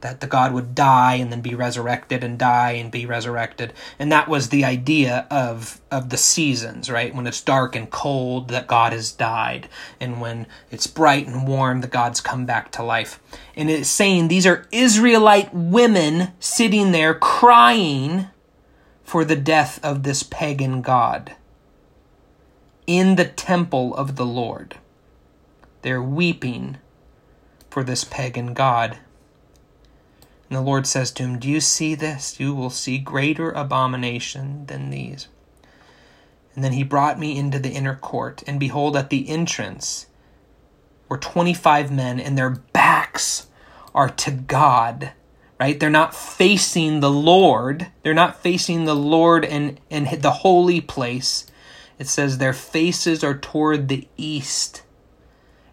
that 0.00 0.20
the 0.20 0.26
god 0.26 0.52
would 0.52 0.74
die 0.74 1.14
and 1.14 1.32
then 1.32 1.40
be 1.40 1.54
resurrected 1.54 2.22
and 2.22 2.38
die 2.38 2.72
and 2.72 2.90
be 2.90 3.04
resurrected. 3.04 3.72
And 3.98 4.12
that 4.12 4.28
was 4.28 4.48
the 4.48 4.64
idea 4.64 5.26
of 5.30 5.80
of 5.90 6.10
the 6.10 6.16
seasons 6.16 6.90
right? 6.90 7.14
When 7.14 7.26
it's 7.26 7.40
dark 7.40 7.74
and 7.74 7.90
cold 7.90 8.48
that 8.48 8.68
god 8.68 8.92
has 8.92 9.10
died. 9.10 9.68
And 10.00 10.20
when 10.20 10.46
it's 10.70 10.86
bright 10.86 11.26
and 11.26 11.48
warm 11.48 11.80
the 11.80 11.88
gods 11.88 12.20
come 12.20 12.46
back 12.46 12.70
to 12.72 12.82
life. 12.82 13.20
And 13.56 13.68
it's 13.68 13.88
saying 13.88 14.28
these 14.28 14.46
are 14.46 14.66
israelite 14.70 15.52
women 15.52 16.32
sitting 16.38 16.92
there 16.92 17.14
crying 17.14 18.26
for 19.02 19.24
the 19.24 19.36
death 19.36 19.80
of 19.82 20.02
this 20.02 20.22
pagan 20.22 20.82
god 20.82 21.34
in 22.86 23.16
the 23.16 23.24
temple 23.24 23.94
of 23.96 24.16
the 24.16 24.26
lord. 24.26 24.76
They're 25.82 26.02
weeping 26.02 26.78
for 27.68 27.82
this 27.82 28.04
pagan 28.04 28.54
god 28.54 28.98
and 30.48 30.56
the 30.56 30.62
Lord 30.62 30.86
says 30.86 31.10
to 31.12 31.22
him, 31.22 31.38
Do 31.38 31.48
you 31.48 31.60
see 31.60 31.94
this? 31.94 32.40
You 32.40 32.54
will 32.54 32.70
see 32.70 32.98
greater 32.98 33.50
abomination 33.50 34.66
than 34.66 34.90
these. 34.90 35.28
And 36.54 36.64
then 36.64 36.72
he 36.72 36.82
brought 36.82 37.18
me 37.18 37.38
into 37.38 37.58
the 37.58 37.70
inner 37.70 37.94
court, 37.94 38.42
and 38.46 38.58
behold, 38.58 38.96
at 38.96 39.10
the 39.10 39.28
entrance 39.28 40.06
were 41.08 41.18
25 41.18 41.92
men, 41.92 42.18
and 42.18 42.36
their 42.36 42.50
backs 42.50 43.46
are 43.94 44.08
to 44.08 44.30
God. 44.30 45.12
Right? 45.60 45.78
They're 45.78 45.90
not 45.90 46.14
facing 46.14 47.00
the 47.00 47.10
Lord. 47.10 47.88
They're 48.02 48.14
not 48.14 48.40
facing 48.40 48.84
the 48.84 48.94
Lord 48.94 49.44
and, 49.44 49.80
and 49.90 50.06
the 50.22 50.30
holy 50.30 50.80
place. 50.80 51.46
It 51.98 52.06
says 52.06 52.38
their 52.38 52.52
faces 52.52 53.24
are 53.24 53.36
toward 53.36 53.88
the 53.88 54.06
east. 54.16 54.82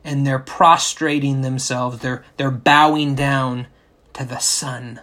And 0.03 0.25
they're 0.25 0.39
prostrating 0.39 1.41
themselves. 1.41 1.99
They're, 1.99 2.23
they're 2.37 2.51
bowing 2.51 3.13
down 3.13 3.67
to 4.15 4.25
the 4.25 4.39
sun. 4.39 5.01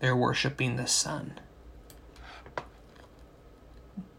They're 0.00 0.16
worshiping 0.16 0.76
the 0.76 0.86
sun. 0.86 1.40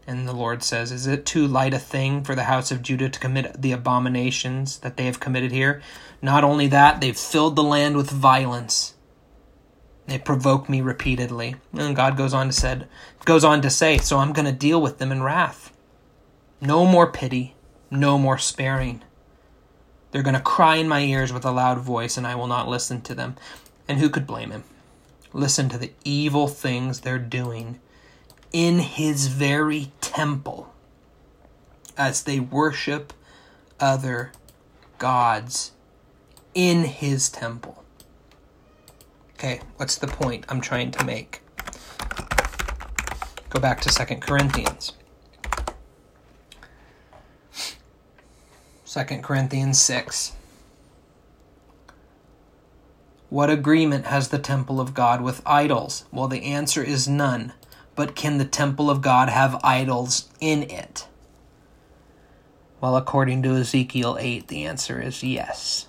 And 0.06 0.26
the 0.26 0.32
Lord 0.32 0.62
says, 0.62 0.92
Is 0.92 1.06
it 1.06 1.26
too 1.26 1.46
light 1.46 1.74
a 1.74 1.78
thing 1.78 2.24
for 2.24 2.34
the 2.34 2.44
house 2.44 2.70
of 2.70 2.82
Judah 2.82 3.08
to 3.08 3.20
commit 3.20 3.60
the 3.60 3.72
abominations 3.72 4.78
that 4.78 4.96
they 4.96 5.04
have 5.06 5.20
committed 5.20 5.50
here? 5.50 5.82
Not 6.22 6.44
only 6.44 6.66
that, 6.68 7.00
they've 7.00 7.16
filled 7.16 7.56
the 7.56 7.62
land 7.62 7.96
with 7.96 8.10
violence. 8.10 8.94
They 10.06 10.18
provoke 10.18 10.68
me 10.68 10.80
repeatedly. 10.80 11.56
And 11.74 11.96
God 11.96 12.16
goes 12.16 12.32
on 12.32 12.46
to 12.46 12.52
said 12.52 12.88
goes 13.24 13.44
on 13.44 13.60
to 13.62 13.70
say, 13.70 13.98
So 13.98 14.18
I'm 14.18 14.32
gonna 14.32 14.52
deal 14.52 14.80
with 14.80 14.98
them 14.98 15.12
in 15.12 15.22
wrath. 15.22 15.72
No 16.60 16.84
more 16.86 17.12
pity, 17.12 17.54
no 17.90 18.18
more 18.18 18.38
sparing. 18.38 19.02
They're 20.10 20.22
going 20.22 20.34
to 20.34 20.40
cry 20.40 20.76
in 20.76 20.88
my 20.88 21.00
ears 21.00 21.32
with 21.32 21.44
a 21.44 21.50
loud 21.50 21.78
voice, 21.78 22.16
and 22.16 22.26
I 22.26 22.34
will 22.34 22.46
not 22.46 22.68
listen 22.68 23.02
to 23.02 23.14
them. 23.14 23.36
And 23.88 23.98
who 23.98 24.10
could 24.10 24.26
blame 24.26 24.50
him? 24.50 24.64
Listen 25.32 25.68
to 25.70 25.78
the 25.78 25.92
evil 26.04 26.46
things 26.46 27.00
they're 27.00 27.18
doing 27.18 27.80
in 28.52 28.78
his 28.78 29.28
very 29.28 29.90
temple 30.00 30.72
as 31.96 32.22
they 32.22 32.38
worship 32.38 33.12
other 33.80 34.32
gods 34.98 35.72
in 36.54 36.84
his 36.84 37.28
temple. 37.28 37.82
Okay, 39.34 39.60
what's 39.76 39.96
the 39.96 40.06
point 40.06 40.44
I'm 40.48 40.60
trying 40.60 40.90
to 40.92 41.04
make? 41.04 41.40
Go 43.50 43.60
back 43.60 43.80
to 43.82 43.88
2 43.88 44.16
Corinthians. 44.16 44.92
2 48.86 49.04
Corinthians 49.22 49.80
6. 49.80 50.32
What 53.30 53.50
agreement 53.50 54.06
has 54.06 54.28
the 54.28 54.38
temple 54.38 54.80
of 54.80 54.94
God 54.94 55.20
with 55.20 55.42
idols? 55.44 56.06
Well, 56.10 56.28
the 56.28 56.44
answer 56.44 56.82
is 56.82 57.06
none. 57.06 57.52
But 57.94 58.14
can 58.14 58.38
the 58.38 58.44
temple 58.44 58.88
of 58.90 59.02
God 59.02 59.28
have 59.28 59.60
idols 59.62 60.30
in 60.40 60.62
it? 60.62 61.08
Well, 62.80 62.96
according 62.96 63.42
to 63.42 63.56
Ezekiel 63.56 64.16
8, 64.18 64.48
the 64.48 64.64
answer 64.64 65.00
is 65.00 65.22
yes. 65.22 65.88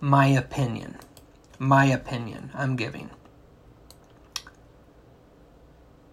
My 0.00 0.26
opinion. 0.26 0.96
My 1.58 1.86
opinion, 1.86 2.50
I'm 2.54 2.76
giving. 2.76 3.10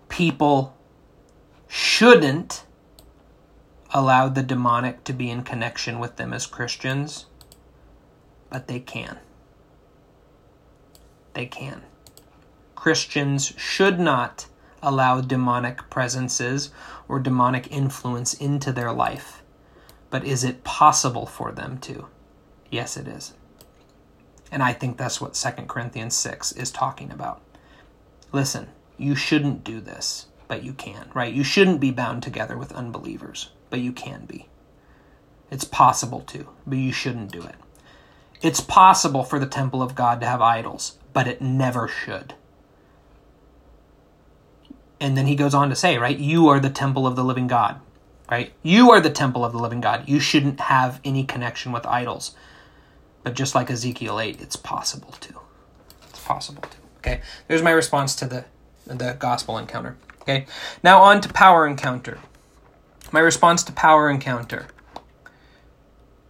People 0.10 0.76
shouldn't 1.68 2.64
allow 3.94 4.28
the 4.28 4.44
demonic 4.44 5.04
to 5.04 5.14
be 5.14 5.30
in 5.30 5.44
connection 5.44 6.00
with 6.00 6.16
them 6.16 6.34
as 6.34 6.48
Christians 6.48 7.26
but 8.50 8.68
they 8.68 8.80
can. 8.80 9.20
They 11.34 11.46
can. 11.46 11.84
Christians 12.76 13.54
should 13.58 14.00
not 14.00 14.48
allow 14.82 15.22
demonic 15.22 15.90
presences 15.90 16.72
or 17.08 17.20
demonic 17.20 17.72
influence 17.72 18.34
into 18.34 18.72
their 18.72 18.92
life. 18.92 19.44
But 20.10 20.26
is 20.26 20.44
it 20.44 20.64
possible 20.64 21.26
for 21.26 21.52
them 21.52 21.80
to? 21.80 22.08
Yes, 22.70 22.98
it 22.98 23.08
is. 23.08 23.34
And 24.52 24.64
I 24.64 24.74
think 24.74 24.98
that's 24.98 25.20
what 25.20 25.34
2 25.34 25.64
Corinthians 25.64 26.16
6 26.16 26.54
is 26.54 26.72
talking 26.72 27.12
about. 27.12 27.42
Listen, 28.32 28.68
you 28.98 29.16
shouldn't 29.16 29.64
do 29.64 29.82
this, 29.82 30.28
but 30.48 30.64
you 30.64 30.74
can, 30.74 31.10
right? 31.14 31.34
You 31.34 31.44
shouldn't 31.44 31.80
be 31.80 31.92
bound 31.92 32.24
together 32.24 32.58
with 32.58 32.72
unbelievers, 32.72 33.50
but 33.70 33.80
you 33.80 33.92
can 33.92 34.26
be. 34.26 34.48
It's 35.52 35.66
possible 35.66 36.22
to, 36.22 36.48
but 36.66 36.78
you 36.78 36.92
shouldn't 36.92 37.32
do 37.32 37.42
it. 37.42 37.56
It's 38.42 38.62
possible 38.62 39.24
for 39.24 39.40
the 39.40 39.48
temple 39.48 39.82
of 39.82 39.96
God 39.96 40.22
to 40.22 40.28
have 40.28 40.42
idols, 40.42 40.98
but 41.14 41.28
it 41.28 41.42
never 41.42 41.88
should. 41.88 42.36
And 45.00 45.18
then 45.18 45.28
he 45.28 45.36
goes 45.36 45.54
on 45.54 45.70
to 45.70 45.76
say, 45.76 45.98
right, 45.98 46.18
you 46.18 46.48
are 46.48 46.60
the 46.60 46.70
temple 46.70 47.06
of 47.06 47.16
the 47.16 47.24
living 47.24 47.48
God, 47.48 47.80
right? 48.30 48.54
You 48.64 48.92
are 48.92 49.00
the 49.00 49.10
temple 49.10 49.46
of 49.46 49.54
the 49.54 49.60
living 49.60 49.82
God. 49.82 50.08
You 50.08 50.20
shouldn't 50.20 50.60
have 50.60 51.00
any 51.04 51.24
connection 51.24 51.72
with 51.72 51.86
idols. 51.86 52.36
But 53.24 53.34
just 53.34 53.56
like 53.56 53.70
Ezekiel 53.70 54.20
8, 54.20 54.42
it's 54.42 54.56
possible 54.56 55.12
to. 55.20 55.36
It's 56.10 56.24
possible 56.24 56.62
to. 56.64 56.78
Okay, 57.00 57.22
there's 57.48 57.62
my 57.62 57.72
response 57.72 58.16
to 58.16 58.26
the, 58.26 58.46
the 58.86 59.16
gospel 59.20 59.58
encounter. 59.58 59.98
Okay, 60.22 60.46
now 60.84 61.02
on 61.02 61.22
to 61.22 61.30
power 61.30 61.68
encounter. 61.68 62.20
My 63.12 63.20
response 63.20 63.64
to 63.64 63.72
power 63.72 64.10
encounter. 64.10 64.68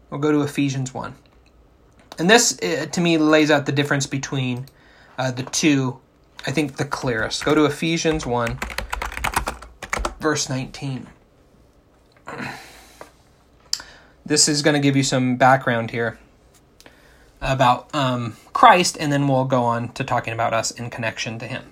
We'll 0.09 0.19
go 0.19 0.31
to 0.31 0.41
Ephesians 0.41 0.93
1. 0.93 1.15
And 2.19 2.29
this, 2.29 2.57
uh, 2.61 2.87
to 2.91 3.01
me, 3.01 3.17
lays 3.17 3.51
out 3.51 3.65
the 3.65 3.71
difference 3.71 4.07
between 4.07 4.65
uh, 5.17 5.31
the 5.31 5.43
two, 5.43 5.99
I 6.45 6.51
think, 6.51 6.77
the 6.77 6.85
clearest. 6.85 7.45
Go 7.45 7.53
to 7.53 7.65
Ephesians 7.65 8.25
1, 8.25 8.59
verse 10.19 10.49
19. 10.49 11.07
This 14.27 14.49
is 14.49 14.61
going 14.61 14.73
to 14.73 14.81
give 14.81 14.97
you 14.97 15.03
some 15.03 15.37
background 15.37 15.91
here 15.91 16.19
about 17.39 17.95
um, 17.95 18.35
Christ, 18.51 18.97
and 18.99 19.09
then 19.09 19.25
we'll 19.25 19.45
go 19.45 19.63
on 19.63 19.93
to 19.93 20.03
talking 20.03 20.33
about 20.33 20.53
us 20.53 20.69
in 20.69 20.89
connection 20.89 21.39
to 21.39 21.47
Him. 21.47 21.63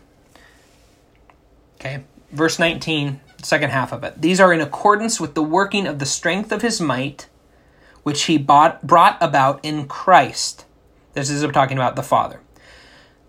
Okay, 1.75 2.05
verse 2.31 2.57
19, 2.57 3.19
second 3.43 3.71
half 3.71 3.91
of 3.91 4.05
it. 4.05 4.21
These 4.21 4.39
are 4.39 4.53
in 4.53 4.61
accordance 4.61 5.19
with 5.19 5.35
the 5.35 5.43
working 5.43 5.85
of 5.85 5.99
the 5.99 6.05
strength 6.05 6.53
of 6.53 6.61
His 6.61 6.79
might 6.79 7.27
which 8.05 8.25
he 8.25 8.37
bought, 8.37 8.85
brought 8.85 9.17
about 9.19 9.59
in 9.63 9.87
Christ. 9.87 10.65
This 11.13 11.31
is 11.31 11.43
talking 11.51 11.75
about 11.75 11.95
the 11.95 12.03
Father. 12.03 12.39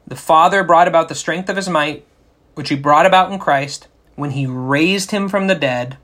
The 0.07 0.16
Father 0.16 0.62
brought 0.62 0.87
about 0.87 1.09
the 1.09 1.14
strength 1.14 1.49
of 1.49 1.57
his 1.57 1.66
might, 1.66 2.07
which 2.53 2.68
he 2.68 2.77
brought 2.77 3.07
about 3.07 3.33
in 3.33 3.39
Christ, 3.39 3.89
when 4.16 4.33
he 4.33 4.45
raised 4.45 5.12
him 5.12 5.31
from 5.31 5.47
the 5.47 5.55
dead 5.55 5.97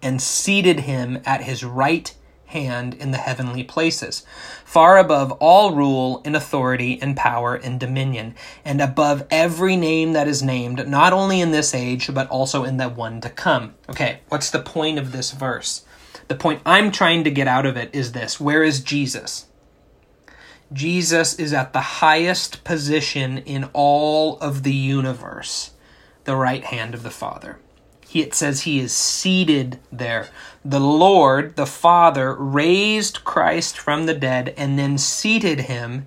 and 0.00 0.22
seated 0.22 0.80
him 0.80 1.20
at 1.26 1.42
his 1.42 1.64
right 1.64 2.14
hand 2.46 2.94
in 2.94 3.10
the 3.10 3.18
heavenly 3.18 3.64
places, 3.64 4.24
far 4.64 4.96
above 4.96 5.32
all 5.32 5.74
rule 5.74 6.22
and 6.24 6.36
authority 6.36 6.96
and 7.02 7.16
power 7.16 7.56
and 7.56 7.80
dominion, 7.80 8.36
and 8.64 8.80
above 8.80 9.26
every 9.32 9.74
name 9.74 10.12
that 10.12 10.28
is 10.28 10.44
named, 10.44 10.86
not 10.86 11.12
only 11.12 11.40
in 11.40 11.50
this 11.50 11.74
age, 11.74 12.14
but 12.14 12.28
also 12.28 12.62
in 12.62 12.76
the 12.76 12.88
one 12.88 13.20
to 13.20 13.28
come. 13.28 13.74
Okay, 13.88 14.20
what's 14.28 14.50
the 14.50 14.60
point 14.60 14.96
of 14.96 15.10
this 15.10 15.32
verse? 15.32 15.84
The 16.28 16.34
point 16.34 16.62
I'm 16.64 16.90
trying 16.90 17.24
to 17.24 17.30
get 17.30 17.48
out 17.48 17.66
of 17.66 17.76
it 17.76 17.94
is 17.94 18.12
this 18.12 18.40
where 18.40 18.62
is 18.62 18.80
Jesus? 18.80 19.46
Jesus 20.72 21.34
is 21.38 21.52
at 21.52 21.72
the 21.72 21.80
highest 21.80 22.64
position 22.64 23.38
in 23.38 23.68
all 23.72 24.38
of 24.38 24.62
the 24.62 24.72
universe, 24.72 25.72
the 26.24 26.36
right 26.36 26.64
hand 26.64 26.94
of 26.94 27.02
the 27.02 27.10
Father. 27.10 27.58
He, 28.08 28.22
it 28.22 28.34
says 28.34 28.62
he 28.62 28.80
is 28.80 28.92
seated 28.92 29.78
there. 29.92 30.28
The 30.64 30.80
Lord, 30.80 31.56
the 31.56 31.66
Father, 31.66 32.34
raised 32.34 33.24
Christ 33.24 33.78
from 33.78 34.06
the 34.06 34.14
dead 34.14 34.54
and 34.56 34.78
then 34.78 34.98
seated 34.98 35.60
him 35.60 36.06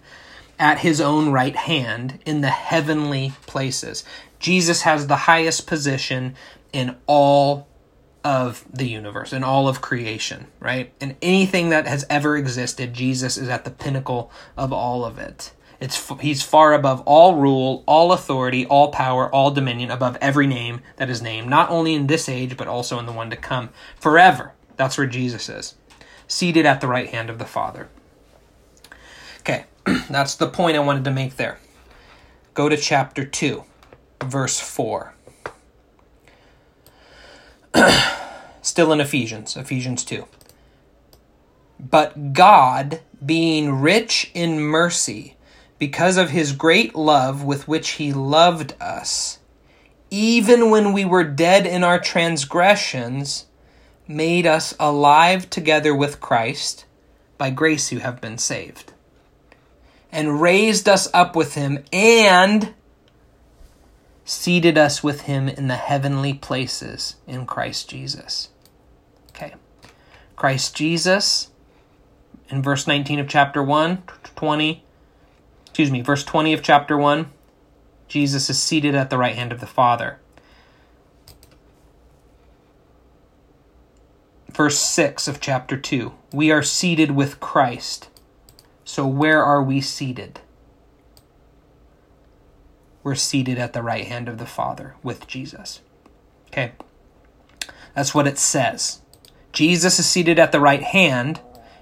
at 0.59 0.79
his 0.79 0.99
own 0.99 1.31
right 1.31 1.55
hand 1.55 2.19
in 2.25 2.41
the 2.41 2.49
heavenly 2.49 3.33
places. 3.45 4.03
Jesus 4.39 4.81
has 4.81 5.07
the 5.07 5.15
highest 5.15 5.67
position 5.67 6.35
in 6.73 6.95
all 7.05 7.67
of 8.27 8.65
the 8.69 8.89
universe 8.89 9.31
and 9.31 9.45
all 9.45 9.69
of 9.69 9.81
creation, 9.81 10.47
right? 10.59 10.91
And 10.99 11.15
anything 11.21 11.69
that 11.69 11.87
has 11.87 12.05
ever 12.09 12.35
existed, 12.35 12.93
Jesus 12.93 13.37
is 13.37 13.47
at 13.47 13.63
the 13.63 13.71
pinnacle 13.71 14.29
of 14.57 14.73
all 14.73 15.05
of 15.05 15.17
it. 15.17 15.53
It's 15.79 16.11
he's 16.19 16.41
far 16.43 16.73
above 16.73 17.01
all 17.05 17.35
rule, 17.35 17.85
all 17.87 18.11
authority, 18.11 18.65
all 18.65 18.91
power, 18.91 19.33
all 19.33 19.51
dominion, 19.51 19.91
above 19.91 20.17
every 20.19 20.45
name 20.45 20.81
that 20.97 21.09
is 21.09 21.21
named, 21.21 21.47
not 21.47 21.69
only 21.69 21.93
in 21.93 22.07
this 22.07 22.27
age 22.27 22.57
but 22.57 22.67
also 22.67 22.99
in 22.99 23.05
the 23.05 23.13
one 23.13 23.29
to 23.29 23.37
come, 23.37 23.69
forever. 23.97 24.51
That's 24.75 24.97
where 24.97 25.07
Jesus 25.07 25.47
is, 25.47 25.75
seated 26.27 26.65
at 26.65 26.81
the 26.81 26.87
right 26.87 27.07
hand 27.07 27.29
of 27.29 27.39
the 27.39 27.45
Father. 27.45 27.87
Okay, 29.39 29.63
that's 30.09 30.35
the 30.35 30.49
point 30.49 30.75
I 30.75 30.81
wanted 30.81 31.05
to 31.05 31.11
make 31.11 31.37
there. 31.37 31.59
Go 32.53 32.67
to 32.67 32.75
chapter 32.75 33.23
2, 33.23 33.63
verse 34.21 34.59
4. 34.59 35.13
Still 38.61 38.91
in 38.91 38.99
Ephesians, 38.99 39.55
Ephesians 39.55 40.03
2. 40.03 40.25
But 41.79 42.33
God, 42.33 43.01
being 43.23 43.81
rich 43.81 44.31
in 44.33 44.59
mercy, 44.59 45.37
because 45.79 46.17
of 46.17 46.31
his 46.31 46.53
great 46.53 46.95
love 46.95 47.43
with 47.43 47.67
which 47.67 47.91
he 47.91 48.13
loved 48.13 48.73
us, 48.81 49.39
even 50.09 50.69
when 50.69 50.93
we 50.93 51.05
were 51.05 51.23
dead 51.23 51.65
in 51.65 51.83
our 51.83 51.99
transgressions, 51.99 53.45
made 54.07 54.47
us 54.47 54.73
alive 54.79 55.49
together 55.49 55.93
with 55.93 56.21
Christ. 56.21 56.85
By 57.37 57.51
grace 57.51 57.91
you 57.91 57.99
have 57.99 58.21
been 58.21 58.37
saved. 58.37 58.93
And 60.11 60.41
raised 60.41 60.89
us 60.89 61.07
up 61.13 61.35
with 61.35 61.53
him 61.53 61.83
and 61.93 62.73
seated 64.27 64.77
us 64.77 65.01
with 65.01 65.21
him 65.21 65.47
in 65.47 65.69
the 65.69 65.77
heavenly 65.77 66.33
places 66.33 67.15
in 67.25 67.45
Christ 67.45 67.89
Jesus. 67.89 68.49
Okay. 69.29 69.55
Christ 70.35 70.75
Jesus, 70.75 71.49
in 72.49 72.61
verse 72.61 72.85
19 72.85 73.19
of 73.19 73.29
chapter 73.29 73.63
1, 73.63 74.03
20, 74.35 74.83
excuse 75.65 75.89
me, 75.89 76.01
verse 76.01 76.25
20 76.25 76.51
of 76.51 76.61
chapter 76.61 76.97
1, 76.97 77.31
Jesus 78.09 78.49
is 78.49 78.61
seated 78.61 78.95
at 78.95 79.09
the 79.09 79.17
right 79.17 79.35
hand 79.35 79.53
of 79.53 79.61
the 79.61 79.65
Father. 79.65 80.19
Verse 84.51 84.77
6 84.77 85.29
of 85.29 85.39
chapter 85.39 85.77
2, 85.77 86.11
we 86.33 86.51
are 86.51 86.63
seated 86.63 87.11
with 87.11 87.39
Christ. 87.39 88.09
So 88.83 89.07
where 89.07 89.41
are 89.41 89.63
we 89.63 89.79
seated? 89.79 90.41
We're 93.07 93.15
seated 93.15 93.57
at 93.57 93.71
the 93.71 93.81
right 93.81 94.05
hand 94.05 94.27
of 94.27 94.37
the 94.37 94.45
Father 94.45 94.95
with 95.01 95.27
Jesus. 95.27 95.79
Okay. 96.49 96.73
That's 97.95 98.13
what 98.13 98.27
it 98.27 98.37
says. 98.37 99.01
Jesus 99.53 99.97
is 99.97 100.05
seated 100.05 100.37
at 100.37 100.51
the 100.51 100.59
right 100.59 100.83
hand, 100.83 101.39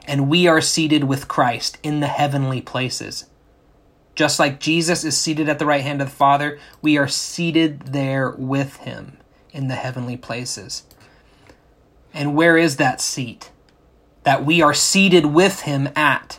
and 0.07 0.29
we 0.29 0.45
are 0.45 0.61
seated 0.61 1.05
with 1.05 1.27
Christ 1.27 1.79
in 1.81 1.99
the 1.99 2.05
heavenly 2.05 2.61
places. 2.61 3.25
Just 4.13 4.37
like 4.37 4.59
Jesus 4.59 5.03
is 5.03 5.17
seated 5.17 5.49
at 5.49 5.57
the 5.57 5.65
right 5.65 5.81
hand 5.81 5.99
of 5.99 6.09
the 6.09 6.15
Father, 6.15 6.59
we 6.83 6.95
are 6.95 7.07
seated 7.07 7.87
there 7.87 8.29
with 8.29 8.75
him 8.75 9.17
in 9.51 9.67
the 9.67 9.73
heavenly 9.73 10.17
places. 10.17 10.83
And 12.13 12.35
where 12.35 12.55
is 12.55 12.77
that 12.77 13.01
seat? 13.01 13.49
That 14.25 14.45
we 14.45 14.61
are 14.61 14.75
seated 14.75 15.25
with 15.25 15.61
him 15.61 15.89
at. 15.95 16.37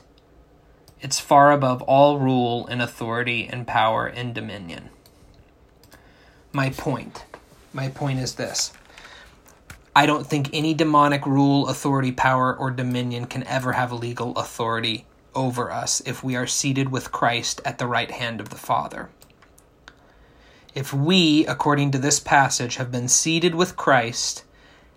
It's 1.06 1.20
far 1.20 1.52
above 1.52 1.82
all 1.82 2.18
rule 2.18 2.66
and 2.66 2.82
authority 2.82 3.46
and 3.46 3.64
power 3.64 4.08
and 4.08 4.34
dominion. 4.34 4.90
my 6.50 6.70
point. 6.70 7.24
My 7.72 7.90
point 7.90 8.18
is 8.18 8.34
this. 8.34 8.72
I 9.94 10.04
don't 10.04 10.26
think 10.26 10.50
any 10.52 10.74
demonic 10.74 11.24
rule, 11.24 11.68
authority, 11.68 12.10
power, 12.10 12.52
or 12.52 12.72
dominion 12.72 13.26
can 13.26 13.44
ever 13.44 13.74
have 13.74 13.92
legal 13.92 14.36
authority 14.36 15.06
over 15.32 15.70
us 15.70 16.02
if 16.04 16.24
we 16.24 16.34
are 16.34 16.44
seated 16.44 16.88
with 16.88 17.12
Christ 17.12 17.60
at 17.64 17.78
the 17.78 17.86
right 17.86 18.10
hand 18.10 18.40
of 18.40 18.48
the 18.48 18.56
Father. 18.56 19.08
If 20.74 20.92
we, 20.92 21.46
according 21.46 21.92
to 21.92 21.98
this 21.98 22.18
passage, 22.18 22.78
have 22.78 22.90
been 22.90 23.06
seated 23.06 23.54
with 23.54 23.76
Christ 23.76 24.42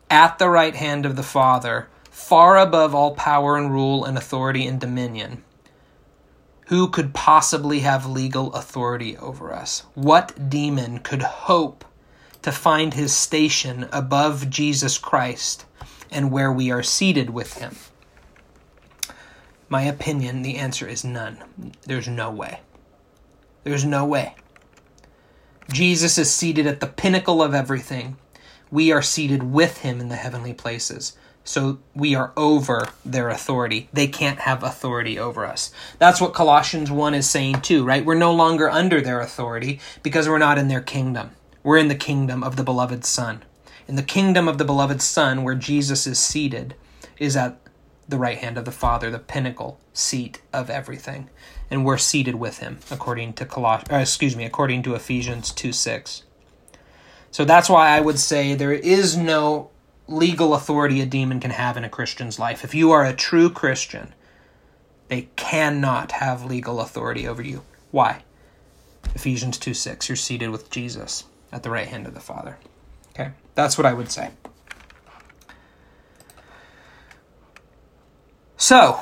at 0.10 0.40
the 0.40 0.50
right 0.50 0.76
hand 0.76 1.06
of 1.06 1.16
the 1.16 1.22
Father, 1.22 1.88
far 2.10 2.58
above 2.58 2.96
all 2.96 3.14
power 3.14 3.56
and 3.56 3.72
rule 3.72 4.04
and 4.04 4.18
authority 4.18 4.66
and 4.66 4.82
dominion, 4.82 5.44
who 6.70 6.88
could 6.88 7.16
possibly 7.16 7.80
have 7.80 8.06
legal 8.06 8.54
authority 8.54 9.18
over 9.18 9.52
us? 9.52 9.82
What 9.96 10.52
demon 10.52 11.00
could 11.00 11.24
hope 11.24 11.84
to 12.44 12.52
find 12.52 12.94
his 12.94 13.12
station 13.12 13.90
above 13.92 14.52
Jesus 14.52 15.00
Christ 15.00 15.66
and 16.12 16.32
where 16.32 16.54
we 16.54 16.70
are 16.70 16.84
seated 16.84 17.32
with 17.32 17.56
him? 17.56 17.76
My 19.68 19.82
opinion, 19.82 20.44
the 20.44 20.58
answer 20.58 20.88
is 20.88 21.04
none. 21.04 21.74
There's 21.88 22.08
no 22.08 22.30
way. 22.30 22.60
There's 23.64 23.86
no 23.86 24.06
way. 24.06 24.36
Jesus 25.74 26.20
is 26.20 26.32
seated 26.32 26.68
at 26.68 26.82
the 26.82 26.88
pinnacle 26.88 27.42
of 27.42 27.56
everything. 27.56 28.18
We 28.70 28.92
are 28.92 29.02
seated 29.02 29.42
with 29.42 29.80
him 29.80 30.00
in 30.00 30.10
the 30.10 30.16
heavenly 30.18 30.54
places. 30.54 31.18
So 31.50 31.80
we 31.96 32.14
are 32.14 32.32
over 32.38 32.90
their 33.04 33.30
authority. 33.30 33.90
They 33.92 34.06
can't 34.06 34.42
have 34.42 34.62
authority 34.62 35.18
over 35.18 35.48
us. 35.48 35.72
That's 35.98 36.22
what 36.22 36.36
Colossians 36.36 36.92
1 36.92 37.16
is 37.16 37.28
saying 37.28 37.62
too, 37.62 37.84
right? 37.84 38.06
We're 38.06 38.14
no 38.14 38.32
longer 38.32 38.70
under 38.70 39.02
their 39.02 39.20
authority 39.20 39.80
because 40.04 40.30
we're 40.30 40.38
not 40.38 40.60
in 40.60 40.68
their 40.68 40.80
kingdom. 40.80 41.32
We're 41.64 41.80
in 41.80 41.88
the 41.88 41.96
kingdom 41.96 42.44
of 42.44 42.56
the 42.56 42.64
beloved 42.64 43.04
Son. 43.04 43.42
In 43.88 43.96
the 43.96 44.04
kingdom 44.04 44.48
of 44.48 44.60
the 44.60 44.64
beloved 44.64 45.02
Son, 45.02 45.42
where 45.42 45.56
Jesus 45.56 46.06
is 46.06 46.20
seated, 46.20 46.76
is 47.18 47.36
at 47.36 47.60
the 48.08 48.20
right 48.20 48.38
hand 48.38 48.60
of 48.60 48.66
the 48.66 48.72
Father, 48.72 49.10
the 49.10 49.18
pinnacle 49.18 49.80
seat 49.92 50.44
of 50.54 50.70
everything. 50.70 51.32
And 51.72 51.84
we're 51.84 51.98
seated 51.98 52.36
with 52.36 52.60
him, 52.60 52.78
according 52.92 53.34
to 53.34 53.46
Coloss- 53.48 53.92
uh, 53.92 53.96
excuse 53.96 54.36
me, 54.36 54.46
according 54.46 54.84
to 54.84 54.94
Ephesians 54.94 55.52
2 55.52 55.74
6. 55.74 56.26
So 57.32 57.44
that's 57.44 57.70
why 57.70 57.90
I 57.90 58.02
would 58.02 58.20
say 58.20 58.54
there 58.54 58.72
is 58.72 59.18
no 59.18 59.72
legal 60.10 60.56
authority 60.56 61.02
a 61.02 61.06
demon 61.06 61.40
can 61.40 61.52
have 61.52 61.78
in 61.78 61.84
a 61.84 61.90
Christian's 61.90 62.40
life. 62.40 62.64
If 62.64 62.74
you 62.74 62.92
are 62.92 63.06
a 63.06 63.14
true 63.14 63.50
Christian, 63.50 64.14
they 65.08 65.30
cannot 65.36 66.14
have 66.14 66.44
legal 66.44 66.82
authority 66.82 67.28
over 67.28 67.42
you. 67.42 67.64
Why? 67.92 68.24
Ephesians 69.16 69.58
2 69.58 69.74
6. 69.74 70.10
You're 70.10 70.16
seated 70.16 70.50
with 70.50 70.70
Jesus 70.70 71.26
at 71.52 71.64
the 71.64 71.70
right 71.70 71.88
hand 71.88 72.08
of 72.08 72.14
the 72.14 72.20
Father. 72.20 72.58
Okay? 73.12 73.32
That's 73.56 73.78
what 73.78 73.86
I 73.86 73.94
would 73.94 74.12
say. 74.12 74.32
So, 78.58 79.02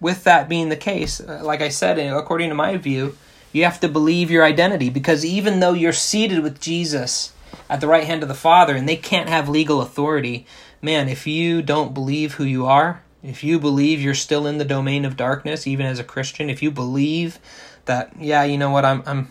with 0.00 0.24
that 0.24 0.48
being 0.48 0.68
the 0.68 0.76
case, 0.76 1.20
uh, 1.20 1.40
like 1.42 1.62
I 1.62 1.68
said, 1.68 1.98
uh, 1.98 2.18
according 2.18 2.50
to 2.50 2.54
my 2.54 2.76
view, 2.76 3.16
you 3.52 3.64
have 3.64 3.80
to 3.80 3.88
believe 3.88 4.30
your 4.30 4.44
identity 4.44 4.90
because 4.90 5.24
even 5.24 5.60
though 5.60 5.72
you're 5.72 5.92
seated 5.92 6.42
with 6.42 6.60
Jesus 6.60 7.32
at 7.68 7.80
the 7.80 7.88
right 7.88 8.04
hand 8.04 8.22
of 8.22 8.28
the 8.28 8.34
Father 8.34 8.76
and 8.76 8.88
they 8.88 8.96
can't 8.96 9.28
have 9.28 9.48
legal 9.48 9.80
authority, 9.80 10.46
man, 10.80 11.08
if 11.08 11.26
you 11.26 11.62
don't 11.62 11.94
believe 11.94 12.34
who 12.34 12.44
you 12.44 12.66
are, 12.66 13.02
if 13.22 13.44
you 13.44 13.58
believe 13.58 14.00
you're 14.00 14.14
still 14.14 14.46
in 14.46 14.58
the 14.58 14.64
domain 14.64 15.04
of 15.04 15.16
darkness 15.16 15.66
even 15.66 15.86
as 15.86 15.98
a 15.98 16.04
Christian, 16.04 16.50
if 16.50 16.62
you 16.62 16.70
believe 16.70 17.38
that 17.84 18.12
yeah, 18.18 18.44
you 18.44 18.58
know 18.58 18.70
what, 18.70 18.84
I'm 18.84 19.02
I'm 19.06 19.28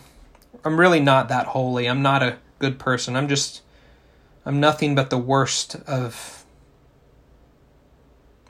I'm 0.64 0.78
really 0.78 1.00
not 1.00 1.28
that 1.28 1.48
holy. 1.48 1.86
I'm 1.86 2.02
not 2.02 2.22
a 2.22 2.38
good 2.58 2.78
person. 2.78 3.16
I'm 3.16 3.28
just 3.28 3.62
I'm 4.44 4.60
nothing 4.60 4.94
but 4.94 5.10
the 5.10 5.18
worst 5.18 5.76
of 5.86 6.44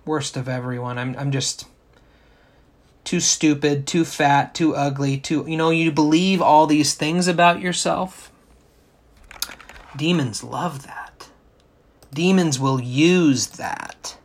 worst 0.04 0.36
of 0.36 0.48
everyone. 0.48 0.98
I'm 0.98 1.16
I'm 1.18 1.32
just 1.32 1.66
too 3.04 3.20
stupid, 3.20 3.86
too 3.86 4.04
fat, 4.04 4.54
too 4.54 4.74
ugly, 4.74 5.18
too 5.18 5.44
you 5.48 5.56
know, 5.56 5.70
you 5.70 5.90
believe 5.90 6.40
all 6.40 6.66
these 6.66 6.94
things 6.94 7.28
about 7.28 7.60
yourself. 7.60 8.31
Demons 9.96 10.42
love 10.42 10.86
that. 10.86 11.28
Demons 12.12 12.58
will 12.58 12.80
use 12.80 13.48
that 13.48 14.16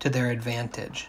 to 0.00 0.10
their 0.10 0.30
advantage. 0.30 1.08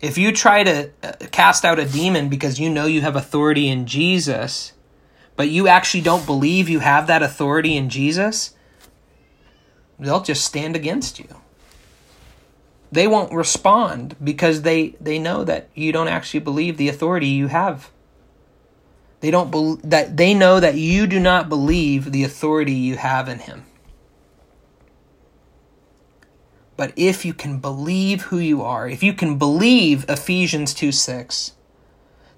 If 0.00 0.18
you 0.18 0.32
try 0.32 0.64
to 0.64 0.90
uh, 1.02 1.12
cast 1.30 1.64
out 1.64 1.78
a 1.78 1.84
demon 1.84 2.28
because 2.28 2.58
you 2.58 2.68
know 2.68 2.86
you 2.86 3.02
have 3.02 3.16
authority 3.16 3.68
in 3.68 3.86
Jesus, 3.86 4.72
but 5.36 5.48
you 5.48 5.68
actually 5.68 6.02
don't 6.02 6.26
believe 6.26 6.68
you 6.68 6.80
have 6.80 7.06
that 7.06 7.22
authority 7.22 7.76
in 7.76 7.88
Jesus, 7.88 8.54
they'll 9.98 10.22
just 10.22 10.44
stand 10.44 10.74
against 10.74 11.18
you. 11.18 11.28
They 12.90 13.06
won't 13.06 13.32
respond 13.32 14.16
because 14.22 14.62
they, 14.62 14.96
they 15.00 15.18
know 15.18 15.44
that 15.44 15.68
you 15.74 15.92
don't 15.92 16.08
actually 16.08 16.40
believe 16.40 16.76
the 16.76 16.88
authority 16.88 17.28
you 17.28 17.46
have. 17.46 17.90
They 19.22 19.30
don't 19.30 19.52
be, 19.52 19.76
that 19.84 20.16
they 20.16 20.34
know 20.34 20.58
that 20.58 20.74
you 20.74 21.06
do 21.06 21.20
not 21.20 21.48
believe 21.48 22.10
the 22.10 22.24
authority 22.24 22.72
you 22.72 22.96
have 22.96 23.28
in 23.28 23.38
him. 23.38 23.64
But 26.76 26.92
if 26.96 27.24
you 27.24 27.32
can 27.32 27.60
believe 27.60 28.22
who 28.22 28.38
you 28.38 28.62
are, 28.62 28.88
if 28.88 29.00
you 29.00 29.12
can 29.12 29.38
believe 29.38 30.04
Ephesians 30.08 30.74
2 30.74 30.90
6, 30.90 31.52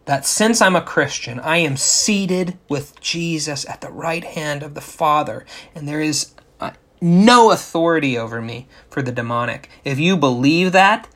that 0.04 0.26
since 0.26 0.60
I'm 0.60 0.76
a 0.76 0.82
Christian, 0.82 1.40
I 1.40 1.56
am 1.56 1.78
seated 1.78 2.58
with 2.68 3.00
Jesus 3.00 3.66
at 3.66 3.80
the 3.80 3.90
right 3.90 4.22
hand 4.24 4.62
of 4.62 4.74
the 4.74 4.82
Father, 4.82 5.46
and 5.74 5.88
there 5.88 6.02
is 6.02 6.34
uh, 6.60 6.72
no 7.00 7.50
authority 7.50 8.18
over 8.18 8.42
me 8.42 8.68
for 8.90 9.00
the 9.00 9.10
demonic. 9.10 9.70
If 9.84 9.98
you 9.98 10.18
believe 10.18 10.72
that, 10.72 11.08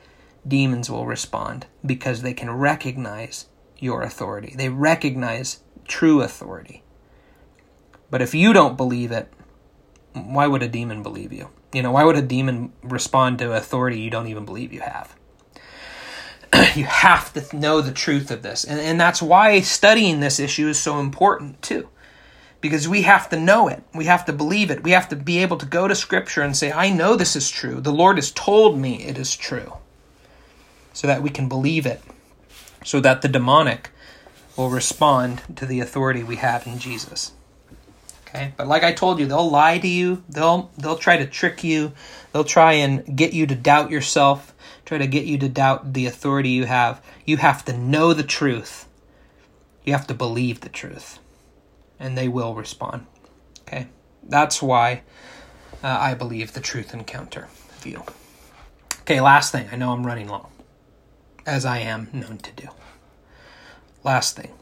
demons 0.47 0.89
will 0.89 1.05
respond 1.05 1.67
because 1.85 2.23
they 2.23 2.33
can 2.33 2.49
recognize 2.49 3.45
your 3.81 4.01
authority. 4.01 4.53
They 4.55 4.69
recognize 4.69 5.61
true 5.87 6.21
authority. 6.21 6.83
But 8.09 8.21
if 8.21 8.33
you 8.33 8.53
don't 8.53 8.77
believe 8.77 9.11
it, 9.11 9.31
why 10.13 10.47
would 10.47 10.63
a 10.63 10.67
demon 10.67 11.03
believe 11.03 11.31
you? 11.31 11.49
You 11.73 11.83
know, 11.83 11.91
why 11.91 12.03
would 12.03 12.17
a 12.17 12.21
demon 12.21 12.73
respond 12.81 13.39
to 13.39 13.53
authority 13.53 13.99
you 13.99 14.09
don't 14.09 14.27
even 14.27 14.45
believe 14.45 14.73
you 14.73 14.81
have? 14.81 15.15
you 16.75 16.85
have 16.85 17.31
to 17.33 17.55
know 17.55 17.81
the 17.81 17.91
truth 17.91 18.31
of 18.31 18.41
this. 18.41 18.63
And, 18.63 18.79
and 18.79 18.99
that's 18.99 19.21
why 19.21 19.61
studying 19.61 20.19
this 20.19 20.39
issue 20.39 20.67
is 20.67 20.79
so 20.79 20.99
important, 20.99 21.61
too. 21.61 21.89
Because 22.61 22.87
we 22.87 23.03
have 23.03 23.29
to 23.29 23.39
know 23.39 23.67
it. 23.67 23.83
We 23.93 24.05
have 24.05 24.25
to 24.25 24.33
believe 24.33 24.71
it. 24.71 24.83
We 24.83 24.91
have 24.91 25.09
to 25.09 25.15
be 25.15 25.39
able 25.39 25.57
to 25.57 25.65
go 25.65 25.87
to 25.87 25.95
Scripture 25.95 26.41
and 26.41 26.57
say, 26.57 26.71
I 26.71 26.89
know 26.89 27.15
this 27.15 27.35
is 27.35 27.49
true. 27.49 27.79
The 27.79 27.93
Lord 27.93 28.17
has 28.17 28.31
told 28.31 28.77
me 28.77 29.03
it 29.03 29.17
is 29.17 29.35
true. 29.35 29.73
So 30.91 31.07
that 31.07 31.21
we 31.21 31.29
can 31.29 31.47
believe 31.47 31.85
it. 31.85 32.01
So 32.83 32.99
that 33.01 33.21
the 33.21 33.27
demonic 33.27 33.89
will 34.55 34.69
respond 34.69 35.41
to 35.55 35.65
the 35.65 35.79
authority 35.79 36.23
we 36.23 36.37
have 36.37 36.65
in 36.65 36.79
Jesus. 36.79 37.33
Okay? 38.27 38.53
But 38.57 38.67
like 38.67 38.83
I 38.83 38.93
told 38.93 39.19
you, 39.19 39.25
they'll 39.25 39.49
lie 39.49 39.79
to 39.79 39.87
you. 39.87 40.23
They'll 40.29 40.71
they'll 40.77 40.97
try 40.97 41.17
to 41.17 41.25
trick 41.25 41.63
you. 41.63 41.93
They'll 42.31 42.43
try 42.43 42.73
and 42.73 43.17
get 43.17 43.33
you 43.33 43.47
to 43.47 43.55
doubt 43.55 43.89
yourself, 43.89 44.53
try 44.85 44.97
to 44.97 45.07
get 45.07 45.25
you 45.25 45.37
to 45.39 45.49
doubt 45.49 45.93
the 45.93 46.05
authority 46.05 46.49
you 46.49 46.65
have. 46.65 47.01
You 47.25 47.37
have 47.37 47.65
to 47.65 47.77
know 47.77 48.13
the 48.13 48.23
truth. 48.23 48.87
You 49.83 49.93
have 49.93 50.07
to 50.07 50.13
believe 50.13 50.61
the 50.61 50.69
truth. 50.69 51.19
And 51.99 52.17
they 52.17 52.27
will 52.27 52.53
respond. 52.53 53.07
Okay? 53.61 53.87
That's 54.23 54.61
why 54.61 55.01
uh, 55.83 55.87
I 55.87 56.13
believe 56.13 56.53
the 56.53 56.61
truth 56.61 56.93
encounter 56.93 57.47
view. 57.79 58.03
Okay, 59.01 59.21
last 59.21 59.51
thing. 59.51 59.67
I 59.71 59.75
know 59.75 59.91
I'm 59.91 60.05
running 60.05 60.27
long, 60.27 60.51
as 61.49 61.65
I 61.65 61.79
am 61.79 62.09
known 62.13 62.37
to 62.37 62.51
do. 62.53 62.69
Last 64.03 64.35
thing 64.35 64.53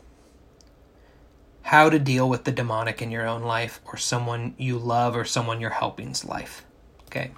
how 1.67 1.89
to 1.89 1.99
deal 1.99 2.29
with 2.29 2.45
the 2.45 2.51
demonic 2.53 3.01
in 3.01 3.11
your 3.11 3.27
own 3.27 3.41
life 3.41 3.81
or 3.83 3.97
someone 3.97 4.55
you 4.57 4.79
love 4.79 5.17
or 5.17 5.25
someone 5.25 5.59
you're 5.59 5.69
helping's 5.69 6.23
life. 6.23 6.63
Okay. 7.07 7.31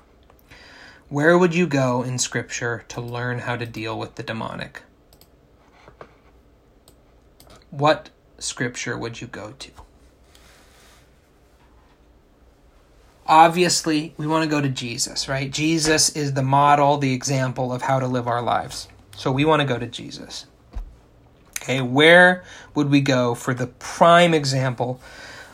Where 1.10 1.36
would 1.36 1.56
you 1.56 1.66
go 1.66 2.04
in 2.04 2.20
Scripture 2.20 2.86
to 2.90 3.02
learn 3.02 3.40
how 3.40 3.56
to 3.56 3.66
deal 3.66 3.98
with 3.98 4.16
the 4.16 4.22
demonic? 4.22 4.84
What 7.72 8.12
Scripture 8.38 8.96
would 8.96 9.20
you 9.20 9.26
go 9.26 9.56
to? 9.58 9.72
Obviously, 13.26 14.14
we 14.16 14.28
want 14.28 14.44
to 14.44 14.50
go 14.50 14.62
to 14.62 14.70
Jesus, 14.70 15.28
right? 15.28 15.50
Jesus 15.50 16.16
is 16.16 16.34
the 16.34 16.44
model, 16.44 16.98
the 16.98 17.14
example 17.14 17.74
of 17.74 17.82
how 17.82 18.00
to 18.00 18.06
live 18.06 18.28
our 18.28 18.44
lives. 18.44 18.88
So 19.20 19.34
we 19.34 19.44
want 19.44 19.60
to 19.62 19.68
go 19.68 19.78
to 19.78 19.86
Jesus. 19.86 20.46
Okay, 21.62 21.82
where 21.82 22.42
would 22.74 22.90
we 22.90 23.02
go 23.02 23.36
for 23.36 23.54
the 23.54 23.68
prime 23.68 24.34
example 24.34 25.02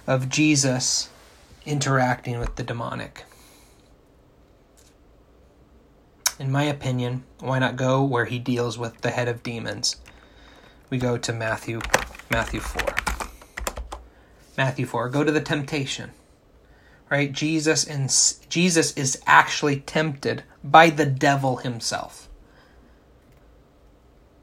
of 0.06 0.30
Jesus 0.30 1.10
interacting 1.66 2.38
with 2.38 2.58
the 2.58 2.64
demonic? 2.64 3.24
In 6.38 6.52
my 6.52 6.62
opinion, 6.66 7.24
why 7.40 7.58
not 7.58 7.76
go 7.76 8.04
where 8.04 8.26
he 8.26 8.38
deals 8.38 8.78
with 8.78 9.02
the 9.02 9.10
head 9.10 9.28
of 9.28 9.42
demons? 9.42 9.96
We 10.92 11.00
go 11.00 11.18
to 11.18 11.34
Matthew 11.34 11.82
Matthew 12.30 12.60
4. 12.60 12.84
Matthew 14.60 14.86
4. 14.86 15.10
Go 15.10 15.24
to 15.24 15.32
the 15.32 15.42
temptation. 15.42 16.12
Right? 17.10 17.32
Jesus 17.32 17.84
and 17.84 18.14
Jesus 18.48 18.96
is 18.96 19.20
actually 19.26 19.80
tempted 19.80 20.44
by 20.64 20.92
the 20.92 21.08
devil 21.08 21.58
himself. 21.58 22.25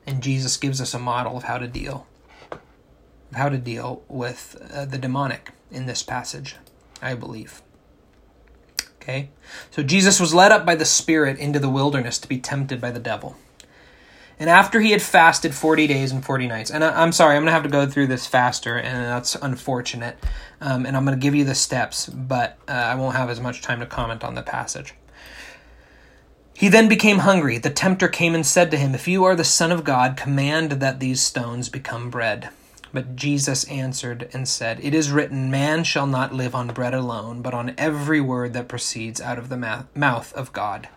And 0.07 0.23
Jesus 0.23 0.57
gives 0.57 0.81
us 0.81 0.95
a 0.95 0.99
model 0.99 1.37
of 1.37 1.45
how 1.45 1.59
to 1.59 1.69
deal 1.69 2.07
how 3.35 3.49
to 3.49 3.59
deal 3.59 4.03
with 4.09 4.57
uh, 4.73 4.85
the 4.85 4.99
demonic 4.99 5.51
in 5.71 5.87
this 5.87 6.03
passage, 6.03 6.57
I 7.01 7.15
believe. 7.15 7.63
Okay? 9.01 9.31
So 9.71 9.83
Jesus 9.83 10.21
was 10.21 10.35
led 10.35 10.53
up 10.53 10.65
by 10.65 10.75
the 10.75 10.85
Spirit 10.85 11.39
into 11.39 11.59
the 11.59 11.69
wilderness 11.69 12.19
to 12.19 12.29
be 12.29 12.39
tempted 12.39 12.81
by 12.81 12.91
the 12.91 13.01
devil. 13.01 13.37
And 14.39 14.51
after 14.51 14.81
he 14.81 14.91
had 14.91 15.03
fasted 15.03 15.55
40 15.55 15.87
days 15.87 16.11
and 16.11 16.25
40 16.25 16.49
nights, 16.49 16.71
and 16.71 16.83
I, 16.83 17.03
am 17.03 17.13
sorry, 17.13 17.37
I'm 17.37 17.43
going 17.43 17.49
to 17.49 17.53
have 17.53 17.63
to 17.63 17.69
go 17.69 17.87
through 17.87 18.09
this 18.09 18.27
faster, 18.27 18.77
and 18.77 19.05
that's 19.05 19.35
unfortunate. 19.37 20.17
Um, 20.61 20.85
and 20.85 20.97
I'm 20.97 21.05
going 21.05 21.19
to 21.19 21.23
give 21.23 21.35
you 21.35 21.45
the 21.45 21.55
steps, 21.55 22.07
but 22.09 22.59
uh, 22.67 22.73
I 22.73 22.95
won't 22.97 23.15
have 23.15 23.31
as 23.31 23.41
much 23.41 23.63
time 23.63 23.81
to 23.81 23.87
comment 23.87 24.25
on 24.25 24.35
the 24.35 24.43
passage. 24.43 24.95
He 26.55 26.69
then 26.69 26.89
became 26.89 27.19
hungry. 27.19 27.59
The 27.59 27.71
tempter 27.71 28.09
came 28.09 28.35
and 28.35 28.47
said 28.47 28.71
to 28.71 28.77
him, 28.77 28.95
If 28.95 29.09
you 29.09 29.25
are 29.25 29.35
the 29.35 29.45
Son 29.45 29.73
of 29.73 29.85
God, 29.85 30.17
command 30.17 30.73
that 30.73 31.01
these 31.01 31.21
stones 31.21 31.69
become 31.69 32.11
bread. 32.11 32.51
But 32.93 33.17
Jesus 33.17 33.65
answered 33.65 34.29
and 34.33 34.47
said, 34.47 34.79
It 34.83 34.95
is 34.95 35.11
written, 35.11 35.51
Man 35.51 35.83
shall 35.83 36.07
not 36.07 36.35
live 36.35 36.55
on 36.55 36.69
bread 36.69 36.93
alone, 36.93 37.41
but 37.41 37.55
on 37.55 37.75
every 37.79 38.21
word 38.21 38.53
that 38.53 38.69
proceeds 38.69 39.21
out 39.21 39.39
of 39.39 39.49
the 39.49 39.87
mouth 39.95 40.33
of 40.35 40.53
God. 40.53 40.89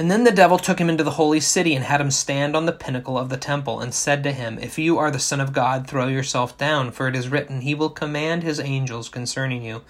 And 0.00 0.10
then 0.10 0.24
the 0.24 0.32
devil 0.32 0.56
took 0.56 0.80
him 0.80 0.88
into 0.88 1.04
the 1.04 1.10
holy 1.10 1.40
city 1.40 1.74
and 1.74 1.84
had 1.84 2.00
him 2.00 2.10
stand 2.10 2.56
on 2.56 2.64
the 2.64 2.72
pinnacle 2.72 3.18
of 3.18 3.28
the 3.28 3.36
temple, 3.36 3.80
and 3.80 3.92
said 3.92 4.22
to 4.22 4.32
him, 4.32 4.58
If 4.58 4.78
you 4.78 4.96
are 4.96 5.10
the 5.10 5.18
Son 5.18 5.42
of 5.42 5.52
God, 5.52 5.86
throw 5.86 6.06
yourself 6.06 6.56
down, 6.56 6.90
for 6.90 7.06
it 7.06 7.14
is 7.14 7.28
written, 7.28 7.60
He 7.60 7.74
will 7.74 7.90
command 7.90 8.42
His 8.42 8.58
angels 8.58 9.10
concerning 9.10 9.62
you, 9.62 9.82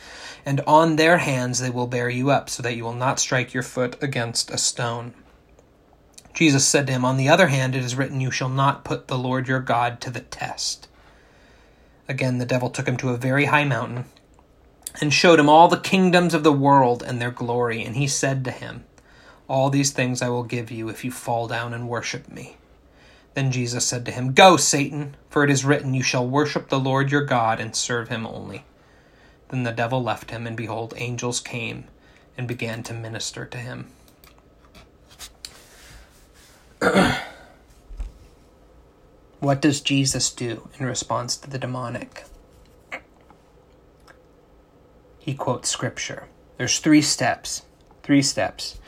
and 0.45 0.63
on 0.63 0.97
their 0.97 1.19
hands 1.19 1.61
they 1.61 1.71
will 1.71 1.87
bear 1.87 2.11
you 2.11 2.29
up, 2.29 2.51
so 2.51 2.61
that 2.61 2.75
you 2.75 2.83
will 2.83 2.93
not 2.93 3.21
strike 3.21 3.55
your 3.55 3.63
foot 3.63 4.03
against 4.03 4.51
a 4.51 4.59
stone. 4.59 5.15
Jesus 6.35 6.67
said 6.67 6.89
to 6.89 6.93
him, 6.93 7.05
On 7.05 7.17
the 7.17 7.29
other 7.29 7.47
hand, 7.47 7.77
it 7.77 7.85
is 7.85 7.95
written, 7.95 8.21
You 8.21 8.33
shall 8.33 8.49
not 8.49 8.85
put 8.85 9.07
the 9.07 9.17
Lord 9.17 9.47
your 9.47 9.61
God 9.61 10.01
to 10.01 10.11
the 10.11 10.19
test. 10.19 10.89
Again, 12.09 12.39
the 12.39 12.45
devil 12.45 12.69
took 12.69 12.89
him 12.89 12.97
to 12.97 13.11
a 13.11 13.17
very 13.17 13.45
high 13.45 13.63
mountain 13.63 14.07
and 15.01 15.13
showed 15.13 15.39
him 15.39 15.49
all 15.49 15.69
the 15.69 15.79
kingdoms 15.79 16.35
of 16.35 16.43
the 16.43 16.53
world 16.53 17.01
and 17.01 17.21
their 17.21 17.31
glory. 17.31 17.85
And 17.85 17.95
he 17.95 18.09
said 18.09 18.45
to 18.45 18.51
him, 18.51 18.87
All 19.51 19.69
these 19.69 19.91
things 19.91 20.23
I 20.23 20.29
will 20.29 20.45
give 20.45 20.71
you 20.71 20.89
if 20.89 21.05
you 21.05 21.11
fall 21.11 21.49
down 21.49 21.75
and 21.75 21.89
worship 21.89 22.29
me. 22.29 22.57
Then 23.35 23.51
Jesus 23.51 23.85
said 23.85 24.07
to 24.07 24.13
him, 24.13 24.33
Go, 24.33 24.57
Satan, 24.57 25.17
for 25.29 25.43
it 25.43 25.51
is 25.51 25.65
written, 25.65 25.93
You 25.93 26.05
shall 26.05 26.25
worship 26.25 26.69
the 26.69 26.79
Lord 26.79 27.11
your 27.11 27.25
God 27.25 27.59
and 27.59 27.75
serve 27.75 28.11
him 28.11 28.29
only. 28.29 28.65
Then 29.49 29.65
the 29.65 29.73
devil 29.73 30.01
left 30.05 30.31
him, 30.31 30.47
and 30.47 30.57
behold, 30.57 30.95
angels 30.97 31.41
came 31.41 31.89
and 32.39 32.47
began 32.47 32.85
to 32.85 32.95
minister 32.95 33.45
to 33.45 33.59
him. 33.59 33.89
What 39.41 39.63
does 39.63 39.81
Jesus 39.81 40.31
do 40.31 40.69
in 40.79 40.85
response 40.85 41.35
to 41.39 41.49
the 41.49 41.59
demonic? 41.59 42.25
He 45.19 45.33
quotes 45.33 45.71
scripture. 45.71 46.29
There's 46.59 46.79
three 46.79 47.01
steps. 47.01 47.63
Three 48.03 48.21
steps. 48.21 48.79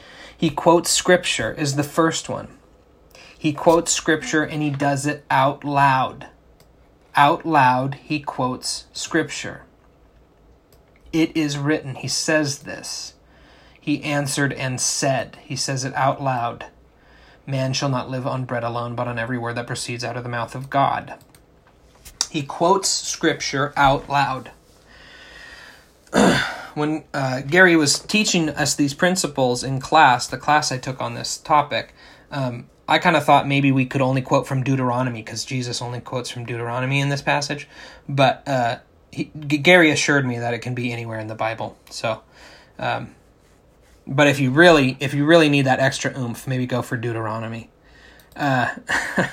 He 0.42 0.50
quotes 0.50 0.90
scripture 0.90 1.52
is 1.52 1.76
the 1.76 1.84
first 1.84 2.28
one. 2.28 2.48
He 3.38 3.52
quotes 3.52 3.92
scripture 3.92 4.42
and 4.42 4.60
he 4.60 4.70
does 4.70 5.06
it 5.06 5.24
out 5.30 5.62
loud. 5.62 6.26
Out 7.14 7.46
loud, 7.46 7.94
he 8.02 8.18
quotes 8.18 8.86
scripture. 8.92 9.62
It 11.12 11.36
is 11.36 11.56
written. 11.56 11.94
He 11.94 12.08
says 12.08 12.64
this. 12.64 13.14
He 13.80 14.02
answered 14.02 14.52
and 14.52 14.80
said. 14.80 15.38
He 15.44 15.54
says 15.54 15.84
it 15.84 15.94
out 15.94 16.20
loud. 16.20 16.66
Man 17.46 17.72
shall 17.72 17.88
not 17.88 18.10
live 18.10 18.26
on 18.26 18.44
bread 18.44 18.64
alone, 18.64 18.96
but 18.96 19.06
on 19.06 19.20
every 19.20 19.38
word 19.38 19.54
that 19.54 19.68
proceeds 19.68 20.02
out 20.02 20.16
of 20.16 20.24
the 20.24 20.28
mouth 20.28 20.56
of 20.56 20.68
God. 20.68 21.14
He 22.30 22.42
quotes 22.42 22.88
scripture 22.88 23.72
out 23.76 24.08
loud. 24.08 24.50
when 26.74 27.04
uh, 27.14 27.42
Gary 27.42 27.76
was 27.76 27.98
teaching 27.98 28.48
us 28.48 28.74
these 28.74 28.94
principles 28.94 29.62
in 29.64 29.80
class, 29.80 30.26
the 30.26 30.38
class 30.38 30.72
I 30.72 30.78
took 30.78 31.00
on 31.00 31.14
this 31.14 31.38
topic, 31.38 31.94
um, 32.30 32.68
I 32.88 32.98
kind 32.98 33.16
of 33.16 33.24
thought 33.24 33.46
maybe 33.46 33.72
we 33.72 33.86
could 33.86 34.00
only 34.00 34.22
quote 34.22 34.46
from 34.46 34.62
Deuteronomy 34.62 35.22
because 35.22 35.44
Jesus 35.44 35.80
only 35.80 36.00
quotes 36.00 36.30
from 36.30 36.44
Deuteronomy 36.44 37.00
in 37.00 37.08
this 37.08 37.22
passage. 37.22 37.68
But 38.08 38.46
uh, 38.46 38.78
he, 39.10 39.24
Gary 39.24 39.90
assured 39.90 40.26
me 40.26 40.38
that 40.38 40.54
it 40.54 40.58
can 40.58 40.74
be 40.74 40.92
anywhere 40.92 41.20
in 41.20 41.28
the 41.28 41.34
Bible. 41.34 41.76
So 41.90 42.22
um, 42.78 43.14
but 44.06 44.26
if 44.26 44.40
you 44.40 44.50
really 44.50 44.96
if 45.00 45.14
you 45.14 45.24
really 45.24 45.48
need 45.48 45.62
that 45.62 45.80
extra 45.80 46.16
oomph, 46.18 46.46
maybe 46.46 46.66
go 46.66 46.82
for 46.82 46.96
Deuteronomy. 46.96 47.70
Uh, 48.34 48.74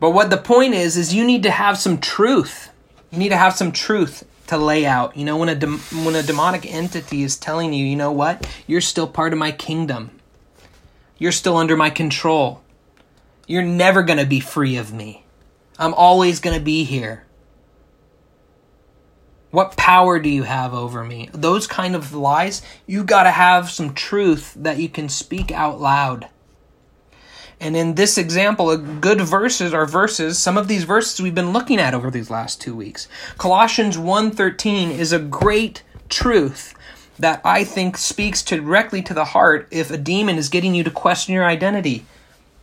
but 0.00 0.10
what 0.10 0.30
the 0.30 0.36
point 0.36 0.74
is 0.74 0.96
is 0.96 1.14
you 1.14 1.24
need 1.24 1.42
to 1.42 1.50
have 1.50 1.78
some 1.78 1.98
truth. 1.98 2.70
You 3.10 3.18
need 3.18 3.30
to 3.30 3.36
have 3.36 3.54
some 3.54 3.72
truth 3.72 4.24
to 4.48 4.56
lay 4.58 4.86
out. 4.86 5.16
You 5.16 5.24
know, 5.24 5.36
when 5.36 5.48
a 5.48 5.54
de- 5.54 5.66
when 6.04 6.14
a 6.14 6.22
demonic 6.22 6.66
entity 6.66 7.22
is 7.22 7.36
telling 7.36 7.72
you, 7.72 7.84
you 7.84 7.96
know 7.96 8.12
what, 8.12 8.48
you're 8.66 8.80
still 8.80 9.06
part 9.06 9.32
of 9.32 9.38
my 9.38 9.52
kingdom. 9.52 10.10
You're 11.18 11.32
still 11.32 11.56
under 11.56 11.76
my 11.76 11.90
control. 11.90 12.62
You're 13.46 13.62
never 13.62 14.02
going 14.02 14.18
to 14.18 14.26
be 14.26 14.40
free 14.40 14.76
of 14.76 14.92
me. 14.92 15.24
I'm 15.78 15.94
always 15.94 16.40
going 16.40 16.56
to 16.58 16.64
be 16.64 16.84
here. 16.84 17.24
What 19.50 19.76
power 19.76 20.18
do 20.18 20.28
you 20.28 20.42
have 20.42 20.74
over 20.74 21.04
me? 21.04 21.30
Those 21.32 21.66
kind 21.66 21.94
of 21.94 22.12
lies, 22.12 22.60
you 22.86 23.04
got 23.04 23.22
to 23.22 23.30
have 23.30 23.70
some 23.70 23.94
truth 23.94 24.52
that 24.56 24.78
you 24.78 24.88
can 24.88 25.08
speak 25.08 25.50
out 25.50 25.80
loud. 25.80 26.28
And 27.60 27.76
in 27.76 27.94
this 27.94 28.18
example, 28.18 28.70
a 28.70 28.76
good 28.76 29.20
verses 29.20 29.72
are 29.72 29.86
verses, 29.86 30.38
some 30.38 30.58
of 30.58 30.68
these 30.68 30.84
verses 30.84 31.20
we've 31.20 31.34
been 31.34 31.52
looking 31.52 31.78
at 31.78 31.94
over 31.94 32.10
these 32.10 32.30
last 32.30 32.60
2 32.60 32.74
weeks. 32.74 33.08
Colossians 33.38 33.96
1:13 33.96 34.90
is 34.90 35.12
a 35.12 35.18
great 35.18 35.82
truth 36.08 36.74
that 37.18 37.40
I 37.44 37.64
think 37.64 37.96
speaks 37.96 38.42
directly 38.42 39.02
to 39.02 39.14
the 39.14 39.24
heart 39.24 39.68
if 39.70 39.90
a 39.90 39.96
demon 39.96 40.36
is 40.36 40.50
getting 40.50 40.74
you 40.74 40.84
to 40.84 40.90
question 40.90 41.34
your 41.34 41.44
identity. 41.44 42.04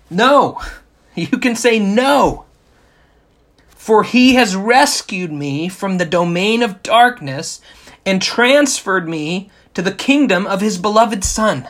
No. 0.09 0.61
You 1.15 1.37
can 1.37 1.55
say 1.55 1.77
no. 1.77 2.45
For 3.69 4.01
he 4.01 4.33
has 4.33 4.55
rescued 4.55 5.31
me 5.31 5.69
from 5.69 5.99
the 5.99 6.05
domain 6.05 6.63
of 6.63 6.81
darkness 6.81 7.61
and 8.03 8.19
transferred 8.19 9.07
me 9.07 9.51
to 9.75 9.83
the 9.83 9.91
kingdom 9.91 10.47
of 10.47 10.59
his 10.59 10.79
beloved 10.79 11.23
Son. 11.23 11.67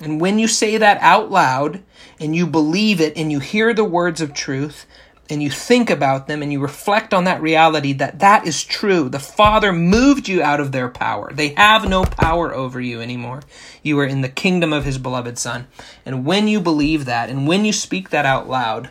And 0.00 0.20
when 0.20 0.38
you 0.38 0.46
say 0.48 0.76
that 0.76 1.00
out 1.00 1.30
loud 1.30 1.82
and 2.20 2.34
you 2.34 2.46
believe 2.46 3.00
it 3.00 3.16
and 3.16 3.32
you 3.32 3.40
hear 3.40 3.74
the 3.74 3.84
words 3.84 4.20
of 4.20 4.32
truth, 4.32 4.86
and 5.30 5.42
you 5.42 5.50
think 5.50 5.90
about 5.90 6.26
them 6.26 6.42
and 6.42 6.52
you 6.52 6.60
reflect 6.60 7.12
on 7.12 7.24
that 7.24 7.42
reality 7.42 7.92
that 7.94 8.20
that 8.20 8.46
is 8.46 8.64
true. 8.64 9.08
The 9.08 9.18
Father 9.18 9.72
moved 9.72 10.28
you 10.28 10.42
out 10.42 10.60
of 10.60 10.72
their 10.72 10.88
power. 10.88 11.32
They 11.32 11.48
have 11.48 11.88
no 11.88 12.04
power 12.04 12.54
over 12.54 12.80
you 12.80 13.00
anymore. 13.00 13.42
You 13.82 13.98
are 14.00 14.06
in 14.06 14.22
the 14.22 14.28
kingdom 14.28 14.72
of 14.72 14.84
His 14.84 14.98
beloved 14.98 15.38
Son. 15.38 15.66
And 16.06 16.24
when 16.24 16.48
you 16.48 16.60
believe 16.60 17.04
that 17.04 17.28
and 17.28 17.46
when 17.46 17.64
you 17.64 17.72
speak 17.72 18.10
that 18.10 18.24
out 18.24 18.48
loud, 18.48 18.90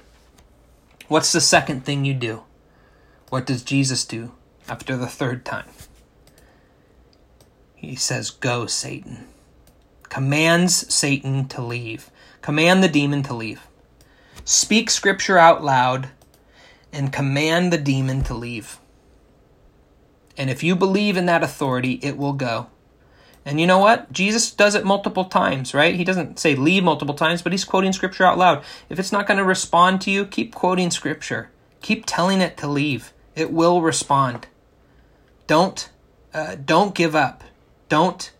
what's 1.08 1.32
the 1.32 1.42
second 1.42 1.86
thing 1.86 2.06
you 2.06 2.14
do? 2.14 2.44
What 3.30 3.46
does 3.46 3.64
Jesus 3.64 4.06
do 4.06 4.32
after 4.70 4.96
the 4.96 5.08
third 5.08 5.44
time? 5.44 5.68
He 7.76 7.96
says, 7.96 8.30
Go, 8.30 8.68
Satan. 8.68 9.28
Commands 10.10 10.94
Satan 10.94 11.48
to 11.50 11.62
leave. 11.62 12.12
Command 12.42 12.84
the 12.84 12.88
demon 12.88 13.24
to 13.24 13.34
leave. 13.34 13.68
Speak 14.46 14.90
scripture 14.90 15.38
out 15.38 15.64
loud 15.64 16.10
and 16.94 17.12
command 17.12 17.74
the 17.74 17.78
demon 17.78 18.24
to 18.24 18.34
leave. 18.34 18.80
And 20.38 20.50
if 20.50 20.64
you 20.64 20.76
believe 20.76 21.18
in 21.18 21.26
that 21.26 21.44
authority, 21.44 22.00
it 22.04 22.18
will 22.18 22.34
go. 22.34 22.68
And 23.44 23.62
you 23.62 23.68
know 23.68 23.80
what? 23.80 24.12
Jesus 24.12 24.52
does 24.52 24.76
it 24.76 24.86
multiple 24.86 25.26
times, 25.26 25.74
right? 25.74 25.96
He 25.96 26.04
doesn't 26.04 26.38
say 26.38 26.54
leave 26.56 26.84
multiple 26.84 27.16
times, 27.16 27.42
but 27.42 27.54
he's 27.54 27.64
quoting 27.64 27.94
scripture 27.94 28.26
out 28.26 28.38
loud. 28.38 28.64
If 28.90 29.00
it's 29.00 29.12
not 29.12 29.26
going 29.26 29.38
to 29.38 29.44
respond 29.44 30.02
to 30.02 30.12
you, 30.12 30.26
keep 30.26 30.54
quoting 30.54 30.92
scripture. 30.92 31.50
Keep 31.82 32.06
telling 32.06 32.42
it 32.42 32.58
to 32.58 32.68
leave. 32.68 33.14
It 33.36 33.52
will 33.52 33.82
respond. 33.82 34.48
Don't 35.48 35.90
uh, 36.34 36.56
don't 36.56 36.94
give 36.94 37.16
up. 37.16 37.44
Don't 37.88 38.32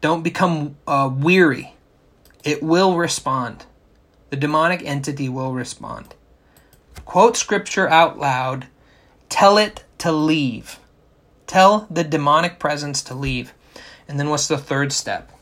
don't 0.00 0.22
become 0.22 0.76
uh, 0.86 1.10
weary. 1.12 1.74
It 2.44 2.62
will 2.62 2.96
respond. 2.96 3.66
The 4.30 4.36
demonic 4.36 4.82
entity 4.84 5.28
will 5.28 5.52
respond 5.52 6.14
quote 7.08 7.38
scripture 7.38 7.88
out 7.88 8.18
loud, 8.18 8.66
tell 9.30 9.56
it 9.56 9.82
to 9.96 10.12
leave. 10.12 10.78
Tell 11.46 11.86
the 11.90 12.04
demonic 12.04 12.58
presence 12.58 13.02
to 13.04 13.14
leave. 13.14 13.54
And 14.06 14.20
then 14.20 14.28
what's 14.28 14.46
the 14.46 14.58
third 14.58 14.92
step? 14.92 15.32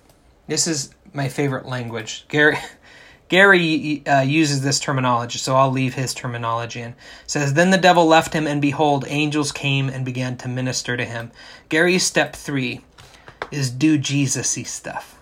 This 0.47 0.69
is 0.69 0.95
my 1.13 1.29
favorite 1.29 1.67
language. 1.67 2.25
Gary 2.29 2.57
Gary 3.29 4.07
uh, 4.07 4.21
uses 4.21 4.63
this 4.63 4.79
terminology, 4.79 5.41
so 5.41 5.57
I'll 5.57 5.73
leave 5.73 5.95
his 5.95 6.15
terminology 6.15 6.81
in. 6.81 6.95
Says, 7.27 7.55
Then 7.55 7.71
the 7.71 7.77
devil 7.77 8.07
left 8.07 8.33
him, 8.33 8.47
and 8.47 8.63
behold, 8.63 9.05
angels 9.09 9.51
came 9.51 9.89
and 9.89 10.05
began 10.05 10.37
to 10.37 10.49
minister 10.49 10.97
to 10.97 11.05
him. 11.05 11.33
Gary's 11.69 12.07
step 12.07 12.37
three 12.37 12.85
is 13.51 13.71
do 13.71 13.99
Jesus 13.99 14.57
y 14.57 14.63
stuff. 14.63 15.21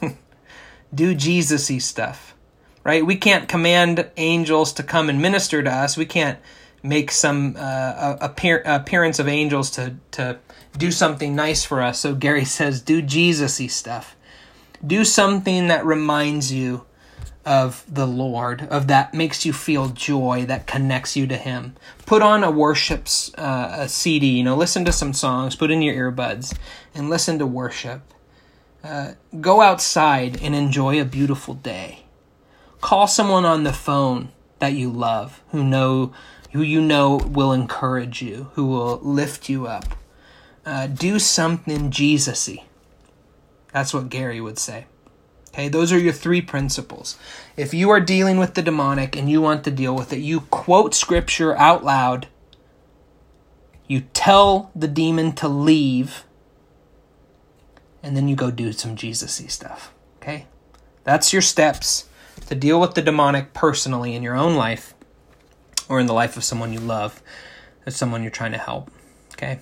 do 0.94 1.14
Jesus 1.14 1.70
y 1.70 1.78
stuff. 1.78 2.34
Right? 2.84 3.04
We 3.04 3.16
can't 3.16 3.48
command 3.48 4.10
angels 4.16 4.72
to 4.74 4.82
come 4.82 5.08
and 5.08 5.20
minister 5.20 5.62
to 5.62 5.70
us. 5.70 5.96
We 5.96 6.06
can't 6.06 6.38
make 6.82 7.10
some 7.10 7.56
uh, 7.58 8.16
appear- 8.20 8.62
appearance 8.64 9.18
of 9.18 9.28
angels 9.28 9.70
to, 9.72 9.96
to 10.12 10.38
do 10.76 10.90
something 10.90 11.34
nice 11.34 11.64
for 11.64 11.82
us. 11.82 11.98
So 11.98 12.14
Gary 12.14 12.44
says, 12.58 12.80
do 12.80 13.02
Jesus 13.02 13.60
y 13.60 13.66
stuff 13.66 14.16
do 14.84 15.04
something 15.04 15.68
that 15.68 15.84
reminds 15.84 16.52
you 16.52 16.84
of 17.44 17.84
the 17.88 18.06
Lord, 18.06 18.62
of 18.70 18.88
that 18.88 19.14
makes 19.14 19.46
you 19.46 19.52
feel 19.52 19.88
joy, 19.88 20.44
that 20.46 20.66
connects 20.66 21.16
you 21.16 21.26
to 21.28 21.36
Him. 21.36 21.74
Put 22.06 22.22
on 22.22 22.44
a 22.44 22.50
worship 22.50 23.08
uh, 23.36 23.76
a 23.78 23.88
CD, 23.88 24.26
you 24.28 24.44
know, 24.44 24.56
listen 24.56 24.84
to 24.84 24.92
some 24.92 25.12
songs, 25.12 25.56
put 25.56 25.70
in 25.70 25.82
your 25.82 26.12
earbuds, 26.12 26.56
and 26.94 27.08
listen 27.08 27.38
to 27.38 27.46
worship. 27.46 28.02
Uh, 28.84 29.12
go 29.40 29.60
outside 29.60 30.40
and 30.42 30.54
enjoy 30.54 31.00
a 31.00 31.04
beautiful 31.04 31.54
day. 31.54 32.04
Call 32.80 33.06
someone 33.06 33.44
on 33.44 33.64
the 33.64 33.72
phone 33.72 34.30
that 34.58 34.72
you 34.74 34.90
love, 34.90 35.42
who 35.50 35.64
know, 35.64 36.12
who 36.52 36.62
you 36.62 36.80
know 36.80 37.16
will 37.16 37.52
encourage 37.52 38.22
you, 38.22 38.50
who 38.54 38.66
will 38.66 38.98
lift 38.98 39.48
you 39.48 39.66
up. 39.66 39.96
Uh, 40.64 40.86
do 40.86 41.18
something 41.18 41.90
Jesusy. 41.90 42.64
That's 43.72 43.94
what 43.94 44.10
Gary 44.10 44.40
would 44.40 44.58
say. 44.58 44.86
Okay, 45.48 45.68
those 45.68 45.92
are 45.92 45.98
your 45.98 46.12
three 46.12 46.40
principles. 46.40 47.18
If 47.56 47.74
you 47.74 47.90
are 47.90 48.00
dealing 48.00 48.38
with 48.38 48.54
the 48.54 48.62
demonic 48.62 49.16
and 49.16 49.30
you 49.30 49.40
want 49.40 49.64
to 49.64 49.70
deal 49.70 49.94
with 49.94 50.12
it, 50.12 50.18
you 50.18 50.40
quote 50.42 50.94
scripture 50.94 51.56
out 51.56 51.84
loud. 51.84 52.28
You 53.86 54.02
tell 54.12 54.70
the 54.76 54.88
demon 54.88 55.32
to 55.32 55.48
leave. 55.48 56.24
And 58.02 58.16
then 58.16 58.28
you 58.28 58.36
go 58.36 58.50
do 58.50 58.72
some 58.72 58.94
Jesus-y 58.94 59.48
stuff. 59.48 59.92
Okay? 60.22 60.46
That's 61.04 61.32
your 61.32 61.42
steps 61.42 62.08
to 62.46 62.54
deal 62.54 62.80
with 62.80 62.94
the 62.94 63.02
demonic 63.02 63.54
personally 63.54 64.14
in 64.14 64.22
your 64.22 64.36
own 64.36 64.54
life 64.54 64.94
or 65.88 65.98
in 65.98 66.06
the 66.06 66.12
life 66.12 66.36
of 66.36 66.44
someone 66.44 66.72
you 66.72 66.80
love, 66.80 67.22
as 67.86 67.96
someone 67.96 68.22
you're 68.22 68.30
trying 68.30 68.52
to 68.52 68.58
help. 68.58 68.90
Okay? 69.32 69.58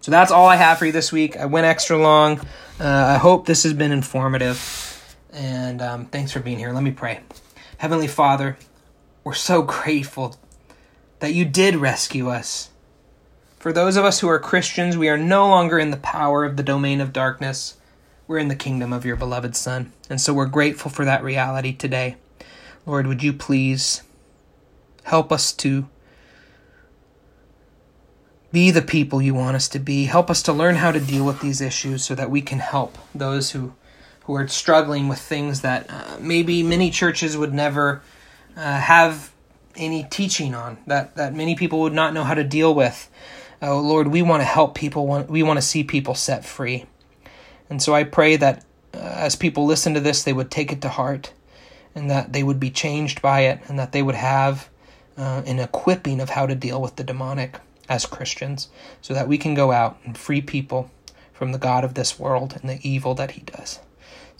So 0.00 0.10
that's 0.10 0.32
all 0.32 0.48
I 0.48 0.56
have 0.56 0.78
for 0.78 0.86
you 0.86 0.92
this 0.92 1.12
week. 1.12 1.36
I 1.36 1.44
went 1.44 1.66
extra 1.66 1.96
long. 1.96 2.40
Uh, 2.80 3.14
I 3.14 3.18
hope 3.18 3.46
this 3.46 3.62
has 3.62 3.72
been 3.72 3.92
informative. 3.92 4.91
And 5.32 5.80
um, 5.80 6.06
thanks 6.06 6.32
for 6.32 6.40
being 6.40 6.58
here. 6.58 6.72
Let 6.72 6.82
me 6.82 6.90
pray. 6.90 7.20
Heavenly 7.78 8.06
Father, 8.06 8.58
we're 9.24 9.34
so 9.34 9.62
grateful 9.62 10.36
that 11.20 11.34
you 11.34 11.44
did 11.44 11.76
rescue 11.76 12.28
us. 12.28 12.70
For 13.58 13.72
those 13.72 13.96
of 13.96 14.04
us 14.04 14.20
who 14.20 14.28
are 14.28 14.38
Christians, 14.38 14.96
we 14.96 15.08
are 15.08 15.16
no 15.16 15.48
longer 15.48 15.78
in 15.78 15.90
the 15.90 15.96
power 15.96 16.44
of 16.44 16.56
the 16.56 16.62
domain 16.62 17.00
of 17.00 17.12
darkness. 17.12 17.76
We're 18.26 18.38
in 18.38 18.48
the 18.48 18.56
kingdom 18.56 18.92
of 18.92 19.04
your 19.04 19.16
beloved 19.16 19.56
Son. 19.56 19.92
And 20.10 20.20
so 20.20 20.34
we're 20.34 20.46
grateful 20.46 20.90
for 20.90 21.04
that 21.04 21.22
reality 21.22 21.72
today. 21.72 22.16
Lord, 22.84 23.06
would 23.06 23.22
you 23.22 23.32
please 23.32 24.02
help 25.04 25.32
us 25.32 25.52
to 25.52 25.88
be 28.52 28.70
the 28.70 28.82
people 28.82 29.22
you 29.22 29.34
want 29.34 29.56
us 29.56 29.68
to 29.68 29.78
be. 29.78 30.04
Help 30.04 30.30
us 30.30 30.42
to 30.42 30.52
learn 30.52 30.76
how 30.76 30.92
to 30.92 31.00
deal 31.00 31.24
with 31.24 31.40
these 31.40 31.60
issues 31.60 32.04
so 32.04 32.14
that 32.14 32.30
we 32.30 32.42
can 32.42 32.58
help 32.58 32.98
those 33.14 33.52
who 33.52 33.72
who 34.24 34.34
are 34.34 34.46
struggling 34.48 35.08
with 35.08 35.18
things 35.18 35.62
that 35.62 35.86
uh, 35.90 36.16
maybe 36.20 36.62
many 36.62 36.90
churches 36.90 37.36
would 37.36 37.52
never 37.52 38.02
uh, 38.56 38.80
have 38.80 39.32
any 39.76 40.04
teaching 40.04 40.54
on 40.54 40.76
that 40.86 41.16
that 41.16 41.34
many 41.34 41.54
people 41.54 41.80
would 41.80 41.92
not 41.94 42.12
know 42.12 42.24
how 42.24 42.34
to 42.34 42.44
deal 42.44 42.74
with. 42.74 43.10
Oh 43.60 43.80
Lord, 43.80 44.08
we 44.08 44.22
want 44.22 44.40
to 44.40 44.44
help 44.44 44.74
people. 44.74 45.06
We 45.28 45.42
want 45.42 45.58
to 45.58 45.62
see 45.62 45.84
people 45.84 46.14
set 46.14 46.44
free, 46.44 46.86
and 47.70 47.80
so 47.80 47.94
I 47.94 48.04
pray 48.04 48.36
that 48.36 48.64
uh, 48.94 48.98
as 48.98 49.36
people 49.36 49.64
listen 49.64 49.94
to 49.94 50.00
this, 50.00 50.22
they 50.22 50.32
would 50.32 50.50
take 50.50 50.72
it 50.72 50.82
to 50.82 50.88
heart, 50.88 51.32
and 51.94 52.10
that 52.10 52.32
they 52.32 52.42
would 52.42 52.60
be 52.60 52.70
changed 52.70 53.22
by 53.22 53.40
it, 53.40 53.60
and 53.68 53.78
that 53.78 53.92
they 53.92 54.02
would 54.02 54.14
have 54.14 54.68
uh, 55.16 55.42
an 55.46 55.58
equipping 55.58 56.20
of 56.20 56.30
how 56.30 56.46
to 56.46 56.54
deal 56.54 56.80
with 56.80 56.96
the 56.96 57.04
demonic 57.04 57.58
as 57.88 58.06
Christians 58.06 58.68
so 59.00 59.14
that 59.14 59.28
we 59.28 59.38
can 59.38 59.54
go 59.54 59.72
out 59.72 59.98
and 60.04 60.16
free 60.16 60.40
people 60.40 60.90
from 61.32 61.52
the 61.52 61.58
God 61.58 61.84
of 61.84 61.94
this 61.94 62.18
world 62.18 62.58
and 62.60 62.70
the 62.70 62.78
evil 62.88 63.14
that 63.14 63.32
he 63.32 63.42
does, 63.42 63.80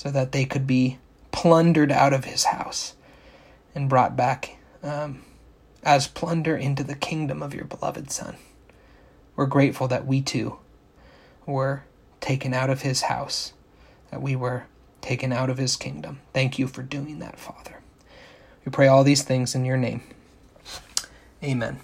so 0.02 0.10
that 0.10 0.32
they 0.32 0.44
could 0.44 0.66
be 0.66 0.98
plundered 1.30 1.92
out 1.92 2.12
of 2.12 2.24
his 2.24 2.46
house 2.46 2.96
and 3.72 3.88
brought 3.88 4.16
back 4.16 4.56
um, 4.82 5.22
as 5.84 6.08
plunder 6.08 6.56
into 6.56 6.82
the 6.82 6.96
kingdom 6.96 7.40
of 7.40 7.54
your 7.54 7.66
beloved 7.66 8.10
Son. 8.10 8.34
We're 9.36 9.46
grateful 9.46 9.86
that 9.86 10.04
we 10.04 10.20
too 10.20 10.58
were 11.46 11.84
taken 12.20 12.52
out 12.52 12.68
of 12.68 12.82
his 12.82 13.02
house, 13.02 13.52
that 14.10 14.20
we 14.20 14.34
were 14.34 14.64
taken 15.02 15.32
out 15.32 15.48
of 15.48 15.58
his 15.58 15.76
kingdom. 15.76 16.18
Thank 16.34 16.58
you 16.58 16.66
for 16.66 16.82
doing 16.82 17.20
that, 17.20 17.38
Father. 17.38 17.78
We 18.66 18.72
pray 18.72 18.88
all 18.88 19.04
these 19.04 19.22
things 19.22 19.54
in 19.54 19.64
your 19.64 19.76
name. 19.76 20.02
Amen. 21.44 21.78